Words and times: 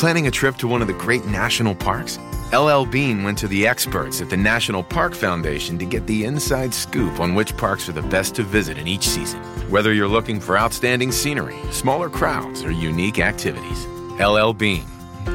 Planning 0.00 0.26
a 0.28 0.30
trip 0.30 0.56
to 0.56 0.66
one 0.66 0.80
of 0.80 0.88
the 0.88 0.94
great 0.94 1.26
national 1.26 1.74
parks? 1.74 2.18
LL 2.54 2.86
Bean 2.86 3.22
went 3.22 3.36
to 3.36 3.46
the 3.46 3.66
experts 3.66 4.22
at 4.22 4.30
the 4.30 4.36
National 4.36 4.82
Park 4.82 5.14
Foundation 5.14 5.76
to 5.76 5.84
get 5.84 6.06
the 6.06 6.24
inside 6.24 6.72
scoop 6.72 7.20
on 7.20 7.34
which 7.34 7.54
parks 7.58 7.86
are 7.86 7.92
the 7.92 8.00
best 8.00 8.34
to 8.36 8.42
visit 8.42 8.78
in 8.78 8.88
each 8.88 9.06
season. 9.06 9.42
Whether 9.68 9.92
you're 9.92 10.08
looking 10.08 10.40
for 10.40 10.58
outstanding 10.58 11.12
scenery, 11.12 11.58
smaller 11.70 12.08
crowds, 12.08 12.64
or 12.64 12.70
unique 12.70 13.18
activities, 13.18 13.84
LL 14.18 14.54
Bean. 14.54 14.86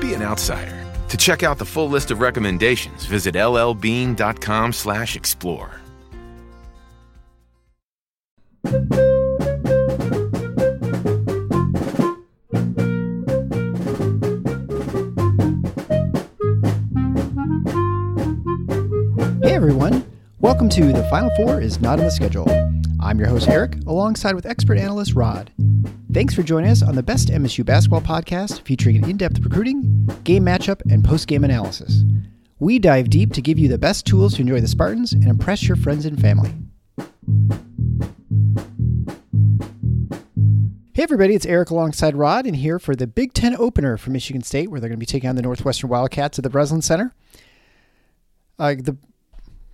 Be 0.01 0.15
an 0.15 0.23
outsider. 0.23 0.83
To 1.09 1.17
check 1.17 1.43
out 1.43 1.59
the 1.59 1.65
full 1.65 1.87
list 1.87 2.09
of 2.09 2.19
recommendations, 2.19 3.05
visit 3.05 3.35
llbean.com/explore. 3.35 5.81
welcome 20.45 20.69
to 20.69 20.93
The 20.93 21.03
Final 21.09 21.31
Four 21.37 21.59
is 21.59 21.81
Not 21.81 21.97
on 21.97 22.05
the 22.05 22.11
Schedule. 22.11 22.47
I'm 22.99 23.17
your 23.17 23.27
host 23.29 23.47
Eric, 23.47 23.77
alongside 23.87 24.35
with 24.35 24.45
expert 24.45 24.77
analyst 24.77 25.15
Rod. 25.15 25.51
Thanks 26.13 26.35
for 26.35 26.43
joining 26.43 26.69
us 26.69 26.83
on 26.83 26.93
the 26.93 27.01
best 27.01 27.29
MSU 27.29 27.65
basketball 27.65 28.01
podcast 28.01 28.61
featuring 28.61 28.97
an 28.97 29.09
in 29.09 29.17
depth 29.17 29.39
recruiting, 29.39 30.07
game 30.23 30.45
matchup, 30.45 30.83
and 30.91 31.03
post 31.03 31.27
game 31.27 31.43
analysis. 31.43 32.03
We 32.59 32.77
dive 32.77 33.09
deep 33.09 33.33
to 33.33 33.41
give 33.41 33.57
you 33.57 33.67
the 33.67 33.79
best 33.79 34.05
tools 34.05 34.35
to 34.35 34.41
enjoy 34.41 34.61
the 34.61 34.67
Spartans 34.67 35.13
and 35.13 35.27
impress 35.27 35.67
your 35.67 35.77
friends 35.77 36.05
and 36.05 36.21
family. 36.21 36.53
Hey 40.93 41.01
everybody, 41.01 41.33
it's 41.33 41.47
Eric 41.47 41.71
alongside 41.71 42.15
Rod, 42.15 42.45
and 42.45 42.57
here 42.57 42.77
for 42.77 42.95
the 42.95 43.07
Big 43.07 43.33
Ten 43.33 43.55
opener 43.55 43.97
for 43.97 44.11
Michigan 44.11 44.43
State, 44.43 44.69
where 44.69 44.79
they're 44.79 44.89
going 44.89 44.99
to 44.99 45.03
be 45.03 45.07
taking 45.07 45.27
on 45.27 45.37
the 45.37 45.41
Northwestern 45.41 45.89
Wildcats 45.89 46.37
at 46.37 46.43
the 46.43 46.51
Breslin 46.51 46.83
Center. 46.83 47.15
Uh, 48.59 48.75
the 48.75 48.95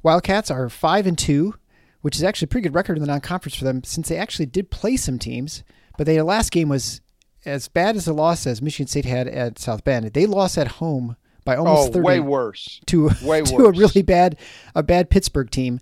Wildcats 0.03 0.49
are 0.49 0.69
five 0.69 1.05
and 1.05 1.17
two, 1.17 1.55
which 2.01 2.15
is 2.15 2.23
actually 2.23 2.45
a 2.45 2.49
pretty 2.49 2.67
good 2.67 2.75
record 2.75 2.97
in 2.97 3.01
the 3.01 3.07
non-conference 3.07 3.55
for 3.55 3.63
them, 3.63 3.83
since 3.83 4.09
they 4.09 4.17
actually 4.17 4.47
did 4.47 4.71
play 4.71 4.97
some 4.97 5.19
teams, 5.19 5.63
but 5.97 6.05
their 6.05 6.23
last 6.23 6.51
game 6.51 6.69
was 6.69 7.01
as 7.45 7.67
bad 7.67 7.95
as 7.95 8.05
the 8.05 8.13
loss 8.13 8.45
as 8.45 8.61
Michigan 8.61 8.87
State 8.87 9.05
had 9.05 9.27
at 9.27 9.59
South 9.59 9.83
Bend. 9.83 10.13
They 10.13 10.25
lost 10.25 10.57
at 10.57 10.67
home 10.67 11.15
by 11.43 11.55
almost 11.55 11.89
oh, 11.89 11.93
30 11.93 11.99
way 11.99 12.19
worse 12.19 12.81
to, 12.87 13.09
way 13.23 13.41
to 13.43 13.55
worse. 13.55 13.77
a 13.77 13.79
really 13.79 14.01
bad 14.01 14.37
a 14.75 14.83
bad 14.83 15.09
Pittsburgh 15.09 15.49
team, 15.49 15.79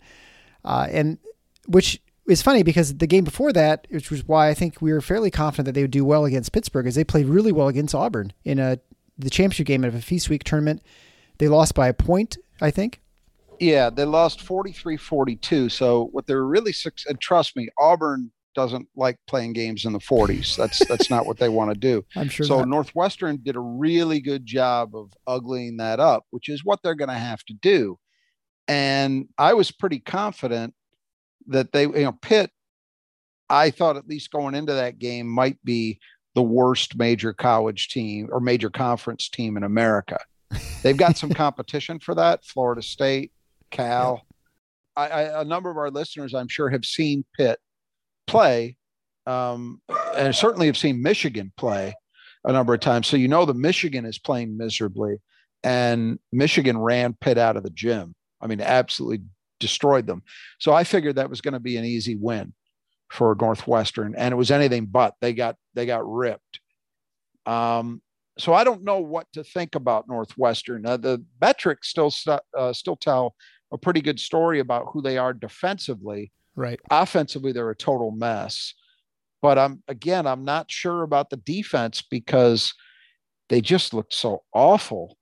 uh, 0.63 0.87
and 0.89 1.17
which 1.67 2.01
is 2.27 2.41
funny 2.41 2.63
because 2.63 2.97
the 2.97 3.07
game 3.07 3.23
before 3.23 3.51
that, 3.53 3.87
which 3.89 4.11
was 4.11 4.27
why 4.27 4.49
I 4.49 4.53
think 4.53 4.81
we 4.81 4.93
were 4.93 5.01
fairly 5.01 5.31
confident 5.31 5.65
that 5.65 5.73
they 5.73 5.81
would 5.81 5.91
do 5.91 6.05
well 6.05 6.25
against 6.25 6.51
Pittsburgh, 6.51 6.87
is 6.87 6.95
they 6.95 7.03
played 7.03 7.25
really 7.25 7.51
well 7.51 7.67
against 7.67 7.95
Auburn 7.95 8.33
in 8.43 8.59
a 8.59 8.79
the 9.17 9.29
championship 9.29 9.67
game 9.67 9.83
of 9.83 9.95
a 9.95 10.01
Feast 10.01 10.29
Week 10.29 10.43
tournament. 10.43 10.81
They 11.39 11.47
lost 11.47 11.75
by 11.75 11.87
a 11.87 11.93
point, 11.93 12.37
I 12.61 12.71
think. 12.71 13.01
Yeah, 13.59 13.89
they 13.89 14.05
lost 14.05 14.39
43-42. 14.45 15.71
So 15.71 16.09
what 16.11 16.27
they're 16.27 16.45
really 16.45 16.73
and 17.07 17.19
trust 17.19 17.55
me, 17.55 17.69
Auburn 17.77 18.31
doesn't 18.55 18.87
like 18.95 19.17
playing 19.27 19.53
games 19.53 19.85
in 19.85 19.93
the 19.93 19.99
40s. 19.99 20.55
That's 20.55 20.85
that's 20.87 21.09
not 21.09 21.25
what 21.25 21.37
they 21.37 21.49
want 21.49 21.73
to 21.73 21.79
do. 21.79 22.03
I'm 22.15 22.29
sure. 22.29 22.45
So 22.45 22.59
not. 22.59 22.67
Northwestern 22.67 23.37
did 23.41 23.55
a 23.55 23.61
really 23.61 24.19
good 24.19 24.45
job 24.45 24.95
of 24.95 25.11
uglying 25.27 25.77
that 25.77 25.99
up, 25.99 26.25
which 26.31 26.49
is 26.49 26.65
what 26.65 26.79
they're 26.83 26.95
going 26.95 27.09
to 27.09 27.15
have 27.15 27.43
to 27.45 27.53
do. 27.53 27.97
And 28.67 29.27
I 29.37 29.53
was 29.53 29.71
pretty 29.71 29.99
confident 29.99 30.73
that 31.47 31.71
they, 31.71 31.83
you 31.83 32.03
know, 32.03 32.17
Pitt. 32.21 32.51
I 33.51 33.71
thought 33.71 33.97
at 33.97 34.07
least 34.07 34.29
going 34.29 34.53
into 34.53 34.73
that 34.73 34.99
game 34.99 35.27
might 35.27 35.57
be 35.63 35.99
the 36.35 36.43
worst 36.43 36.95
major 36.97 37.33
college 37.33 37.89
team 37.89 38.29
or 38.31 38.39
major 38.39 38.69
conference 38.69 39.27
team 39.27 39.57
in 39.57 39.63
America. 39.63 40.19
They've 40.83 40.95
got 40.95 41.17
some 41.17 41.29
competition 41.33 41.99
for 41.99 42.13
that. 42.13 42.45
Florida 42.45 42.83
State, 42.83 43.31
Cal. 43.69 44.21
I, 44.95 45.07
I, 45.07 45.41
a 45.41 45.45
number 45.45 45.69
of 45.69 45.77
our 45.77 45.89
listeners, 45.89 46.33
I'm 46.33 46.47
sure, 46.47 46.69
have 46.69 46.85
seen 46.85 47.23
Pitt 47.37 47.59
play, 48.27 48.75
um, 49.25 49.81
and 50.15 50.35
certainly 50.35 50.67
have 50.67 50.77
seen 50.77 51.01
Michigan 51.01 51.53
play 51.57 51.93
a 52.43 52.51
number 52.51 52.73
of 52.73 52.79
times. 52.79 53.07
So 53.07 53.17
you 53.17 53.27
know 53.27 53.45
the 53.45 53.53
Michigan 53.53 54.05
is 54.05 54.19
playing 54.19 54.57
miserably, 54.57 55.17
and 55.63 56.19
Michigan 56.31 56.77
ran 56.77 57.13
Pitt 57.13 57.37
out 57.37 57.57
of 57.57 57.63
the 57.63 57.69
gym. 57.69 58.15
I 58.41 58.47
mean, 58.47 58.61
absolutely 58.61 59.25
destroyed 59.59 60.07
them. 60.07 60.23
So 60.59 60.73
I 60.73 60.83
figured 60.83 61.15
that 61.15 61.29
was 61.29 61.41
going 61.41 61.53
to 61.53 61.59
be 61.59 61.77
an 61.77 61.85
easy 61.85 62.15
win 62.15 62.53
for 63.09 63.35
Northwestern, 63.39 64.15
and 64.15 64.31
it 64.31 64.37
was 64.37 64.51
anything 64.51 64.85
but. 64.85 65.15
They 65.21 65.33
got 65.33 65.55
they 65.73 65.85
got 65.85 66.09
ripped. 66.09 66.59
Um, 67.45 68.01
so 68.37 68.53
I 68.53 68.63
don't 68.63 68.83
know 68.83 68.99
what 68.99 69.27
to 69.33 69.43
think 69.43 69.75
about 69.75 70.07
Northwestern. 70.07 70.85
Uh, 70.85 70.97
the 70.97 71.23
metrics 71.41 71.89
still 71.89 72.13
uh, 72.57 72.73
still 72.73 72.95
tell 72.95 73.35
a 73.71 73.77
pretty 73.77 74.01
good 74.01 74.19
story 74.19 74.59
about 74.59 74.87
who 74.91 75.01
they 75.01 75.17
are 75.17 75.33
defensively. 75.33 76.31
Right. 76.55 76.79
Offensively, 76.89 77.51
they're 77.51 77.69
a 77.69 77.75
total 77.75 78.11
mess. 78.11 78.73
But 79.41 79.57
I'm 79.57 79.83
again, 79.87 80.27
I'm 80.27 80.43
not 80.43 80.69
sure 80.69 81.03
about 81.03 81.29
the 81.29 81.37
defense 81.37 82.01
because 82.01 82.73
they 83.47 83.61
just 83.61 83.93
looked 83.93 84.13
so 84.13 84.43
awful 84.53 85.17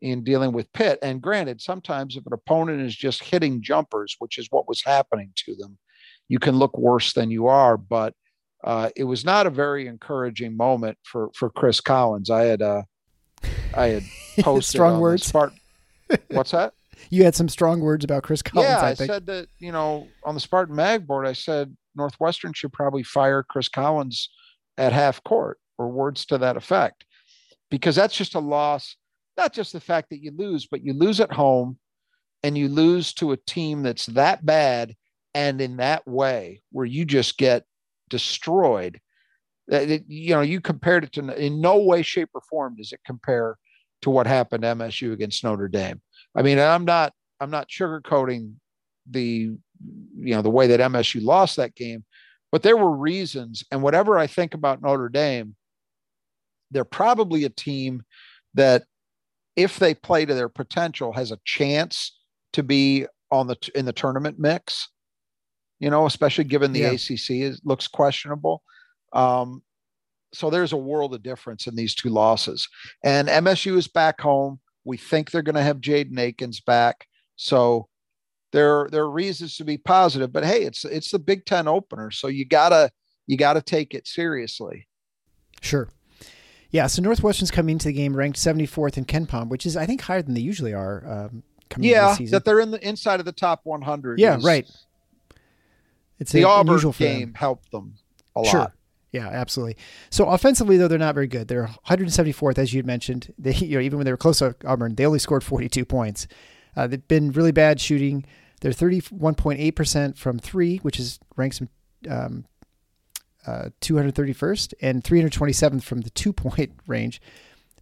in 0.00 0.24
dealing 0.24 0.52
with 0.52 0.72
Pitt. 0.72 0.98
And 1.02 1.20
granted, 1.20 1.60
sometimes 1.60 2.16
if 2.16 2.24
an 2.26 2.32
opponent 2.32 2.80
is 2.80 2.94
just 2.94 3.22
hitting 3.22 3.62
jumpers, 3.62 4.16
which 4.18 4.38
is 4.38 4.48
what 4.50 4.68
was 4.68 4.82
happening 4.82 5.32
to 5.36 5.54
them, 5.56 5.78
you 6.28 6.38
can 6.38 6.56
look 6.56 6.76
worse 6.78 7.12
than 7.12 7.30
you 7.30 7.46
are. 7.46 7.76
But 7.76 8.14
uh, 8.64 8.90
it 8.96 9.04
was 9.04 9.24
not 9.24 9.46
a 9.46 9.50
very 9.50 9.86
encouraging 9.86 10.56
moment 10.56 10.98
for 11.02 11.30
for 11.34 11.50
Chris 11.50 11.80
Collins. 11.80 12.30
I 12.30 12.44
had 12.44 12.62
uh, 12.62 12.82
I 13.74 13.86
had 13.86 14.02
posted 14.40 14.76
strong 14.76 15.00
words. 15.00 15.26
Spartan, 15.26 15.58
what's 16.30 16.52
that? 16.52 16.72
You 17.10 17.24
had 17.24 17.34
some 17.34 17.48
strong 17.48 17.80
words 17.80 18.04
about 18.04 18.22
Chris 18.22 18.42
Collins. 18.42 18.68
Yeah, 18.68 18.80
I, 18.80 18.90
I 18.90 18.94
said 18.94 19.26
that 19.26 19.48
you 19.58 19.72
know 19.72 20.06
on 20.24 20.34
the 20.34 20.40
Spartan 20.40 20.74
Mag 20.74 21.06
board. 21.06 21.26
I 21.26 21.32
said 21.32 21.76
Northwestern 21.94 22.52
should 22.52 22.72
probably 22.72 23.02
fire 23.02 23.42
Chris 23.42 23.68
Collins 23.68 24.30
at 24.76 24.92
half 24.92 25.22
court, 25.24 25.58
or 25.78 25.88
words 25.88 26.26
to 26.26 26.38
that 26.38 26.56
effect, 26.56 27.04
because 27.70 27.96
that's 27.96 28.16
just 28.16 28.34
a 28.34 28.40
loss. 28.40 28.96
Not 29.36 29.52
just 29.52 29.72
the 29.72 29.80
fact 29.80 30.10
that 30.10 30.22
you 30.22 30.32
lose, 30.36 30.66
but 30.66 30.82
you 30.82 30.92
lose 30.92 31.20
at 31.20 31.32
home, 31.32 31.78
and 32.42 32.56
you 32.56 32.68
lose 32.68 33.12
to 33.14 33.32
a 33.32 33.36
team 33.36 33.82
that's 33.82 34.06
that 34.06 34.44
bad 34.44 34.94
and 35.34 35.60
in 35.60 35.76
that 35.76 36.06
way, 36.06 36.62
where 36.72 36.86
you 36.86 37.04
just 37.04 37.38
get 37.38 37.64
destroyed. 38.08 39.00
It, 39.68 40.04
you 40.08 40.34
know, 40.34 40.40
you 40.40 40.60
compared 40.60 41.04
it 41.04 41.12
to 41.12 41.44
in 41.44 41.60
no 41.60 41.78
way, 41.78 42.02
shape, 42.02 42.30
or 42.34 42.40
form 42.48 42.76
does 42.76 42.92
it 42.92 43.00
compare 43.04 43.56
to 44.02 44.10
what 44.10 44.26
happened 44.26 44.62
to 44.62 44.68
MSU 44.68 45.12
against 45.12 45.44
Notre 45.44 45.68
Dame. 45.68 46.00
I 46.34 46.42
mean, 46.42 46.58
I'm 46.58 46.84
not 46.84 47.12
I'm 47.40 47.50
not 47.50 47.68
sugarcoating 47.68 48.54
the 49.10 49.56
you 50.16 50.34
know 50.34 50.42
the 50.42 50.50
way 50.50 50.66
that 50.66 50.80
MSU 50.80 51.22
lost 51.22 51.56
that 51.56 51.74
game, 51.74 52.04
but 52.52 52.62
there 52.62 52.76
were 52.76 52.90
reasons. 52.90 53.64
And 53.70 53.82
whatever 53.82 54.18
I 54.18 54.26
think 54.26 54.54
about 54.54 54.82
Notre 54.82 55.08
Dame, 55.08 55.56
they're 56.70 56.84
probably 56.84 57.44
a 57.44 57.48
team 57.50 58.02
that, 58.54 58.84
if 59.56 59.78
they 59.78 59.94
play 59.94 60.24
to 60.24 60.34
their 60.34 60.48
potential, 60.48 61.12
has 61.12 61.30
a 61.32 61.38
chance 61.44 62.18
to 62.52 62.62
be 62.62 63.06
on 63.30 63.46
the 63.46 63.56
in 63.74 63.84
the 63.84 63.92
tournament 63.92 64.38
mix. 64.38 64.88
You 65.80 65.90
know, 65.90 66.06
especially 66.06 66.44
given 66.44 66.72
the 66.72 66.80
Yeah. 66.80 66.90
ACC 66.90 67.30
is, 67.42 67.60
looks 67.64 67.86
questionable. 67.86 68.62
Um, 69.12 69.62
so 70.34 70.50
there's 70.50 70.72
a 70.72 70.76
world 70.76 71.14
of 71.14 71.22
difference 71.22 71.66
in 71.68 71.76
these 71.76 71.94
two 71.94 72.08
losses. 72.10 72.68
And 73.04 73.28
MSU 73.28 73.76
is 73.76 73.86
back 73.86 74.20
home. 74.20 74.58
We 74.88 74.96
think 74.96 75.30
they're 75.30 75.42
going 75.42 75.54
to 75.54 75.62
have 75.62 75.82
Jaden 75.82 76.18
Akins 76.18 76.60
back. 76.60 77.06
So 77.36 77.88
there, 78.52 78.88
there 78.90 79.02
are 79.02 79.10
reasons 79.10 79.56
to 79.58 79.64
be 79.64 79.76
positive. 79.76 80.32
But 80.32 80.44
hey, 80.44 80.62
it's 80.62 80.84
it's 80.86 81.10
the 81.10 81.18
Big 81.18 81.44
Ten 81.44 81.68
opener, 81.68 82.10
so 82.10 82.26
you 82.28 82.44
gotta 82.46 82.90
you 83.26 83.36
gotta 83.36 83.60
take 83.62 83.94
it 83.94 84.08
seriously. 84.08 84.88
Sure. 85.60 85.88
Yeah, 86.70 86.86
so 86.86 87.02
Northwestern's 87.02 87.50
coming 87.50 87.74
into 87.74 87.88
the 87.88 87.92
game 87.92 88.14
ranked 88.16 88.38
74th 88.38 88.96
in 88.98 89.04
KenPom, 89.04 89.48
which 89.48 89.66
is 89.66 89.76
I 89.76 89.84
think 89.86 90.00
higher 90.00 90.22
than 90.22 90.34
they 90.34 90.40
usually 90.40 90.72
are. 90.74 91.02
Um, 91.06 91.42
coming 91.70 91.88
into 91.90 91.96
Yeah, 91.96 92.08
the 92.08 92.14
season. 92.14 92.24
Yeah. 92.26 92.30
That 92.38 92.44
they're 92.46 92.60
in 92.60 92.70
the 92.70 92.88
inside 92.88 93.20
of 93.20 93.26
the 93.26 93.32
top 93.32 93.60
100. 93.64 94.18
Yeah, 94.18 94.38
is- 94.38 94.44
right. 94.44 94.66
It's 96.18 96.32
The 96.32 96.42
a- 96.42 96.48
Auburn 96.48 96.90
game 96.92 97.34
helped 97.34 97.70
them 97.70 97.94
a 98.36 98.44
Sure. 98.44 98.60
lot. 98.60 98.72
Yeah, 99.12 99.28
absolutely. 99.28 99.76
So 100.10 100.26
offensively, 100.26 100.76
though, 100.76 100.88
they're 100.88 100.98
not 100.98 101.14
very 101.14 101.26
good. 101.26 101.48
They're 101.48 101.70
174th, 101.86 102.58
as 102.58 102.74
you 102.74 102.82
mentioned. 102.82 103.32
They, 103.38 103.54
you 103.54 103.76
know, 103.76 103.82
even 103.82 103.98
when 103.98 104.04
they 104.04 104.12
were 104.12 104.18
close 104.18 104.38
to 104.38 104.54
Auburn, 104.66 104.94
they 104.94 105.06
only 105.06 105.18
scored 105.18 105.44
42 105.44 105.84
points. 105.84 106.26
Uh, 106.76 106.86
they've 106.86 107.08
been 107.08 107.32
really 107.32 107.52
bad 107.52 107.80
shooting. 107.80 108.24
They're 108.60 108.72
31.8% 108.72 110.16
from 110.16 110.38
three, 110.38 110.78
which 110.78 110.98
is 110.98 111.18
ranks 111.36 111.58
them 111.58 111.68
um, 112.10 112.44
uh, 113.46 113.70
231st, 113.80 114.74
and 114.82 115.02
327th 115.02 115.82
from 115.82 116.02
the 116.02 116.10
two 116.10 116.32
point 116.32 116.72
range. 116.86 117.20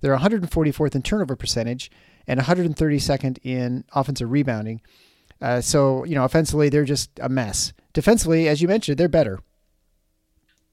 They're 0.01 0.17
144th 0.17 0.95
in 0.95 1.03
turnover 1.03 1.35
percentage 1.35 1.91
and 2.27 2.39
132nd 2.39 3.39
in 3.43 3.85
offensive 3.93 4.31
rebounding. 4.31 4.81
Uh, 5.41 5.61
so, 5.61 6.05
you 6.05 6.15
know, 6.15 6.25
offensively, 6.25 6.69
they're 6.69 6.85
just 6.85 7.11
a 7.21 7.29
mess. 7.29 7.73
Defensively, 7.93 8.49
as 8.49 8.63
you 8.63 8.69
mentioned, 8.69 8.99
they're 8.99 9.09
better. 9.09 9.41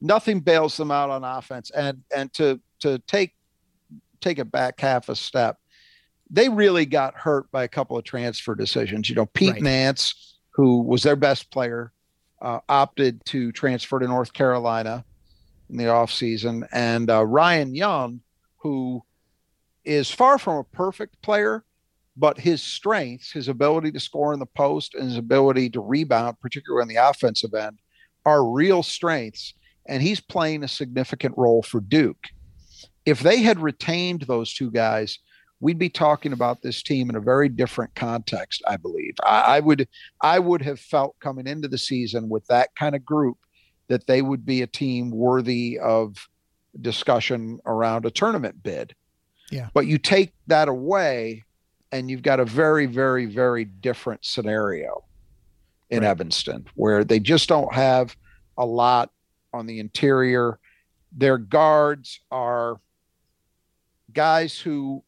Nothing 0.03 0.41
bails 0.41 0.77
them 0.77 0.91
out 0.91 1.09
on 1.09 1.23
offense, 1.23 1.71
and 1.71 2.03
and 2.15 2.31
to 2.33 2.59
to 2.81 2.99
take 3.07 3.33
take 4.21 4.37
it 4.37 4.51
back 4.51 4.79
half 4.79 5.09
a 5.09 5.15
step. 5.15 5.57
They 6.29 6.49
really 6.49 6.85
got 6.85 7.15
hurt 7.15 7.49
by 7.51 7.63
a 7.63 7.67
couple 7.67 7.97
of 7.97 8.03
transfer 8.03 8.53
decisions. 8.53 9.09
You 9.09 9.15
know, 9.15 9.25
Pete 9.27 9.53
right. 9.53 9.61
Nance, 9.61 10.37
who 10.51 10.81
was 10.81 11.03
their 11.03 11.15
best 11.15 11.51
player, 11.51 11.93
uh, 12.41 12.59
opted 12.67 13.23
to 13.25 13.51
transfer 13.51 13.99
to 13.99 14.07
North 14.07 14.33
Carolina 14.33 15.05
in 15.69 15.77
the 15.77 15.85
offseason. 15.85 16.67
And 16.71 17.09
uh, 17.09 17.25
Ryan 17.25 17.73
Young, 17.73 18.21
who 18.57 19.03
is 19.85 20.11
far 20.11 20.37
from 20.37 20.57
a 20.57 20.63
perfect 20.63 21.21
player, 21.21 21.63
but 22.15 22.39
his 22.39 22.61
strengths, 22.61 23.31
his 23.31 23.47
ability 23.47 23.91
to 23.91 23.99
score 23.99 24.33
in 24.33 24.39
the 24.39 24.45
post 24.45 24.93
and 24.93 25.05
his 25.05 25.17
ability 25.17 25.69
to 25.71 25.81
rebound, 25.81 26.39
particularly 26.39 26.81
on 26.81 26.87
the 26.87 27.09
offensive 27.09 27.53
end, 27.53 27.79
are 28.25 28.49
real 28.49 28.83
strengths. 28.83 29.53
And 29.87 30.01
he's 30.01 30.19
playing 30.21 30.63
a 30.63 30.67
significant 30.67 31.35
role 31.37 31.61
for 31.61 31.81
Duke. 31.81 32.27
If 33.05 33.19
they 33.19 33.41
had 33.41 33.59
retained 33.59 34.21
those 34.21 34.53
two 34.53 34.71
guys, 34.71 35.19
we'd 35.59 35.79
be 35.79 35.89
talking 35.89 36.33
about 36.33 36.61
this 36.61 36.83
team 36.83 37.09
in 37.09 37.15
a 37.15 37.21
very 37.21 37.49
different 37.49 37.95
context, 37.95 38.61
I 38.67 38.77
believe. 38.77 39.15
I, 39.23 39.57
I 39.57 39.59
would 39.59 39.87
I 40.21 40.39
would 40.39 40.61
have 40.61 40.79
felt 40.79 41.15
coming 41.19 41.47
into 41.47 41.67
the 41.67 41.77
season 41.77 42.29
with 42.29 42.45
that 42.47 42.69
kind 42.75 42.95
of 42.95 43.05
group 43.05 43.37
that 43.87 44.07
they 44.07 44.21
would 44.21 44.45
be 44.45 44.61
a 44.61 44.67
team 44.67 45.11
worthy 45.11 45.79
of 45.79 46.15
discussion 46.79 47.59
around 47.65 48.05
a 48.05 48.11
tournament 48.11 48.61
bid. 48.63 48.95
Yeah. 49.51 49.69
But 49.73 49.87
you 49.87 49.97
take 49.97 50.33
that 50.47 50.67
away 50.67 51.43
and 51.91 52.09
you've 52.09 52.23
got 52.23 52.39
a 52.39 52.45
very, 52.45 52.85
very, 52.85 53.25
very 53.25 53.65
different 53.65 54.25
scenario 54.25 55.05
in 55.89 55.99
right. 55.99 56.09
Evanston 56.09 56.65
where 56.75 57.03
they 57.03 57.19
just 57.19 57.47
don't 57.47 57.73
have 57.73 58.15
a 58.57 58.65
lot 58.65 59.11
on 59.53 59.65
the 59.67 59.79
interior. 59.79 60.59
Their 61.11 61.37
guards 61.37 62.19
are 62.31 62.79
guys 64.11 64.59
who, 64.59 65.03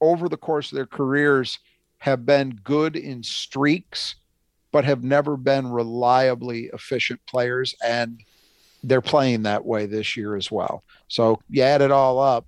over 0.00 0.28
the 0.28 0.36
course 0.36 0.70
of 0.70 0.76
their 0.76 0.86
careers, 0.86 1.58
have 1.98 2.26
been 2.26 2.60
good 2.62 2.96
in 2.96 3.22
streaks, 3.22 4.16
but 4.72 4.84
have 4.84 5.02
never 5.02 5.36
been 5.36 5.70
reliably 5.70 6.70
efficient 6.72 7.20
players. 7.26 7.74
And 7.84 8.22
they're 8.82 9.00
playing 9.00 9.44
that 9.44 9.64
way 9.64 9.86
this 9.86 10.16
year 10.16 10.36
as 10.36 10.50
well. 10.50 10.82
So 11.08 11.40
you 11.48 11.62
add 11.62 11.82
it 11.82 11.90
all 11.90 12.18
up, 12.18 12.46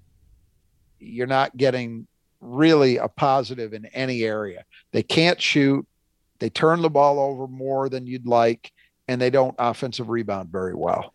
you're 0.99 1.27
not 1.27 1.57
getting 1.57 2.07
really 2.41 2.97
a 2.97 3.09
positive 3.09 3.73
in 3.73 3.87
any 3.87 4.25
area. 4.25 4.65
They 4.93 5.03
can't 5.03 5.41
shoot. 5.41 5.87
They 6.41 6.51
turn 6.51 6.83
the 6.83 6.91
ball 6.91 7.21
over 7.21 7.47
more 7.47 7.89
than 7.89 8.07
you'd 8.07 8.27
like, 8.27 8.73
and 9.09 9.21
they 9.21 9.31
don't 9.31 9.55
offensive 9.59 10.09
rebound 10.09 10.51
very 10.51 10.75
well. 10.75 11.13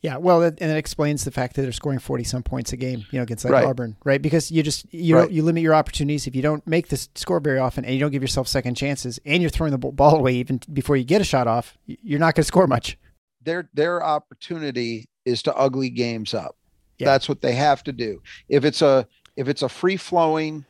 Yeah, 0.00 0.16
well, 0.16 0.42
and 0.42 0.60
it 0.60 0.76
explains 0.76 1.24
the 1.24 1.30
fact 1.30 1.54
that 1.54 1.62
they're 1.62 1.70
scoring 1.70 2.00
forty 2.00 2.24
some 2.24 2.42
points 2.42 2.72
a 2.72 2.76
game, 2.76 3.04
you 3.12 3.18
know, 3.20 3.22
against 3.22 3.44
like 3.44 3.52
right. 3.52 3.64
Auburn, 3.64 3.96
right? 4.02 4.20
Because 4.20 4.50
you 4.50 4.60
just 4.64 4.92
you 4.92 5.16
right. 5.16 5.30
you 5.30 5.44
limit 5.44 5.62
your 5.62 5.76
opportunities 5.76 6.26
if 6.26 6.34
you 6.34 6.42
don't 6.42 6.66
make 6.66 6.88
the 6.88 6.96
score 7.14 7.38
very 7.38 7.60
often, 7.60 7.84
and 7.84 7.94
you 7.94 8.00
don't 8.00 8.10
give 8.10 8.22
yourself 8.22 8.48
second 8.48 8.74
chances, 8.74 9.20
and 9.24 9.40
you're 9.40 9.50
throwing 9.50 9.70
the 9.70 9.78
ball 9.78 10.16
away 10.16 10.34
even 10.34 10.60
before 10.72 10.96
you 10.96 11.04
get 11.04 11.20
a 11.20 11.24
shot 11.24 11.46
off. 11.46 11.78
You're 11.86 12.18
not 12.18 12.34
going 12.34 12.42
to 12.42 12.48
score 12.48 12.66
much. 12.66 12.98
Their 13.42 13.68
their 13.74 14.02
opportunity 14.02 15.08
is 15.24 15.40
to 15.44 15.54
ugly 15.54 15.88
games 15.88 16.34
up. 16.34 16.56
Yeah. 16.98 17.06
That's 17.06 17.28
what 17.28 17.40
they 17.40 17.52
have 17.52 17.84
to 17.84 17.92
do. 17.92 18.20
If 18.48 18.64
it's 18.64 18.82
a 18.82 19.06
if 19.36 19.46
it's 19.46 19.62
a 19.62 19.68
free 19.68 19.96
flowing 19.96 20.64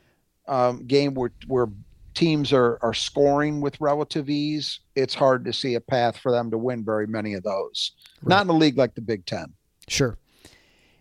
um, 0.47 0.85
game 0.87 1.15
where 1.15 1.33
where 1.47 1.69
teams 2.15 2.53
are 2.53 2.79
are 2.83 2.95
scoring 2.95 3.61
with 3.61 3.81
relative 3.81 4.29
ease, 4.29 4.81
it's 4.95 5.15
hard 5.15 5.45
to 5.45 5.53
see 5.53 5.75
a 5.75 5.81
path 5.81 6.17
for 6.17 6.33
them 6.33 6.51
to 6.51 6.59
win 6.59 6.85
very 6.85 7.07
many 7.07 7.35
of 7.35 7.43
those. 7.43 7.93
Right. 8.23 8.37
Not 8.37 8.47
in 8.47 8.51
a 8.51 8.57
league 8.57 8.79
like 8.79 8.95
the 8.95 9.01
Big 9.01 9.27
Ten. 9.27 9.55
Sure. 9.89 10.19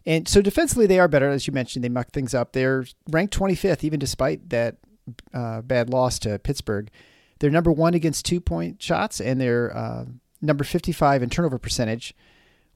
And 0.05 0.27
so 0.27 0.41
defensively, 0.41 0.87
they 0.87 0.99
are 0.99 1.07
better, 1.07 1.29
as 1.29 1.45
you 1.45 1.53
mentioned. 1.53 1.83
They 1.83 1.89
muck 1.89 2.11
things 2.11 2.33
up. 2.33 2.53
They're 2.53 2.85
ranked 3.09 3.37
25th, 3.37 3.83
even 3.83 3.99
despite 3.99 4.49
that 4.49 4.77
uh, 5.33 5.61
bad 5.61 5.89
loss 5.89 6.17
to 6.19 6.39
Pittsburgh. 6.39 6.89
They're 7.39 7.51
number 7.51 7.71
one 7.71 7.93
against 7.93 8.25
two 8.25 8.41
point 8.41 8.81
shots, 8.81 9.19
and 9.19 9.39
they're 9.39 9.75
uh, 9.75 10.05
number 10.41 10.63
55 10.63 11.23
in 11.23 11.29
turnover 11.29 11.59
percentage, 11.59 12.15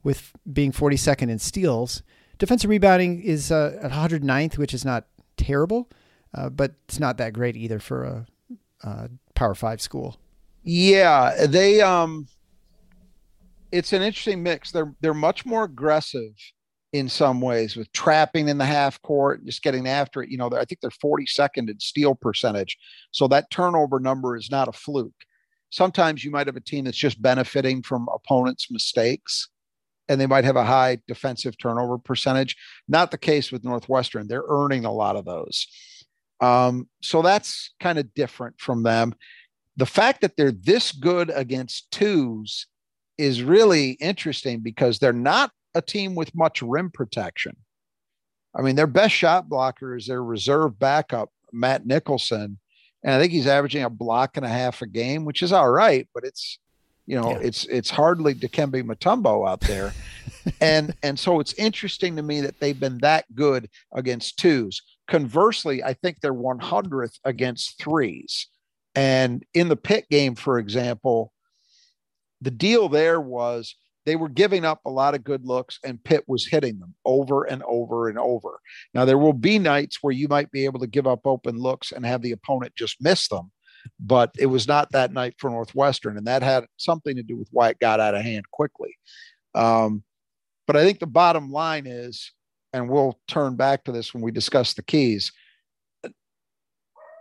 with 0.02 0.32
being 0.50 0.72
42nd 0.72 1.30
in 1.30 1.38
steals. 1.38 2.02
Defensive 2.38 2.70
rebounding 2.70 3.22
is 3.22 3.50
uh, 3.50 3.78
at 3.82 3.90
109th, 3.90 4.58
which 4.58 4.74
is 4.74 4.84
not 4.84 5.06
terrible, 5.36 5.88
uh, 6.36 6.50
but 6.50 6.74
it's 6.88 7.00
not 7.00 7.18
that 7.18 7.32
great 7.32 7.56
either 7.56 7.78
for 7.78 8.04
a, 8.04 8.26
a 8.82 9.10
Power 9.34 9.54
Five 9.54 9.80
school. 9.80 10.18
Yeah, 10.62 11.46
they 11.46 11.80
um, 11.80 12.28
it's 13.72 13.92
an 13.92 14.02
interesting 14.02 14.42
mix. 14.42 14.70
They're 14.70 14.94
they're 15.00 15.14
much 15.14 15.46
more 15.46 15.64
aggressive 15.64 16.32
in 16.92 17.08
some 17.08 17.40
ways 17.40 17.76
with 17.76 17.90
trapping 17.92 18.48
in 18.48 18.58
the 18.58 18.64
half 18.64 19.00
court, 19.02 19.44
just 19.44 19.62
getting 19.62 19.86
after 19.86 20.22
it. 20.22 20.30
You 20.30 20.38
know, 20.38 20.50
I 20.52 20.64
think 20.64 20.80
they're 20.80 20.90
42nd 20.90 21.68
in 21.68 21.80
steal 21.80 22.14
percentage, 22.14 22.76
so 23.10 23.28
that 23.28 23.50
turnover 23.50 24.00
number 24.00 24.36
is 24.36 24.50
not 24.50 24.68
a 24.68 24.72
fluke. 24.72 25.24
Sometimes 25.70 26.24
you 26.24 26.30
might 26.30 26.46
have 26.46 26.56
a 26.56 26.60
team 26.60 26.84
that's 26.84 26.96
just 26.96 27.20
benefiting 27.20 27.82
from 27.82 28.08
opponents' 28.14 28.70
mistakes 28.70 29.48
and 30.08 30.20
they 30.20 30.26
might 30.26 30.44
have 30.44 30.56
a 30.56 30.64
high 30.64 30.98
defensive 31.06 31.58
turnover 31.58 31.98
percentage. 31.98 32.56
Not 32.88 33.10
the 33.10 33.18
case 33.18 33.50
with 33.50 33.64
Northwestern. 33.64 34.28
They're 34.28 34.44
earning 34.48 34.84
a 34.84 34.92
lot 34.92 35.16
of 35.16 35.24
those. 35.24 35.66
Um, 36.40 36.88
so 37.02 37.22
that's 37.22 37.74
kind 37.80 37.98
of 37.98 38.12
different 38.14 38.60
from 38.60 38.82
them. 38.82 39.14
The 39.76 39.86
fact 39.86 40.20
that 40.22 40.36
they're 40.36 40.52
this 40.52 40.92
good 40.92 41.30
against 41.34 41.90
twos 41.90 42.66
is 43.18 43.42
really 43.42 43.92
interesting 43.92 44.60
because 44.60 44.98
they're 44.98 45.12
not 45.12 45.50
a 45.74 45.82
team 45.82 46.14
with 46.14 46.34
much 46.34 46.62
rim 46.62 46.90
protection. 46.90 47.56
I 48.54 48.62
mean, 48.62 48.76
their 48.76 48.86
best 48.86 49.14
shot 49.14 49.48
blocker 49.48 49.96
is 49.96 50.06
their 50.06 50.24
reserve 50.24 50.78
backup, 50.78 51.30
Matt 51.52 51.86
Nicholson. 51.86 52.58
And 53.04 53.14
I 53.14 53.20
think 53.20 53.32
he's 53.32 53.46
averaging 53.46 53.84
a 53.84 53.90
block 53.90 54.36
and 54.36 54.46
a 54.46 54.48
half 54.48 54.80
a 54.82 54.86
game, 54.86 55.24
which 55.24 55.42
is 55.42 55.52
all 55.52 55.70
right, 55.70 56.08
but 56.14 56.24
it's 56.24 56.58
you 57.06 57.20
know, 57.20 57.30
yeah. 57.30 57.38
it's 57.40 57.64
it's 57.66 57.90
hardly 57.90 58.34
Dikembe 58.34 58.82
Mutombo 58.82 59.48
out 59.48 59.60
there. 59.60 59.92
and 60.60 60.92
and 61.02 61.18
so 61.18 61.38
it's 61.38 61.54
interesting 61.54 62.16
to 62.16 62.22
me 62.22 62.40
that 62.40 62.58
they've 62.58 62.78
been 62.78 62.98
that 62.98 63.32
good 63.34 63.68
against 63.94 64.38
twos. 64.38 64.82
Conversely, 65.08 65.82
I 65.82 65.92
think 65.94 66.20
they're 66.20 66.34
100th 66.34 67.18
against 67.24 67.80
threes. 67.80 68.48
And 68.94 69.44
in 69.54 69.68
the 69.68 69.76
Pitt 69.76 70.06
game, 70.10 70.34
for 70.34 70.58
example, 70.58 71.32
the 72.40 72.50
deal 72.50 72.88
there 72.88 73.20
was 73.20 73.76
they 74.04 74.16
were 74.16 74.28
giving 74.28 74.64
up 74.64 74.80
a 74.84 74.90
lot 74.90 75.14
of 75.14 75.24
good 75.24 75.44
looks 75.44 75.80
and 75.84 76.02
Pitt 76.02 76.24
was 76.28 76.46
hitting 76.46 76.78
them 76.78 76.94
over 77.04 77.44
and 77.44 77.62
over 77.64 78.08
and 78.08 78.18
over. 78.18 78.60
Now, 78.94 79.04
there 79.04 79.18
will 79.18 79.32
be 79.32 79.58
nights 79.58 79.98
where 80.00 80.12
you 80.12 80.28
might 80.28 80.50
be 80.52 80.64
able 80.64 80.78
to 80.80 80.86
give 80.86 81.06
up 81.06 81.26
open 81.26 81.58
looks 81.58 81.90
and 81.92 82.06
have 82.06 82.22
the 82.22 82.32
opponent 82.32 82.74
just 82.76 83.02
miss 83.02 83.28
them 83.28 83.50
but 84.00 84.34
it 84.38 84.46
was 84.46 84.66
not 84.66 84.92
that 84.92 85.12
night 85.12 85.34
for 85.38 85.50
Northwestern, 85.50 86.16
and 86.16 86.26
that 86.26 86.42
had 86.42 86.66
something 86.76 87.16
to 87.16 87.22
do 87.22 87.36
with 87.36 87.48
why 87.50 87.70
it 87.70 87.78
got 87.78 88.00
out 88.00 88.14
of 88.14 88.22
hand 88.22 88.44
quickly. 88.50 88.96
Um, 89.54 90.02
but 90.66 90.76
I 90.76 90.84
think 90.84 90.98
the 90.98 91.06
bottom 91.06 91.50
line 91.50 91.86
is, 91.86 92.32
and 92.76 92.90
we'll 92.90 93.18
turn 93.26 93.56
back 93.56 93.84
to 93.84 93.92
this 93.92 94.12
when 94.12 94.22
we 94.22 94.30
discuss 94.30 94.74
the 94.74 94.82
keys. 94.82 95.32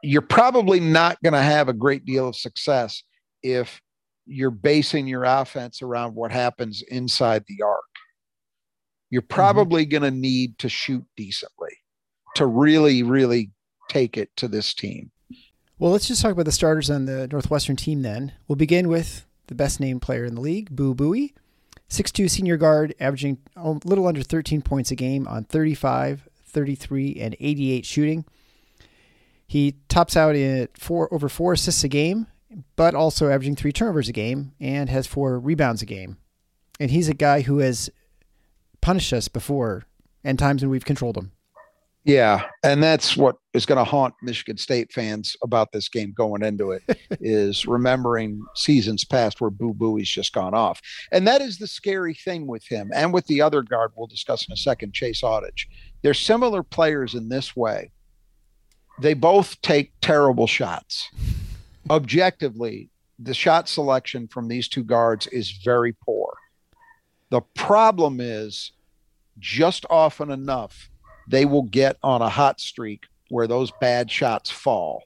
You're 0.03 0.21
probably 0.21 0.81
not 0.81 1.17
going 1.23 1.33
to 1.33 1.41
have 1.41 1.69
a 1.69 1.73
great 1.73 2.05
deal 2.05 2.27
of 2.27 2.35
success 2.35 3.01
if 3.41 3.81
you're 4.25 4.51
basing 4.51 5.07
your 5.07 5.23
offense 5.23 5.81
around 5.81 6.13
what 6.13 6.31
happens 6.31 6.83
inside 6.89 7.45
the 7.47 7.63
arc. 7.63 7.85
You're 9.09 9.21
mm-hmm. 9.21 9.33
probably 9.33 9.85
mm-hmm. 9.85 9.91
going 9.91 10.13
to 10.13 10.19
need 10.19 10.57
to 10.59 10.67
shoot 10.67 11.05
decently 11.15 11.71
to 12.35 12.45
really, 12.45 13.01
really 13.01 13.51
take 13.89 14.17
it 14.17 14.29
to 14.35 14.49
this 14.49 14.73
team. 14.73 15.09
Well, 15.79 15.91
let's 15.91 16.07
just 16.07 16.21
talk 16.21 16.33
about 16.33 16.45
the 16.45 16.51
starters 16.51 16.89
on 16.89 17.05
the 17.05 17.29
Northwestern 17.29 17.77
team 17.77 18.01
then. 18.01 18.33
We'll 18.47 18.57
begin 18.57 18.89
with 18.89 19.25
the 19.47 19.55
best 19.55 19.79
named 19.79 20.01
player 20.01 20.25
in 20.25 20.35
the 20.35 20.41
league, 20.41 20.75
Boo 20.75 20.93
Buie. 20.93 21.33
6'2 21.89 22.29
senior 22.29 22.57
guard, 22.57 22.95
averaging 22.99 23.37
a 23.55 23.71
little 23.85 24.07
under 24.07 24.23
13 24.23 24.61
points 24.61 24.91
a 24.91 24.95
game 24.95 25.27
on 25.27 25.43
35, 25.43 26.27
33, 26.45 27.17
and 27.19 27.35
88 27.39 27.85
shooting. 27.85 28.25
He 29.47 29.75
tops 29.89 30.17
out 30.17 30.35
at 30.35 30.77
four 30.77 31.13
over 31.13 31.29
four 31.29 31.53
assists 31.53 31.83
a 31.83 31.87
game, 31.87 32.27
but 32.75 32.95
also 32.95 33.29
averaging 33.29 33.55
three 33.55 33.71
turnovers 33.71 34.09
a 34.09 34.13
game 34.13 34.53
and 34.59 34.89
has 34.89 35.05
four 35.05 35.39
rebounds 35.39 35.81
a 35.81 35.85
game. 35.85 36.17
And 36.79 36.91
he's 36.91 37.09
a 37.09 37.13
guy 37.13 37.41
who 37.41 37.59
has 37.59 37.89
punished 38.81 39.13
us 39.13 39.27
before 39.27 39.83
and 40.23 40.39
times 40.39 40.61
when 40.61 40.71
we've 40.71 40.85
controlled 40.85 41.17
him. 41.17 41.31
Yeah, 42.05 42.43
and 42.63 42.83
that's 42.83 43.17
what 43.17 43.37
is 43.55 43.65
going 43.65 43.79
to 43.79 43.83
haunt 43.83 44.13
Michigan 44.21 44.57
State 44.57 44.93
fans 44.93 45.35
about 45.43 45.71
this 45.71 45.89
game 45.89 46.13
going 46.15 46.43
into 46.43 46.69
it 46.69 46.83
is 47.19 47.65
remembering 47.65 48.45
seasons 48.53 49.03
past 49.03 49.41
where 49.41 49.49
Boo 49.49 49.73
Buie's 49.73 50.07
just 50.07 50.31
gone 50.31 50.53
off, 50.53 50.79
and 51.11 51.27
that 51.27 51.41
is 51.41 51.57
the 51.57 51.65
scary 51.65 52.13
thing 52.13 52.45
with 52.45 52.63
him 52.67 52.91
and 52.93 53.11
with 53.11 53.25
the 53.25 53.41
other 53.41 53.63
guard 53.63 53.91
we'll 53.95 54.05
discuss 54.05 54.47
in 54.47 54.53
a 54.53 54.57
second, 54.57 54.93
Chase 54.93 55.21
Audige. 55.21 55.65
They're 56.03 56.13
similar 56.13 56.61
players 56.61 57.15
in 57.15 57.27
this 57.27 57.55
way. 57.55 57.89
They 59.01 59.15
both 59.15 59.59
take 59.61 59.91
terrible 59.99 60.45
shots. 60.45 61.09
Objectively, 61.89 62.91
the 63.17 63.33
shot 63.33 63.67
selection 63.67 64.27
from 64.27 64.47
these 64.47 64.67
two 64.67 64.83
guards 64.83 65.25
is 65.27 65.51
very 65.63 65.93
poor. 65.93 66.37
The 67.31 67.41
problem 67.55 68.19
is 68.21 68.73
just 69.39 69.87
often 69.89 70.29
enough 70.29 70.89
they 71.27 71.45
will 71.45 71.63
get 71.63 71.97
on 72.03 72.21
a 72.21 72.29
hot 72.29 72.59
streak 72.59 73.05
where 73.29 73.47
those 73.47 73.71
bad 73.81 74.09
shots 74.11 74.49
fall. 74.51 75.03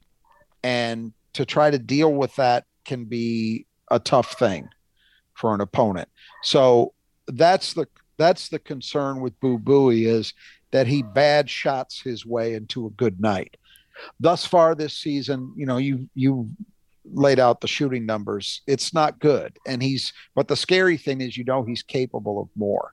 And 0.62 1.12
to 1.34 1.44
try 1.44 1.70
to 1.70 1.78
deal 1.78 2.12
with 2.12 2.34
that 2.36 2.64
can 2.84 3.04
be 3.04 3.66
a 3.90 3.98
tough 3.98 4.38
thing 4.38 4.68
for 5.34 5.54
an 5.54 5.60
opponent. 5.60 6.08
So 6.42 6.92
that's 7.26 7.72
the 7.72 7.86
that's 8.18 8.50
the 8.50 8.58
concern 8.58 9.20
with 9.20 9.38
Boo 9.40 9.58
Buie 9.58 10.04
is 10.04 10.34
that 10.72 10.86
he 10.86 11.02
bad 11.02 11.48
shots 11.48 12.00
his 12.02 12.26
way 12.26 12.54
into 12.54 12.86
a 12.86 12.90
good 12.90 13.20
night. 13.20 13.56
Thus 14.18 14.44
far 14.44 14.74
this 14.74 14.94
season, 14.94 15.54
you 15.56 15.66
know, 15.66 15.78
you 15.78 16.08
you 16.14 16.50
laid 17.04 17.40
out 17.40 17.60
the 17.60 17.68
shooting 17.68 18.06
numbers. 18.06 18.62
It's 18.66 18.92
not 18.92 19.18
good, 19.18 19.58
and 19.66 19.82
he's. 19.82 20.12
But 20.34 20.48
the 20.48 20.56
scary 20.56 20.96
thing 20.96 21.20
is, 21.20 21.36
you 21.36 21.44
know, 21.44 21.62
he's 21.62 21.82
capable 21.82 22.40
of 22.40 22.48
more. 22.54 22.92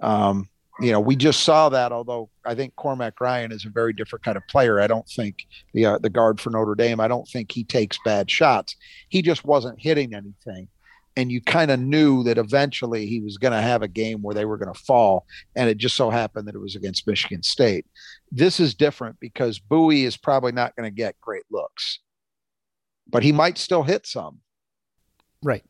Um, 0.00 0.48
you 0.80 0.92
know, 0.92 1.00
we 1.00 1.16
just 1.16 1.40
saw 1.40 1.68
that. 1.68 1.92
Although 1.92 2.30
I 2.44 2.54
think 2.54 2.74
Cormac 2.76 3.20
Ryan 3.20 3.52
is 3.52 3.64
a 3.64 3.70
very 3.70 3.92
different 3.92 4.24
kind 4.24 4.36
of 4.36 4.46
player. 4.48 4.80
I 4.80 4.86
don't 4.86 5.08
think 5.08 5.46
the 5.74 5.86
uh, 5.86 5.98
the 5.98 6.10
guard 6.10 6.40
for 6.40 6.50
Notre 6.50 6.74
Dame. 6.74 7.00
I 7.00 7.08
don't 7.08 7.28
think 7.28 7.52
he 7.52 7.64
takes 7.64 7.98
bad 8.04 8.30
shots. 8.30 8.76
He 9.08 9.22
just 9.22 9.44
wasn't 9.44 9.80
hitting 9.80 10.14
anything, 10.14 10.68
and 11.16 11.30
you 11.30 11.40
kind 11.40 11.70
of 11.70 11.80
knew 11.80 12.22
that 12.24 12.38
eventually 12.38 13.06
he 13.06 13.20
was 13.20 13.36
going 13.36 13.52
to 13.52 13.60
have 13.60 13.82
a 13.82 13.88
game 13.88 14.22
where 14.22 14.34
they 14.34 14.44
were 14.44 14.56
going 14.56 14.72
to 14.72 14.80
fall. 14.80 15.26
And 15.54 15.68
it 15.68 15.76
just 15.76 15.96
so 15.96 16.10
happened 16.10 16.48
that 16.48 16.54
it 16.54 16.60
was 16.60 16.76
against 16.76 17.06
Michigan 17.06 17.42
State. 17.42 17.86
This 18.30 18.60
is 18.60 18.74
different 18.74 19.18
because 19.20 19.58
Buie 19.58 20.04
is 20.04 20.16
probably 20.16 20.52
not 20.52 20.74
going 20.76 20.88
to 20.88 20.94
get 20.94 21.20
great 21.20 21.44
looks, 21.50 22.00
but 23.08 23.22
he 23.22 23.32
might 23.32 23.58
still 23.58 23.82
hit 23.82 24.06
some. 24.06 24.38
Right. 25.42 25.64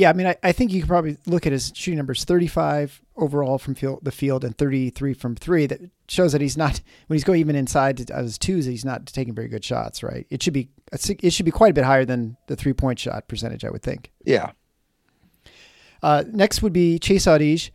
Yeah, 0.00 0.08
I 0.08 0.12
mean, 0.14 0.28
I, 0.28 0.36
I 0.42 0.52
think 0.52 0.72
you 0.72 0.80
could 0.80 0.88
probably 0.88 1.18
look 1.26 1.46
at 1.46 1.52
his 1.52 1.72
shooting 1.74 1.98
numbers 1.98 2.24
35 2.24 3.02
overall 3.16 3.58
from 3.58 3.74
field, 3.74 3.98
the 4.02 4.10
field 4.10 4.44
and 4.44 4.56
33 4.56 5.12
from 5.12 5.36
three. 5.36 5.66
That 5.66 5.82
shows 6.08 6.32
that 6.32 6.40
he's 6.40 6.56
not, 6.56 6.80
when 7.06 7.16
he's 7.16 7.24
going 7.24 7.38
even 7.38 7.54
inside 7.54 7.98
to, 7.98 8.16
his 8.16 8.38
twos, 8.38 8.64
he's 8.64 8.82
not 8.82 9.04
taking 9.04 9.34
very 9.34 9.48
good 9.48 9.62
shots, 9.62 10.02
right? 10.02 10.26
It 10.30 10.42
should 10.42 10.54
be, 10.54 10.70
it 10.90 11.34
should 11.34 11.44
be 11.44 11.50
quite 11.50 11.72
a 11.72 11.74
bit 11.74 11.84
higher 11.84 12.06
than 12.06 12.38
the 12.46 12.56
three 12.56 12.72
point 12.72 12.98
shot 12.98 13.28
percentage, 13.28 13.62
I 13.62 13.68
would 13.68 13.82
think. 13.82 14.10
Yeah. 14.24 14.52
Uh, 16.02 16.24
next 16.32 16.62
would 16.62 16.72
be 16.72 16.98
Chase 16.98 17.26
Audige. 17.26 17.70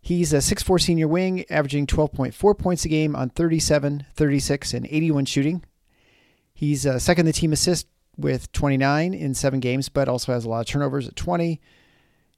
He's 0.00 0.32
a 0.32 0.38
6'4 0.38 0.80
senior 0.80 1.08
wing, 1.08 1.44
averaging 1.50 1.88
12.4 1.88 2.58
points 2.58 2.86
a 2.86 2.88
game 2.88 3.14
on 3.14 3.28
37, 3.28 4.06
36, 4.14 4.72
and 4.72 4.86
81 4.86 5.26
shooting. 5.26 5.62
He's 6.54 6.86
uh, 6.86 6.98
second 6.98 7.26
in 7.26 7.26
the 7.26 7.32
team 7.34 7.52
assist 7.52 7.86
with 8.16 8.50
29 8.52 9.14
in 9.14 9.34
seven 9.34 9.60
games, 9.60 9.88
but 9.88 10.08
also 10.08 10.32
has 10.32 10.44
a 10.44 10.48
lot 10.48 10.60
of 10.60 10.66
turnovers 10.66 11.08
at 11.08 11.16
20. 11.16 11.60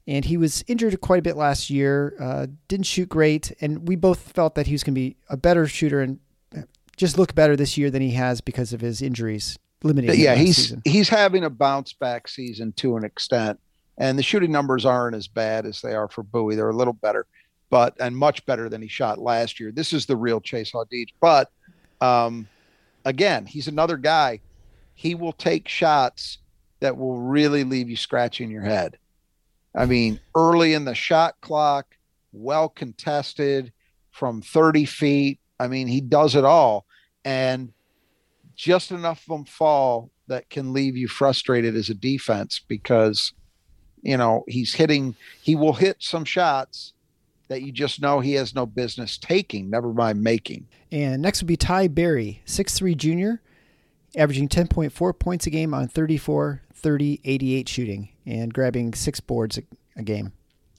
And 0.07 0.25
he 0.25 0.37
was 0.37 0.63
injured 0.67 0.99
quite 1.01 1.19
a 1.19 1.21
bit 1.21 1.37
last 1.37 1.69
year, 1.69 2.15
uh, 2.19 2.47
didn't 2.67 2.87
shoot 2.87 3.09
great. 3.09 3.51
And 3.61 3.87
we 3.87 3.95
both 3.95 4.19
felt 4.19 4.55
that 4.55 4.67
he 4.67 4.73
was 4.73 4.83
going 4.83 4.95
to 4.95 4.99
be 4.99 5.17
a 5.29 5.37
better 5.37 5.67
shooter 5.67 6.01
and 6.01 6.19
uh, 6.57 6.61
just 6.97 7.17
look 7.17 7.35
better 7.35 7.55
this 7.55 7.77
year 7.77 7.91
than 7.91 8.01
he 8.01 8.11
has 8.11 8.41
because 8.41 8.73
of 8.73 8.81
his 8.81 9.01
injuries 9.01 9.59
limiting. 9.83 10.19
Yeah, 10.19 10.35
he's 10.35 10.57
season. 10.57 10.81
he's 10.83 11.09
having 11.09 11.43
a 11.43 11.49
bounce 11.49 11.93
back 11.93 12.27
season 12.27 12.73
to 12.73 12.97
an 12.97 13.03
extent 13.03 13.59
and 13.99 14.17
the 14.17 14.23
shooting 14.23 14.51
numbers 14.51 14.85
aren't 14.85 15.15
as 15.15 15.27
bad 15.27 15.65
as 15.65 15.81
they 15.81 15.93
are 15.93 16.07
for 16.07 16.23
Buie. 16.23 16.55
They're 16.55 16.69
a 16.69 16.75
little 16.75 16.93
better, 16.93 17.27
but 17.69 17.95
and 17.99 18.15
much 18.15 18.45
better 18.45 18.69
than 18.69 18.81
he 18.81 18.87
shot 18.87 19.19
last 19.19 19.59
year. 19.59 19.71
This 19.71 19.93
is 19.93 20.05
the 20.05 20.15
real 20.15 20.39
Chase 20.39 20.71
Audige. 20.71 21.09
But 21.19 21.51
um, 21.99 22.47
again, 23.03 23.45
he's 23.45 23.67
another 23.67 23.97
guy. 23.97 24.39
He 24.99 25.15
will 25.15 25.31
take 25.31 25.69
shots 25.69 26.39
that 26.81 26.97
will 26.97 27.19
really 27.19 27.63
leave 27.63 27.89
you 27.89 27.95
scratching 27.95 28.51
your 28.51 28.63
head. 28.63 28.97
I 29.73 29.85
mean, 29.85 30.19
early 30.35 30.73
in 30.73 30.83
the 30.83 30.93
shot 30.93 31.39
clock, 31.39 31.95
well 32.33 32.67
contested 32.67 33.71
from 34.11 34.41
30 34.41 34.83
feet. 34.83 35.39
I 35.57 35.69
mean, 35.69 35.87
he 35.87 36.01
does 36.01 36.35
it 36.35 36.43
all. 36.43 36.85
And 37.23 37.71
just 38.57 38.91
enough 38.91 39.21
of 39.21 39.37
them 39.37 39.45
fall 39.45 40.11
that 40.27 40.49
can 40.49 40.73
leave 40.73 40.97
you 40.97 41.07
frustrated 41.07 41.77
as 41.77 41.89
a 41.89 41.93
defense 41.95 42.59
because 42.67 43.31
you 44.01 44.17
know, 44.17 44.43
he's 44.47 44.73
hitting, 44.73 45.15
he 45.41 45.55
will 45.55 45.73
hit 45.73 45.97
some 45.99 46.25
shots 46.25 46.93
that 47.47 47.61
you 47.61 47.71
just 47.71 48.01
know 48.01 48.19
he 48.19 48.33
has 48.33 48.53
no 48.53 48.65
business 48.65 49.17
taking, 49.17 49.69
never 49.69 49.93
mind 49.93 50.21
making. 50.21 50.67
And 50.91 51.21
next 51.21 51.41
would 51.41 51.47
be 51.47 51.57
Ty 51.57 51.87
Berry, 51.89 52.41
six-three 52.45 52.95
junior, 52.95 53.41
averaging 54.15 54.49
10.4 54.49 55.19
points 55.19 55.47
a 55.47 55.49
game 55.49 55.73
on 55.73 55.87
34, 55.87 56.61
30, 56.73 57.21
88 57.23 57.69
shooting 57.69 58.09
and 58.25 58.53
grabbing 58.53 58.93
six 58.93 59.19
boards 59.19 59.57
a, 59.57 59.61
a 59.97 60.03
game. 60.03 60.33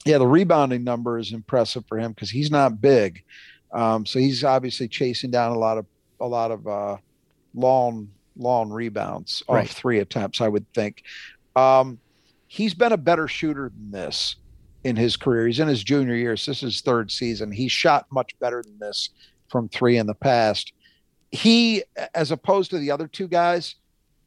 Yeah, 0.05 0.17
the 0.17 0.27
rebounding 0.27 0.83
number 0.83 1.19
is 1.19 1.31
impressive 1.31 1.85
for 1.87 1.99
him 1.99 2.11
because 2.11 2.29
he's 2.29 2.49
not 2.49 2.81
big. 2.81 3.23
Um, 3.71 4.05
so 4.05 4.19
he's 4.19 4.43
obviously 4.43 4.87
chasing 4.87 5.31
down 5.31 5.55
a 5.55 5.59
lot 5.59 5.77
of 5.77 5.85
a 6.19 6.27
lot 6.27 6.51
of 6.51 6.67
uh, 6.67 6.97
long 7.53 8.09
long 8.35 8.69
rebounds 8.69 9.43
off 9.47 9.55
right. 9.55 9.69
three 9.69 9.99
attempts. 9.99 10.41
I 10.41 10.47
would 10.47 10.65
think. 10.73 11.03
Um, 11.55 11.99
he's 12.47 12.73
been 12.73 12.91
a 12.91 12.97
better 12.97 13.27
shooter 13.27 13.69
than 13.69 13.91
this 13.91 14.35
in 14.83 14.95
his 14.95 15.15
career. 15.15 15.47
He's 15.47 15.59
in 15.59 15.67
his 15.67 15.83
junior 15.83 16.15
year. 16.15 16.35
So 16.35 16.51
this 16.51 16.63
is 16.63 16.73
his 16.73 16.81
third 16.81 17.11
season. 17.11 17.51
He 17.51 17.67
shot 17.67 18.07
much 18.11 18.37
better 18.39 18.63
than 18.63 18.77
this 18.79 19.09
from 19.49 19.69
three 19.69 19.97
in 19.97 20.07
the 20.07 20.15
past. 20.15 20.73
He, 21.31 21.83
as 22.13 22.31
opposed 22.31 22.71
to 22.71 22.77
the 22.77 22.91
other 22.91 23.07
two 23.07 23.27
guys, 23.27 23.75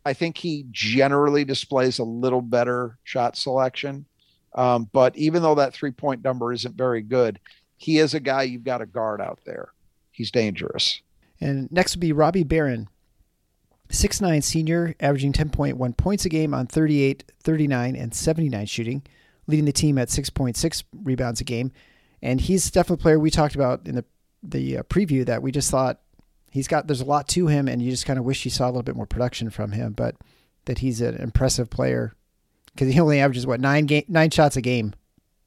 I 0.05 0.13
think 0.13 0.37
he 0.37 0.67
generally 0.71 1.45
displays 1.45 1.99
a 1.99 2.05
little 2.05 2.43
better 2.43 2.99
shot 3.05 3.37
selection. 3.37 4.07
Um, 4.55 4.89
but 4.93 5.17
even 5.17 5.43
though 5.43 5.57
that 5.57 5.75
three 5.75 5.91
point 5.91 6.23
number 6.23 6.53
isn't 6.53 6.77
very 6.77 7.03
good, 7.03 7.41
he 7.77 7.99
is 7.99 8.15
a 8.15 8.21
guy 8.21 8.43
you've 8.43 8.65
got 8.65 8.79
to 8.79 8.87
guard 8.87 9.21
out 9.21 9.41
there. 9.45 9.71
He's 10.13 10.31
dangerous. 10.31 11.01
And 11.41 11.71
next 11.73 11.97
would 11.97 12.01
be 12.01 12.13
Robbie 12.13 12.45
Beran. 12.45 12.89
Six 13.91 14.21
nine 14.21 14.43
senior, 14.43 14.95
averaging 14.99 15.33
10.1 15.33 15.97
points 15.97 16.25
a 16.25 16.29
game 16.29 16.55
on 16.55 16.67
38, 16.67 17.33
39, 17.43 17.97
and 17.97 18.15
79 18.15 18.67
shooting, 18.67 19.03
leading 19.47 19.67
the 19.67 19.73
team 19.73 19.99
at 19.99 20.09
6.6 20.09 20.85
rebounds 21.03 21.41
a 21.41 21.45
game. 21.45 21.71
And 22.23 22.41
he's 22.41 22.71
definitely 22.71 23.03
a 23.03 23.05
player 23.05 23.19
we 23.19 23.31
talked 23.31 23.55
about 23.55 23.87
in 23.87 23.97
the 23.97 24.05
the 24.47 24.79
uh, 24.79 24.83
preview 24.85 25.25
that 25.25 25.43
we 25.43 25.51
just 25.51 25.71
thought 25.71 26.01
he's 26.55 26.69
got 26.69 26.87
there's 26.87 27.03
a 27.03 27.05
lot 27.05 27.29
to 27.29 27.49
him, 27.49 27.69
and 27.69 27.83
you 27.83 27.91
just 27.91 28.07
kind 28.07 28.19
of 28.19 28.25
wish 28.25 28.45
you 28.47 28.51
saw 28.51 28.67
a 28.67 28.71
little 28.71 28.83
bit 28.83 28.97
more 28.97 29.07
production 29.07 29.51
from 29.51 29.73
him. 29.73 29.93
But 29.93 30.15
that 30.65 30.79
he's 30.79 31.03
an 31.03 31.17
impressive 31.17 31.69
player 31.69 32.15
because 32.67 32.93
he 32.93 33.01
only 33.01 33.21
averages 33.21 33.47
what 33.47 33.61
nine 33.61 33.85
game 33.85 34.05
nine 34.09 34.31
shots 34.31 34.57
a 34.57 34.63
game. 34.63 34.95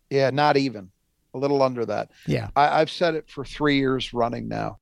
Yeah, 0.09 0.29
not 0.29 0.57
even 0.57 0.91
a 1.33 1.39
little 1.39 1.63
under 1.63 1.85
that. 1.85 2.11
Yeah, 2.27 2.49
I, 2.55 2.81
I've 2.81 2.91
said 2.91 3.15
it 3.15 3.29
for 3.29 3.43
three 3.43 3.77
years 3.77 4.13
running 4.13 4.47
now 4.47 4.77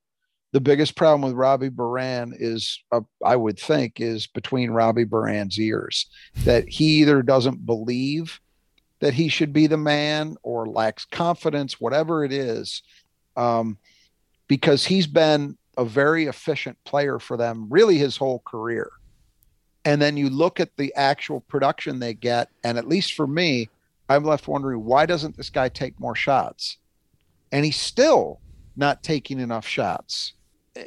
the 0.56 0.60
biggest 0.60 0.96
problem 0.96 1.20
with 1.20 1.34
Robbie 1.34 1.68
Beran 1.68 2.32
is, 2.34 2.82
uh, 2.90 3.02
I 3.22 3.36
would 3.36 3.58
think, 3.58 4.00
is 4.00 4.26
between 4.26 4.70
Robbie 4.70 5.04
Beran's 5.04 5.58
ears 5.60 6.06
that 6.44 6.66
he 6.66 7.02
either 7.02 7.22
doesn't 7.22 7.66
believe 7.66 8.40
that 9.00 9.12
he 9.12 9.28
should 9.28 9.52
be 9.52 9.66
the 9.66 9.76
man 9.76 10.36
or 10.42 10.66
lacks 10.66 11.04
confidence, 11.04 11.78
whatever 11.78 12.24
it 12.24 12.32
is, 12.32 12.82
um, 13.36 13.76
because 14.48 14.86
he's 14.86 15.06
been 15.06 15.58
a 15.76 15.84
very 15.84 16.26
efficient 16.26 16.76
player 16.84 17.18
for 17.18 17.36
them 17.36 17.66
really 17.68 17.98
his 17.98 18.16
whole 18.16 18.40
career. 18.40 18.90
And 19.84 20.02
then 20.02 20.16
you 20.16 20.30
look 20.30 20.58
at 20.58 20.76
the 20.76 20.92
actual 20.96 21.40
production 21.40 21.98
they 21.98 22.14
get, 22.14 22.48
and 22.64 22.76
at 22.76 22.88
least 22.88 23.14
for 23.14 23.26
me, 23.26 23.68
I'm 24.08 24.24
left 24.24 24.48
wondering 24.48 24.84
why 24.84 25.06
doesn't 25.06 25.36
this 25.36 25.50
guy 25.50 25.68
take 25.68 25.98
more 26.00 26.16
shots? 26.16 26.78
And 27.52 27.64
he's 27.64 27.76
still 27.76 28.40
not 28.76 29.02
taking 29.02 29.38
enough 29.38 29.66
shots 29.66 30.34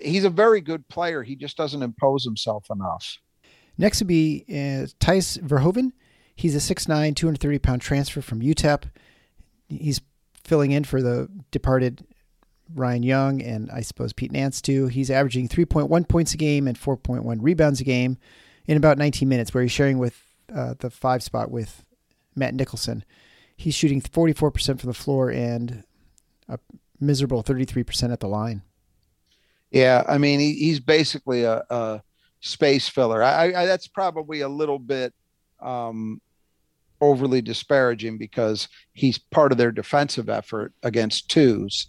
he's 0.01 0.24
a 0.24 0.29
very 0.29 0.62
good 0.62 0.88
player. 0.88 1.24
He 1.24 1.36
just 1.36 1.58
doesn't 1.58 1.81
impose 1.81 2.24
himself 2.24 2.67
enough. 2.69 3.17
Next 3.77 4.01
would 4.01 4.08
be 4.08 4.46
uh, 4.50 4.88
Tydus 5.00 5.39
Verhoeven. 5.39 5.91
He's 6.36 6.55
a 6.55 6.74
6'9", 6.75 7.15
230 7.15 7.60
pound 7.60 7.81
transfer 7.81 8.22
from 8.22 8.41
UTEP. 8.41 8.84
He's 9.67 10.01
filling 10.43 10.72
in 10.72 10.84
for 10.84 11.01
the 11.01 11.29
departed 11.51 12.05
Ryan 12.76 13.04
Young 13.04 13.42
and 13.42 13.70
I 13.72 13.82
suppose 13.82 14.14
Pete 14.14 14.32
Nance 14.32 14.62
too. 14.62 14.88
He's 14.88 15.10
averaging 15.10 15.48
3.1 15.48 16.08
points 16.08 16.34
a 16.34 16.38
game 16.38 16.68
and 16.68 16.80
4.1 16.80 17.38
rebounds 17.42 17.82
a 17.82 17.84
game 17.84 18.18
in 18.68 18.78
about 18.78 18.98
19 18.98 19.28
minutes, 19.28 19.54
where 19.54 19.64
he's 19.64 19.72
sharing 19.72 19.98
with 19.98 20.22
uh, 20.54 20.76
the 20.80 20.90
five 20.90 21.24
spot 21.24 21.50
with 21.50 21.84
Matt 22.36 22.54
Nicholson. 22.54 23.04
He's 23.58 23.76
shooting 23.76 24.02
44% 24.02 24.80
from 24.80 24.88
the 24.88 24.94
floor 24.94 25.30
and 25.32 25.84
a 26.48 26.60
miserable 27.00 27.44
33% 27.44 28.12
at 28.12 28.20
the 28.20 28.28
line. 28.28 28.62
Yeah, 29.72 30.04
I 30.08 30.18
mean, 30.18 30.40
he, 30.40 30.54
he's 30.54 30.80
basically 30.80 31.44
a, 31.44 31.64
a 31.70 32.02
space 32.40 32.88
filler. 32.88 33.24
I, 33.24 33.54
I, 33.54 33.66
that's 33.66 33.88
probably 33.88 34.42
a 34.42 34.50
little 34.50 34.80
bit 34.80 35.14
um, 35.60 36.22
overly 37.02 37.42
disparaging 37.42 38.18
because 38.18 38.68
he's 38.94 39.18
part 39.18 39.52
of 39.52 39.58
their 39.58 39.72
defensive 39.72 40.30
effort 40.30 40.74
against 40.84 41.30
twos. 41.30 41.88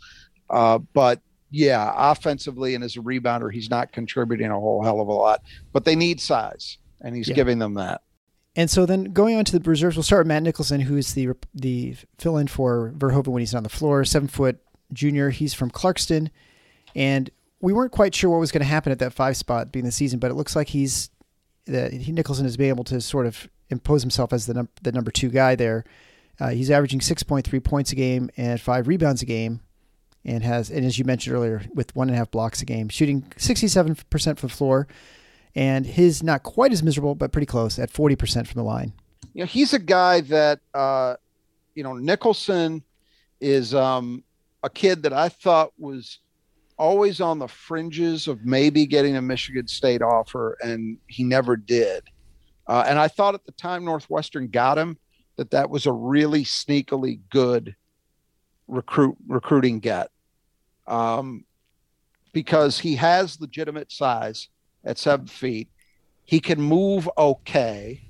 Uh, 0.50 0.78
but 0.78 1.20
yeah, 1.50 1.92
offensively 1.96 2.74
and 2.74 2.84
as 2.84 2.96
a 2.96 3.00
rebounder, 3.00 3.52
he's 3.52 3.70
not 3.70 3.92
contributing 3.92 4.50
a 4.50 4.58
whole 4.58 4.82
hell 4.82 5.00
of 5.00 5.08
a 5.08 5.12
lot. 5.12 5.42
But 5.72 5.84
they 5.84 5.96
need 5.96 6.20
size, 6.20 6.78
and 7.00 7.14
he's 7.16 7.28
yeah. 7.28 7.34
giving 7.34 7.58
them 7.58 7.74
that. 7.74 8.02
And 8.56 8.68
so 8.68 8.84
then 8.84 9.04
going 9.04 9.36
on 9.36 9.44
to 9.46 9.58
the 9.58 9.70
reserves, 9.70 9.96
we'll 9.96 10.02
start 10.02 10.20
with 10.20 10.28
Matt 10.28 10.42
Nicholson, 10.42 10.80
who 10.80 10.96
is 10.96 11.14
the 11.14 11.30
the 11.54 11.96
fill 12.18 12.36
in 12.36 12.48
for 12.48 12.92
Verhoeven 12.96 13.28
when 13.28 13.40
he's 13.40 13.54
on 13.54 13.62
the 13.62 13.68
floor, 13.68 14.04
seven 14.04 14.28
foot 14.28 14.58
junior. 14.92 15.30
He's 15.30 15.54
from 15.54 15.70
Clarkston. 15.70 16.30
And 16.94 17.30
we 17.60 17.72
weren't 17.72 17.92
quite 17.92 18.14
sure 18.14 18.30
what 18.30 18.40
was 18.40 18.50
going 18.50 18.62
to 18.62 18.66
happen 18.66 18.90
at 18.90 18.98
that 18.98 19.12
five 19.12 19.36
spot 19.36 19.70
being 19.70 19.84
the 19.84 19.92
season, 19.92 20.18
but 20.18 20.30
it 20.30 20.34
looks 20.34 20.56
like 20.56 20.68
he's 20.68 21.10
that 21.66 21.92
he 21.92 22.12
Nicholson 22.12 22.44
has 22.44 22.56
been 22.56 22.68
able 22.68 22.84
to 22.84 23.00
sort 23.00 23.26
of 23.26 23.48
impose 23.68 24.02
himself 24.02 24.32
as 24.32 24.46
the 24.46 24.54
num- 24.54 24.68
the 24.82 24.92
number 24.92 25.10
two 25.10 25.28
guy 25.28 25.54
there. 25.54 25.84
Uh, 26.40 26.48
he's 26.48 26.70
averaging 26.70 27.00
six 27.00 27.22
point 27.22 27.46
three 27.46 27.60
points 27.60 27.92
a 27.92 27.94
game 27.94 28.30
and 28.36 28.60
five 28.60 28.88
rebounds 28.88 29.22
a 29.22 29.26
game, 29.26 29.60
and 30.24 30.42
has 30.42 30.70
and 30.70 30.84
as 30.84 30.98
you 30.98 31.04
mentioned 31.04 31.34
earlier, 31.34 31.62
with 31.74 31.94
one 31.96 32.08
and 32.08 32.14
a 32.14 32.18
half 32.18 32.30
blocks 32.30 32.60
a 32.62 32.64
game, 32.64 32.88
shooting 32.88 33.24
sixty 33.36 33.68
seven 33.68 33.96
percent 34.10 34.38
from 34.38 34.48
the 34.48 34.54
floor, 34.54 34.86
and 35.54 35.86
his 35.86 36.22
not 36.22 36.42
quite 36.42 36.72
as 36.72 36.82
miserable, 36.82 37.14
but 37.14 37.32
pretty 37.32 37.46
close 37.46 37.78
at 37.78 37.90
forty 37.90 38.16
percent 38.16 38.46
from 38.46 38.58
the 38.58 38.64
line. 38.64 38.92
You 39.32 39.42
know, 39.42 39.46
he's 39.46 39.72
a 39.72 39.78
guy 39.78 40.20
that 40.22 40.60
uh, 40.74 41.16
you 41.74 41.82
know 41.82 41.94
Nicholson 41.94 42.82
is 43.40 43.74
um, 43.74 44.22
a 44.62 44.70
kid 44.70 45.02
that 45.02 45.12
I 45.12 45.28
thought 45.28 45.72
was 45.78 46.18
always 46.76 47.20
on 47.20 47.38
the 47.38 47.48
fringes 47.48 48.26
of 48.26 48.44
maybe 48.44 48.86
getting 48.86 49.16
a 49.16 49.22
Michigan 49.22 49.68
State 49.68 50.02
offer, 50.02 50.56
and 50.62 50.98
he 51.06 51.24
never 51.24 51.56
did. 51.56 52.04
Uh, 52.66 52.84
and 52.86 52.98
I 52.98 53.08
thought 53.08 53.34
at 53.34 53.44
the 53.44 53.52
time 53.52 53.84
Northwestern 53.84 54.48
got 54.48 54.78
him 54.78 54.96
that 55.36 55.50
that 55.50 55.70
was 55.70 55.86
a 55.86 55.92
really 55.92 56.44
sneakily 56.44 57.20
good 57.30 57.74
recruit 58.70 59.16
recruiting 59.26 59.80
get, 59.80 60.10
um, 60.86 61.44
because 62.32 62.78
he 62.78 62.96
has 62.96 63.40
legitimate 63.40 63.92
size 63.92 64.48
at 64.84 64.98
seven 64.98 65.26
feet. 65.26 65.68
He 66.24 66.40
can 66.40 66.60
move 66.60 67.08
okay. 67.18 68.02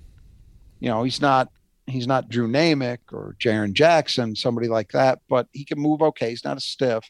You 0.79 0.89
know, 0.89 1.03
he's 1.03 1.21
not 1.21 1.49
he's 1.87 2.07
not 2.07 2.29
Drew 2.29 2.49
Naymick 2.49 2.99
or 3.13 3.37
Jaren 3.41 3.73
Jackson, 3.73 4.37
somebody 4.37 4.69
like 4.69 4.93
that, 4.93 5.21
but 5.29 5.49
he 5.53 5.65
can 5.65 5.79
move 5.79 6.03
okay. 6.03 6.31
He's 6.31 6.45
not 6.45 6.57
a 6.57 6.61
stiff. 6.61 7.05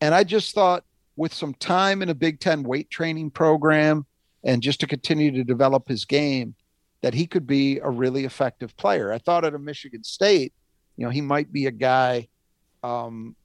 And 0.00 0.14
I 0.14 0.24
just 0.24 0.54
thought 0.54 0.84
with 1.16 1.32
some 1.32 1.54
time 1.54 2.02
in 2.02 2.10
a 2.10 2.14
Big 2.14 2.40
Ten 2.40 2.62
weight 2.62 2.90
training 2.90 3.30
program 3.30 4.06
and 4.44 4.62
just 4.62 4.80
to 4.80 4.86
continue 4.86 5.32
to 5.32 5.44
develop 5.44 5.88
his 5.88 6.04
game, 6.04 6.54
that 7.02 7.14
he 7.14 7.26
could 7.26 7.46
be 7.46 7.78
a 7.78 7.90
really 7.90 8.24
effective 8.24 8.76
player. 8.76 9.12
I 9.12 9.18
thought 9.18 9.44
at 9.44 9.54
a 9.54 9.58
Michigan 9.58 10.04
State, 10.04 10.52
you 10.96 11.04
know, 11.04 11.10
he 11.10 11.20
might 11.20 11.52
be 11.52 11.66
a 11.66 11.70
guy 11.70 12.28
um, 12.86 13.36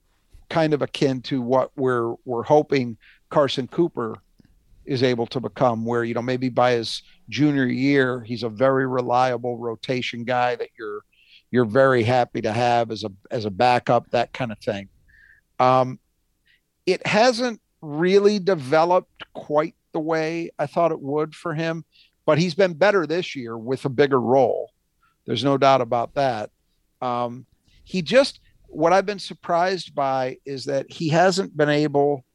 kind 0.50 0.74
of 0.74 0.82
akin 0.82 1.22
to 1.22 1.42
what 1.42 1.72
we're 1.76 2.14
we're 2.26 2.44
hoping 2.44 2.98
Carson 3.30 3.68
Cooper 3.68 4.18
is 4.86 5.04
able 5.04 5.28
to 5.28 5.40
become 5.40 5.86
where 5.86 6.04
you 6.04 6.14
know 6.14 6.22
maybe 6.22 6.50
by 6.50 6.72
his 6.72 7.04
junior 7.30 7.66
year 7.66 8.22
he's 8.22 8.44
a 8.44 8.50
very 8.50 8.86
reliable 8.86 9.58
rotation 9.58 10.24
guy 10.24 10.56
that 10.56 10.70
you're 10.78 11.02
you're 11.50 11.66
very 11.66 12.04
happy 12.04 12.42
to 12.42 12.52
have 12.52 12.92
as 12.92 13.04
a 13.04 13.12
as 13.30 13.46
a 13.46 13.52
backup 13.52 14.10
that 14.12 14.34
kind 14.34 14.52
of 14.52 14.60
thing. 14.60 14.90
Um, 15.60 16.00
it 16.86 17.06
hasn't 17.06 17.62
really 17.82 18.40
developed 18.40 19.24
quite 19.34 19.76
the 19.92 20.00
way 20.00 20.52
I 20.58 20.68
thought 20.68 20.92
it 20.92 21.02
would 21.02 21.36
for 21.36 21.54
him 21.54 21.86
but 22.26 22.38
he's 22.38 22.56
been 22.56 22.74
better 22.74 23.06
this 23.08 23.36
year 23.36 23.58
with 23.58 23.86
a 23.86 23.90
bigger 23.90 24.20
role. 24.20 24.72
There's 25.26 25.44
no 25.44 25.58
doubt 25.58 25.82
about 25.82 26.14
that. 26.16 26.50
Um, 27.02 27.46
he 27.84 28.02
just 28.02 28.40
what 28.72 28.94
I've 28.94 29.06
been 29.06 29.20
surprised 29.20 29.94
by 29.94 30.38
is 30.46 30.66
that 30.66 30.92
he 30.92 31.10
hasn't 31.10 31.56
been 31.56 31.70
able 31.70 32.26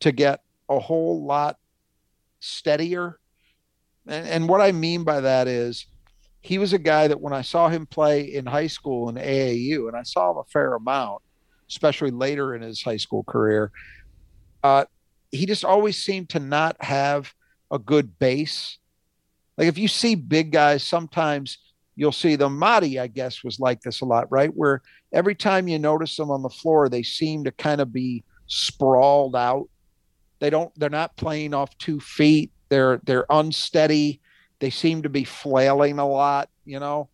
to 0.00 0.12
get 0.12 0.40
a 0.68 0.78
whole 0.78 1.24
lot 1.24 1.56
steadier. 2.40 3.18
And, 4.06 4.26
and 4.26 4.48
what 4.48 4.60
I 4.60 4.72
mean 4.72 5.04
by 5.04 5.20
that 5.20 5.46
is 5.46 5.86
he 6.40 6.58
was 6.58 6.72
a 6.72 6.78
guy 6.78 7.08
that 7.08 7.20
when 7.20 7.32
I 7.32 7.42
saw 7.42 7.68
him 7.68 7.86
play 7.86 8.22
in 8.34 8.46
high 8.46 8.66
school 8.66 9.08
in 9.08 9.14
AAU, 9.14 9.88
and 9.88 9.96
I 9.96 10.02
saw 10.02 10.32
him 10.32 10.38
a 10.38 10.44
fair 10.44 10.74
amount, 10.74 11.22
especially 11.68 12.10
later 12.10 12.54
in 12.54 12.62
his 12.62 12.82
high 12.82 12.96
school 12.96 13.22
career, 13.24 13.70
uh, 14.64 14.84
he 15.30 15.46
just 15.46 15.64
always 15.64 15.96
seemed 15.96 16.30
to 16.30 16.40
not 16.40 16.76
have 16.82 17.32
a 17.70 17.78
good 17.78 18.18
base. 18.18 18.78
Like 19.56 19.68
if 19.68 19.78
you 19.78 19.86
see 19.86 20.14
big 20.16 20.50
guys, 20.50 20.82
sometimes 20.82 21.58
you'll 22.00 22.12
see 22.12 22.34
them. 22.34 22.58
Mady, 22.58 23.00
I 23.00 23.06
guess, 23.06 23.44
was 23.44 23.60
like 23.60 23.82
this 23.82 24.00
a 24.00 24.04
lot, 24.04 24.26
right? 24.30 24.50
Where 24.54 24.82
every 25.12 25.34
time 25.34 25.68
you 25.68 25.78
notice 25.78 26.16
them 26.16 26.30
on 26.30 26.42
the 26.42 26.48
floor, 26.48 26.88
they 26.88 27.02
seem 27.02 27.44
to 27.44 27.52
kind 27.52 27.80
of 27.80 27.92
be 27.92 28.24
sprawled 28.46 29.36
out 29.36 29.68
they 30.40 30.50
don't. 30.50 30.76
They're 30.78 30.90
not 30.90 31.16
playing 31.16 31.54
off 31.54 31.76
two 31.78 32.00
feet. 32.00 32.50
They're 32.70 33.00
they're 33.04 33.26
unsteady. 33.30 34.20
They 34.58 34.70
seem 34.70 35.02
to 35.02 35.08
be 35.08 35.24
flailing 35.24 35.98
a 35.98 36.08
lot. 36.08 36.48
You 36.64 36.80
know, 36.80 37.08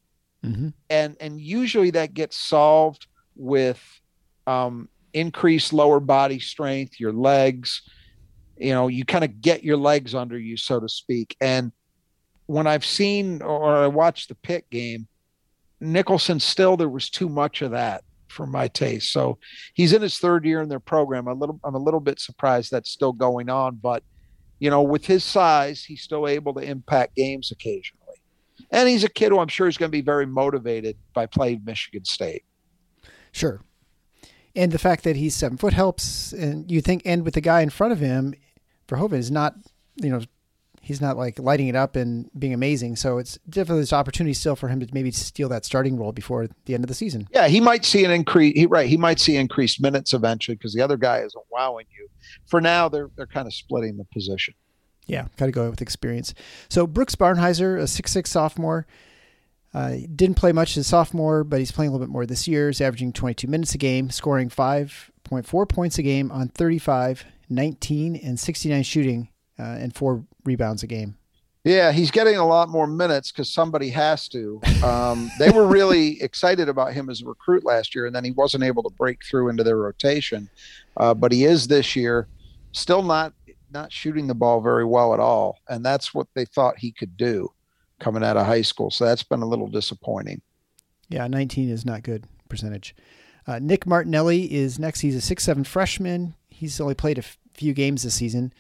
mm-hmm. 0.44 0.68
and 0.88 1.16
and 1.20 1.40
usually 1.40 1.90
that 1.90 2.14
gets 2.14 2.38
solved 2.38 3.06
with 3.34 3.82
um, 4.46 4.88
increased 5.12 5.72
lower 5.72 6.00
body 6.00 6.38
strength, 6.38 6.98
your 6.98 7.12
legs. 7.12 7.82
You 8.56 8.72
know, 8.72 8.88
you 8.88 9.04
kind 9.04 9.24
of 9.24 9.40
get 9.40 9.64
your 9.64 9.76
legs 9.76 10.14
under 10.14 10.38
you, 10.38 10.56
so 10.56 10.80
to 10.80 10.88
speak. 10.88 11.36
And 11.40 11.72
when 12.46 12.66
I've 12.66 12.84
seen 12.84 13.42
or 13.42 13.76
I 13.76 13.86
watched 13.86 14.28
the 14.28 14.34
Pitt 14.34 14.68
game, 14.70 15.06
Nicholson 15.80 16.40
still 16.40 16.76
there 16.76 16.88
was 16.88 17.10
too 17.10 17.28
much 17.28 17.62
of 17.62 17.72
that 17.72 18.02
for 18.28 18.46
my 18.46 18.68
taste. 18.68 19.12
So 19.12 19.38
he's 19.74 19.92
in 19.92 20.02
his 20.02 20.18
third 20.18 20.44
year 20.44 20.62
in 20.62 20.68
their 20.68 20.80
program. 20.80 21.26
A 21.26 21.34
little, 21.34 21.60
I'm 21.64 21.74
a 21.74 21.78
little 21.78 22.00
bit 22.00 22.20
surprised 22.20 22.70
that's 22.70 22.90
still 22.90 23.12
going 23.12 23.48
on, 23.48 23.76
but 23.76 24.02
you 24.58 24.70
know, 24.70 24.82
with 24.82 25.04
his 25.04 25.22
size, 25.22 25.84
he's 25.84 26.02
still 26.02 26.26
able 26.26 26.54
to 26.54 26.60
impact 26.60 27.14
games 27.14 27.50
occasionally. 27.50 28.22
And 28.70 28.88
he's 28.88 29.04
a 29.04 29.08
kid 29.08 29.30
who 29.30 29.38
I'm 29.38 29.48
sure 29.48 29.68
is 29.68 29.76
going 29.76 29.90
to 29.90 29.96
be 29.96 30.02
very 30.02 30.26
motivated 30.26 30.96
by 31.12 31.26
playing 31.26 31.62
Michigan 31.64 32.04
State. 32.04 32.44
Sure. 33.32 33.60
And 34.54 34.72
the 34.72 34.78
fact 34.78 35.04
that 35.04 35.16
he's 35.16 35.34
seven 35.34 35.58
foot 35.58 35.74
helps, 35.74 36.32
and 36.32 36.70
you 36.70 36.80
think, 36.80 37.02
and 37.04 37.22
with 37.22 37.34
the 37.34 37.42
guy 37.42 37.60
in 37.60 37.68
front 37.68 37.92
of 37.92 38.00
him, 38.00 38.34
Verhoeven 38.88 39.18
is 39.18 39.30
not, 39.30 39.54
you 39.96 40.08
know, 40.08 40.22
he's 40.86 41.00
not 41.00 41.16
like 41.16 41.36
lighting 41.40 41.66
it 41.66 41.74
up 41.74 41.96
and 41.96 42.30
being 42.38 42.54
amazing. 42.54 42.94
So 42.94 43.18
it's 43.18 43.40
definitely 43.50 43.82
this 43.82 43.92
opportunity 43.92 44.32
still 44.34 44.54
for 44.54 44.68
him 44.68 44.78
to 44.78 44.86
maybe 44.92 45.10
steal 45.10 45.48
that 45.48 45.64
starting 45.64 45.96
role 45.96 46.12
before 46.12 46.46
the 46.66 46.74
end 46.74 46.84
of 46.84 46.88
the 46.88 46.94
season. 46.94 47.26
Yeah, 47.32 47.48
he 47.48 47.60
might 47.60 47.84
see 47.84 48.04
an 48.04 48.12
increase. 48.12 48.54
He, 48.54 48.66
right, 48.66 48.88
he 48.88 48.96
might 48.96 49.18
see 49.18 49.34
increased 49.36 49.82
minutes 49.82 50.14
eventually 50.14 50.54
because 50.54 50.74
the 50.74 50.82
other 50.82 50.96
guy 50.96 51.18
isn't 51.22 51.44
wowing 51.50 51.86
you. 51.90 52.08
For 52.46 52.60
now, 52.60 52.88
they're 52.88 53.10
they're 53.16 53.26
kind 53.26 53.48
of 53.48 53.54
splitting 53.54 53.96
the 53.96 54.04
position. 54.04 54.54
Yeah, 55.06 55.26
got 55.36 55.46
to 55.46 55.52
go 55.52 55.68
with 55.68 55.82
experience. 55.82 56.34
So 56.68 56.86
Brooks 56.86 57.16
Barnhizer, 57.16 57.80
a 57.80 57.88
six-six 57.88 58.30
sophomore, 58.30 58.86
uh, 59.74 59.96
didn't 60.14 60.36
play 60.36 60.52
much 60.52 60.76
as 60.76 60.86
a 60.86 60.88
sophomore, 60.88 61.42
but 61.42 61.58
he's 61.58 61.72
playing 61.72 61.88
a 61.88 61.92
little 61.92 62.06
bit 62.06 62.12
more 62.12 62.26
this 62.26 62.46
year. 62.46 62.68
He's 62.68 62.80
averaging 62.80 63.12
22 63.12 63.48
minutes 63.48 63.74
a 63.74 63.78
game, 63.78 64.10
scoring 64.10 64.50
5.4 64.50 65.68
points 65.68 65.98
a 65.98 66.02
game 66.02 66.30
on 66.30 66.48
35, 66.48 67.24
19, 67.48 68.16
and 68.16 68.38
69 68.38 68.82
shooting 68.84 69.28
uh, 69.58 69.62
and 69.62 69.94
four 69.94 70.24
rebounds 70.46 70.82
a 70.82 70.86
game. 70.86 71.16
Yeah, 71.66 71.90
he's 71.90 72.12
getting 72.12 72.36
a 72.36 72.46
lot 72.46 72.68
more 72.68 72.86
minutes 72.86 73.32
because 73.32 73.52
somebody 73.52 73.88
has 73.90 74.28
to. 74.28 74.60
Um, 74.84 75.28
they 75.40 75.50
were 75.50 75.66
really 75.66 76.22
excited 76.22 76.68
about 76.68 76.92
him 76.92 77.10
as 77.10 77.22
a 77.22 77.24
recruit 77.24 77.64
last 77.64 77.92
year, 77.92 78.06
and 78.06 78.14
then 78.14 78.22
he 78.22 78.30
wasn't 78.30 78.62
able 78.62 78.84
to 78.84 78.90
break 78.90 79.24
through 79.24 79.48
into 79.48 79.64
their 79.64 79.76
rotation. 79.76 80.48
Uh, 80.96 81.12
but 81.12 81.32
he 81.32 81.44
is 81.44 81.66
this 81.66 81.96
year, 81.96 82.28
still 82.70 83.02
not 83.02 83.32
not 83.72 83.92
shooting 83.92 84.28
the 84.28 84.34
ball 84.34 84.60
very 84.60 84.84
well 84.84 85.12
at 85.12 85.18
all, 85.18 85.58
and 85.68 85.84
that's 85.84 86.14
what 86.14 86.28
they 86.34 86.44
thought 86.44 86.78
he 86.78 86.92
could 86.92 87.16
do 87.16 87.50
coming 87.98 88.22
out 88.22 88.36
of 88.36 88.46
high 88.46 88.62
school. 88.62 88.92
So 88.92 89.04
that's 89.04 89.24
been 89.24 89.42
a 89.42 89.46
little 89.46 89.66
disappointing. 89.66 90.40
Yeah, 91.08 91.26
19 91.26 91.68
is 91.68 91.84
not 91.84 92.04
good 92.04 92.26
percentage. 92.48 92.94
Uh, 93.44 93.58
Nick 93.58 93.88
Martinelli 93.88 94.52
is 94.54 94.78
next. 94.78 95.00
He's 95.00 95.16
a 95.16 95.20
six-seven 95.20 95.64
freshman. 95.64 96.34
He's 96.48 96.80
only 96.80 96.94
played 96.94 97.18
a 97.18 97.22
f- 97.22 97.38
few 97.54 97.74
games 97.74 98.04
this 98.04 98.14
season 98.14 98.52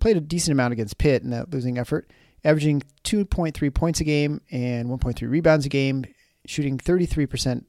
played 0.00 0.16
a 0.16 0.20
decent 0.20 0.52
amount 0.52 0.72
against 0.72 0.98
Pitt 0.98 1.22
in 1.22 1.30
that 1.30 1.52
losing 1.52 1.78
effort, 1.78 2.10
averaging 2.44 2.82
2.3 3.04 3.74
points 3.74 4.00
a 4.00 4.04
game 4.04 4.40
and 4.50 4.88
1.3 4.88 5.28
rebounds 5.28 5.66
a 5.66 5.68
game, 5.68 6.04
shooting 6.46 6.78
33% 6.78 7.64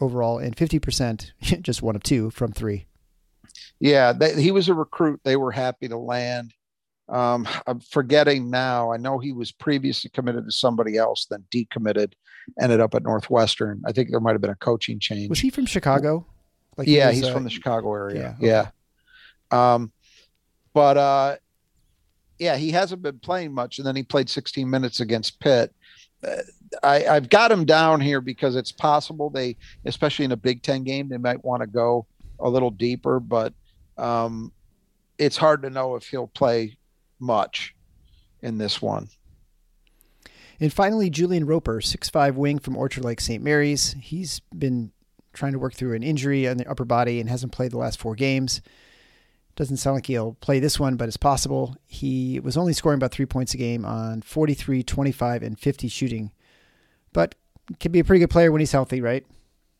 overall 0.00 0.38
and 0.38 0.56
50% 0.56 1.30
just 1.62 1.82
one 1.82 1.96
of 1.96 2.02
two 2.02 2.30
from 2.30 2.52
three. 2.52 2.86
Yeah, 3.80 4.12
they, 4.12 4.40
he 4.40 4.50
was 4.50 4.68
a 4.68 4.74
recruit. 4.74 5.20
They 5.24 5.36
were 5.36 5.50
happy 5.50 5.88
to 5.88 5.98
land. 5.98 6.52
Um, 7.08 7.46
I'm 7.66 7.80
forgetting 7.80 8.48
now. 8.48 8.92
I 8.92 8.96
know 8.96 9.18
he 9.18 9.32
was 9.32 9.52
previously 9.52 10.10
committed 10.10 10.44
to 10.44 10.52
somebody 10.52 10.96
else, 10.96 11.26
then 11.28 11.44
decommitted, 11.52 12.12
ended 12.60 12.80
up 12.80 12.94
at 12.94 13.02
Northwestern. 13.02 13.82
I 13.84 13.92
think 13.92 14.10
there 14.10 14.20
might 14.20 14.32
have 14.32 14.40
been 14.40 14.50
a 14.50 14.56
coaching 14.56 15.00
change. 15.00 15.28
Was 15.28 15.40
he 15.40 15.50
from 15.50 15.66
Chicago? 15.66 16.26
Like 16.76 16.88
yeah, 16.88 17.10
he 17.10 17.16
was, 17.16 17.16
he's 17.18 17.26
uh, 17.26 17.32
from 17.34 17.44
the 17.44 17.50
Chicago 17.50 17.92
area. 17.92 18.36
Yeah. 18.40 18.60
Okay. 18.62 18.70
yeah. 19.50 19.74
Um, 19.74 19.92
but 20.72 20.96
uh, 20.96 21.36
yeah, 22.38 22.56
he 22.56 22.70
hasn't 22.70 23.02
been 23.02 23.18
playing 23.18 23.52
much, 23.52 23.78
and 23.78 23.86
then 23.86 23.96
he 23.96 24.02
played 24.02 24.28
16 24.28 24.68
minutes 24.68 25.00
against 25.00 25.40
Pitt. 25.40 25.74
Uh, 26.26 26.36
I, 26.82 27.06
I've 27.06 27.28
got 27.28 27.52
him 27.52 27.64
down 27.64 28.00
here 28.00 28.20
because 28.20 28.56
it's 28.56 28.72
possible 28.72 29.30
they, 29.30 29.56
especially 29.84 30.24
in 30.24 30.32
a 30.32 30.36
Big 30.36 30.62
Ten 30.62 30.84
game, 30.84 31.08
they 31.08 31.18
might 31.18 31.44
want 31.44 31.60
to 31.62 31.66
go 31.66 32.06
a 32.40 32.48
little 32.48 32.70
deeper, 32.70 33.20
but 33.20 33.52
um, 33.98 34.52
it's 35.18 35.36
hard 35.36 35.62
to 35.62 35.70
know 35.70 35.94
if 35.96 36.06
he'll 36.06 36.28
play 36.28 36.76
much 37.20 37.74
in 38.42 38.58
this 38.58 38.80
one. 38.80 39.08
And 40.60 40.72
finally, 40.72 41.10
Julian 41.10 41.46
Roper, 41.46 41.80
six-five 41.80 42.36
wing 42.36 42.58
from 42.58 42.76
Orchard 42.76 43.04
Lake 43.04 43.20
St. 43.20 43.42
Mary's. 43.42 43.96
He's 44.00 44.40
been 44.56 44.92
trying 45.32 45.52
to 45.52 45.58
work 45.58 45.74
through 45.74 45.94
an 45.94 46.02
injury 46.02 46.46
on 46.46 46.56
the 46.56 46.68
upper 46.70 46.84
body 46.84 47.18
and 47.20 47.28
hasn't 47.28 47.52
played 47.52 47.72
the 47.72 47.78
last 47.78 47.98
four 47.98 48.14
games. 48.14 48.60
Doesn't 49.54 49.76
sound 49.76 49.96
like 49.96 50.06
he'll 50.06 50.34
play 50.34 50.60
this 50.60 50.80
one, 50.80 50.96
but 50.96 51.08
it's 51.08 51.16
possible. 51.16 51.76
He 51.86 52.40
was 52.40 52.56
only 52.56 52.72
scoring 52.72 52.96
about 52.96 53.12
three 53.12 53.26
points 53.26 53.52
a 53.52 53.58
game 53.58 53.84
on 53.84 54.22
43, 54.22 54.82
25, 54.82 55.42
and 55.42 55.58
50 55.58 55.88
shooting, 55.88 56.32
but 57.12 57.34
can 57.78 57.92
be 57.92 58.00
a 58.00 58.04
pretty 58.04 58.20
good 58.20 58.30
player 58.30 58.50
when 58.50 58.60
he's 58.60 58.72
healthy, 58.72 59.00
right? 59.00 59.26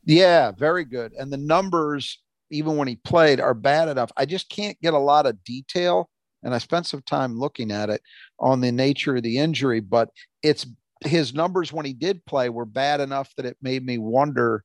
Yeah, 0.05 0.51
very 0.51 0.85
good. 0.85 1.13
And 1.13 1.31
the 1.31 1.37
numbers, 1.37 2.21
even 2.51 2.77
when 2.77 2.87
he 2.87 2.97
played, 2.97 3.39
are 3.39 3.53
bad 3.53 3.89
enough. 3.89 4.11
I 4.15 4.25
just 4.25 4.49
can't 4.49 4.79
get 4.81 4.93
a 4.93 4.99
lot 4.99 5.25
of 5.25 5.43
detail. 5.43 6.09
And 6.43 6.53
I 6.53 6.57
spent 6.57 6.85
some 6.85 7.01
time 7.03 7.39
looking 7.39 7.71
at 7.71 7.89
it 7.89 8.01
on 8.39 8.61
the 8.61 8.71
nature 8.71 9.15
of 9.15 9.23
the 9.23 9.37
injury, 9.37 9.79
but 9.79 10.09
it's 10.43 10.67
his 11.05 11.33
numbers 11.33 11.71
when 11.71 11.85
he 11.85 11.93
did 11.93 12.25
play 12.25 12.49
were 12.49 12.65
bad 12.65 12.99
enough 12.99 13.33
that 13.35 13.45
it 13.45 13.57
made 13.61 13.85
me 13.85 13.97
wonder 13.97 14.63